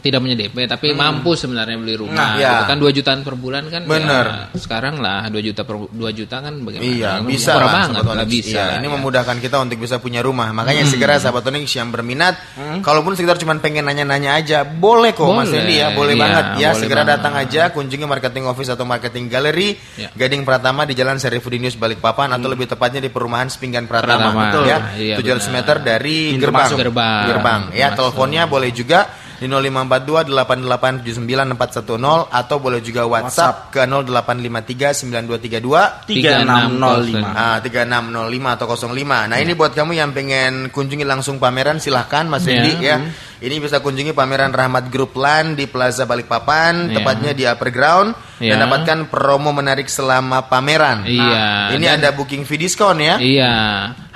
Tidak 0.08 0.20
punya 0.20 0.36
DP 0.36 0.56
tapi 0.66 0.88
mampu 0.94 1.36
sebenarnya 1.36 1.76
beli 1.76 1.94
Nah, 1.94 2.00
rumah. 2.00 2.28
iya. 2.36 2.52
Itu 2.54 2.64
kan 2.66 2.78
2 2.78 2.92
jutaan 2.92 3.20
per 3.22 3.36
bulan 3.36 3.64
kan. 3.68 3.82
Bener. 3.84 4.26
ya, 4.26 4.56
sekarang 4.56 4.98
lah 4.98 5.28
2 5.28 5.36
juta 5.42 5.62
per 5.62 5.76
2 5.84 5.92
juta 6.12 6.40
kan 6.40 6.54
bagaimana? 6.58 6.88
Iya, 6.88 7.12
Kan 7.14 7.28
bisa 7.28 7.52
lah, 7.54 7.68
banget 7.68 8.04
lah 8.04 8.24
bisa. 8.24 8.48
Iya, 8.50 8.64
lah, 8.64 8.76
ini 8.78 8.88
ya. 8.88 8.92
memudahkan 8.94 9.38
kita 9.38 9.56
untuk 9.60 9.78
bisa 9.78 9.98
punya 9.98 10.20
rumah. 10.20 10.48
Makanya 10.50 10.84
segera 10.86 11.18
sahabat 11.18 11.44
Onyx 11.44 11.68
yang 11.74 11.90
berminat, 11.90 12.40
kalaupun 12.80 13.14
sekitar 13.14 13.36
cuma 13.36 13.54
pengen 13.58 13.84
nanya-nanya 13.84 14.34
aja, 14.34 14.64
boleh 14.64 15.12
kok 15.12 15.28
Mas 15.28 15.48
Boleh, 15.48 15.60
Randy 15.60 15.76
ya, 15.76 15.88
boleh 15.92 16.14
iya, 16.14 16.22
banget 16.22 16.46
ya. 16.56 16.70
boleh 16.70 16.80
Segera 16.80 17.02
banget. 17.02 17.14
datang 17.14 17.34
aja, 17.36 17.62
kunjungi 17.70 18.06
marketing 18.06 18.46
office 18.46 18.70
atau 18.70 18.86
marketing 18.86 19.26
gallery 19.28 19.70
Iya. 19.94 20.10
Gading 20.14 20.44
Pratama 20.44 20.84
di 20.84 20.94
Jalan 20.94 21.18
Sarifudin 21.18 21.60
News 21.60 21.76
Balikpapan 21.76 22.32
atau 22.32 22.48
lebih 22.48 22.66
tepatnya 22.66 23.00
di 23.00 23.10
perumahan 23.10 23.48
Sepinggan 23.48 23.84
Pratama, 23.84 24.30
Pratama, 24.30 24.42
betul 24.48 24.64
ya. 24.64 24.78
iya, 24.96 25.16
700 25.16 25.26
benar. 25.44 25.52
meter 25.52 25.76
dari 25.82 26.18
Pintu 26.32 26.44
gerbang. 26.46 26.64
masuk. 26.64 26.78
Gerbang. 26.80 27.24
Gerbang. 27.28 27.62
Ya, 27.74 27.88
teleponnya 27.92 28.44
boleh 28.46 28.70
juga 28.70 29.10
di 29.38 29.46
0542 29.46 30.26
8879 30.28 32.28
atau 32.30 32.56
boleh 32.58 32.82
juga 32.82 33.06
WhatsApp, 33.06 33.70
ke 33.70 33.82
0853 33.86 34.94
9232 34.94 36.10
3605. 36.10 37.22
Ah, 37.24 37.58
3605 37.62 38.58
atau 38.58 38.66
05. 38.68 39.30
Nah, 39.30 39.38
ini 39.38 39.54
buat 39.54 39.72
kamu 39.74 39.94
yang 39.94 40.12
pengen 40.12 40.70
kunjungi 40.70 41.06
langsung 41.06 41.38
pameran 41.38 41.78
silahkan 41.78 42.26
Mas 42.26 42.46
Iya. 42.46 42.58
Randy 42.58 42.74
ya. 42.82 42.98
Ini 43.38 43.62
bisa 43.62 43.78
kunjungi 43.86 44.18
pameran 44.18 44.50
Rahmat 44.50 44.90
Group 44.90 45.14
Land 45.14 45.62
di 45.62 45.70
Plaza 45.70 46.10
Balikpapan, 46.10 46.90
Iya. 46.90 46.94
tepatnya 46.98 47.32
di 47.38 47.44
Upper 47.46 47.70
Ground 47.70 48.18
dan 48.42 48.58
Iya. 48.58 48.66
dapatkan 48.66 49.14
promo 49.14 49.54
menarik 49.54 49.86
selama 49.86 50.50
pameran. 50.50 51.06
Iya, 51.06 51.70
Ini 51.78 51.86
dan- 51.86 52.02
ada 52.02 52.10
booking 52.18 52.50
fee 52.50 52.58
diskon 52.58 52.98
ya. 52.98 53.22
Iya, 53.22 53.54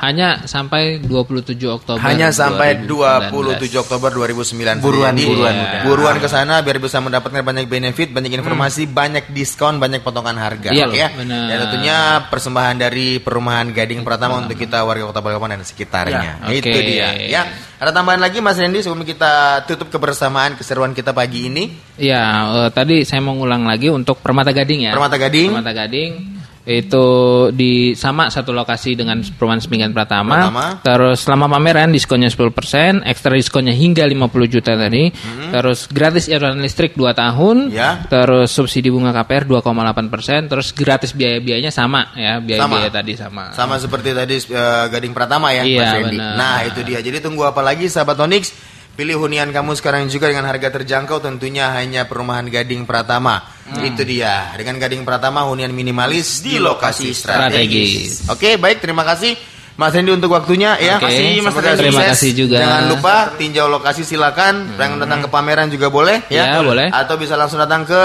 hanya 0.02 0.50
sampai 0.50 0.98
27 0.98 1.54
Oktober. 1.70 2.02
Hanya 2.02 2.34
sampai 2.34 2.90
2019. 2.90 3.62
27 3.62 3.86
Oktober 3.86 4.10
2009. 4.10 4.82
Buruan, 4.82 5.14
Jadi, 5.14 5.30
buruan 5.30 5.54
iya. 5.54 5.82
buruan 5.86 6.16
ke 6.18 6.26
sana 6.26 6.66
biar 6.66 6.82
bisa 6.82 6.98
mendapatkan 6.98 7.46
banyak 7.46 7.70
benefit, 7.70 8.10
banyak 8.10 8.34
informasi, 8.34 8.90
banyak 8.90 9.30
diskon, 9.30 9.78
banyak 9.78 10.02
potongan 10.02 10.42
harga 10.42 10.74
Iya, 10.74 10.90
ya. 10.90 11.14
Dan 11.14 11.58
tentunya 11.70 12.26
persembahan 12.34 12.82
dari 12.82 13.22
perumahan 13.22 13.70
Gading 13.70 14.02
Pratama 14.02 14.42
untuk 14.42 14.58
kita 14.58 14.82
warga 14.82 15.06
Kota 15.06 15.22
Balikpapan 15.22 15.62
dan 15.62 15.70
sekitarnya. 15.70 16.50
Ya, 16.50 16.50
Itu 16.50 16.74
oke. 16.74 16.82
dia. 16.82 17.10
Ya. 17.22 17.42
Ada 17.78 17.94
tambahan 17.94 18.18
lagi 18.18 18.42
Mas 18.42 18.58
Randy 18.58 18.82
sebelum 18.82 19.06
kita 19.06 19.66
tutup 19.70 19.94
kebersamaan 19.94 20.58
keseruan 20.58 20.98
kita 20.98 21.14
pagi 21.14 21.46
ini? 21.46 21.70
Iya, 22.02 22.22
eh, 22.66 22.70
tadi 22.74 23.06
saya 23.06 23.22
mau 23.22 23.38
ngulang 23.38 23.70
lagi 23.70 23.94
untuk 23.94 24.18
Permata 24.18 24.50
Gading 24.50 24.90
ya. 24.90 24.98
Permata 24.98 25.22
Gading. 25.22 25.50
Permata 25.54 25.74
Gading 25.78 26.42
itu 26.62 27.06
di 27.50 27.98
sama 27.98 28.30
satu 28.30 28.54
lokasi 28.54 28.94
dengan 28.94 29.18
perumahan 29.22 29.62
Seminggan 29.62 29.92
Pratama. 29.92 30.50
Pratama. 30.50 30.68
Terus 30.86 31.18
selama 31.26 31.46
pameran 31.50 31.90
diskonnya 31.90 32.30
10%, 32.30 33.02
ekstra 33.02 33.34
diskonnya 33.34 33.74
hingga 33.74 34.06
50 34.06 34.54
juta 34.54 34.78
tadi. 34.78 35.10
Terus 35.50 35.90
gratis 35.90 36.30
iuran 36.30 36.62
listrik 36.62 36.94
2 36.94 37.18
tahun. 37.18 37.58
Ya. 37.74 38.06
Terus 38.06 38.54
subsidi 38.54 38.94
bunga 38.94 39.10
KPR 39.10 39.50
2,8%, 39.50 40.52
terus 40.52 40.74
gratis 40.78 41.18
biaya-biayanya 41.18 41.74
sama 41.74 42.14
ya, 42.14 42.38
biaya-biaya 42.38 42.90
Sama. 42.90 42.98
tadi 43.02 43.14
sama. 43.18 43.44
Sama 43.58 43.76
seperti 43.82 44.14
tadi 44.14 44.36
eh, 44.38 44.86
Gading 44.92 45.14
Pratama 45.18 45.50
ya, 45.50 45.66
Iya, 45.66 45.80
Mas 45.82 45.92
Randy. 45.98 46.18
Nah, 46.18 46.58
itu 46.68 46.80
dia. 46.86 47.00
Jadi 47.02 47.18
tunggu 47.24 47.48
apa 47.48 47.66
lagi 47.66 47.90
sahabat 47.90 48.18
Onyx? 48.22 48.54
Pilih 48.92 49.24
hunian 49.24 49.50
kamu 49.56 49.72
sekarang 49.80 50.12
juga 50.12 50.28
dengan 50.28 50.44
harga 50.52 50.68
terjangkau 50.68 51.24
tentunya 51.24 51.72
hanya 51.72 52.06
perumahan 52.12 52.44
Gading 52.52 52.84
Pratama. 52.84 53.40
Hmm. 53.64 53.88
Itu 53.88 54.04
dia. 54.04 54.52
Dengan 54.60 54.78
Gading 54.84 55.08
Pratama 55.08 55.48
hunian 55.48 55.72
minimalis 55.72 56.44
di 56.44 56.60
lokasi 56.60 57.16
strategis. 57.16 58.28
Strategis. 58.28 58.30
Oke, 58.30 58.60
baik 58.60 58.84
terima 58.84 59.08
kasih 59.08 59.34
Mas 59.80 59.96
Randy 59.96 60.12
untuk 60.12 60.36
waktunya 60.36 60.76
ya. 60.78 61.00
Oke, 61.00 61.08
Mas. 61.42 61.56
Terima 61.80 62.04
sukses. 62.04 62.12
kasih 62.20 62.32
juga. 62.36 62.60
Hmm. 62.60 62.64
Jangan 62.68 62.84
lupa 62.92 63.16
tinjau 63.40 63.66
lokasi 63.72 64.04
silakan. 64.04 64.76
Yang 64.76 64.92
datang 65.08 65.20
ke 65.24 65.30
pameran 65.32 65.68
juga 65.72 65.88
boleh 65.88 66.28
ya. 66.28 66.60
Ya, 66.60 66.60
boleh. 66.62 66.92
Atau 66.92 67.16
bisa 67.16 67.40
langsung 67.40 67.58
datang 67.58 67.88
ke 67.88 68.02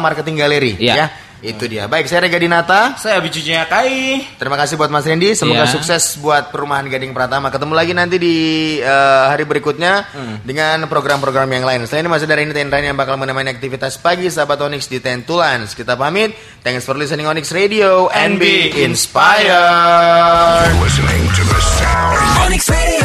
marketing 0.00 0.34
galeri 0.40 0.72
Ya. 0.80 0.94
ya. 0.96 1.06
Itu 1.42 1.66
dia. 1.66 1.90
Baik, 1.90 2.06
saya 2.06 2.22
Rega 2.22 2.38
Dinata. 2.38 2.94
Saya 2.94 3.18
Bicunya 3.18 3.66
Kai. 3.66 4.22
Terima 4.38 4.54
kasih 4.54 4.78
buat 4.78 4.94
Mas 4.94 5.02
Randy. 5.02 5.34
Semoga 5.34 5.66
Iya. 5.66 5.74
sukses 5.74 6.14
buat 6.22 6.54
perumahan 6.54 6.86
Gading 6.86 7.10
Pratama. 7.10 7.50
Ketemu 7.50 7.74
lagi 7.74 7.90
nanti 7.90 8.14
di 8.14 8.36
eh, 8.78 9.24
hari 9.26 9.42
berikutnya 9.42 10.06
dengan 10.46 10.86
program-program 10.86 11.50
yang 11.50 11.66
lain. 11.66 11.82
Selain 11.90 12.06
ini 12.06 12.14
masih 12.14 12.30
dari 12.30 12.46
ini 12.46 12.54
Tendrain 12.54 12.86
yang 12.86 12.94
bakal 12.94 13.18
menemani 13.18 13.50
aktivitas 13.50 13.98
pagi 13.98 14.30
sahabat 14.30 14.62
Onyx 14.62 14.86
di 14.86 15.02
Tentulans. 15.02 15.74
Kita 15.74 15.98
pamit. 15.98 16.30
Thanks 16.62 16.86
for 16.86 16.94
listening 16.94 17.26
Onyx 17.26 17.50
Radio 17.50 18.06
and 18.14 18.38
be 18.38 18.70
inspired. 18.78 20.70
listening 20.78 21.26
to 21.34 21.42
the 21.42 23.01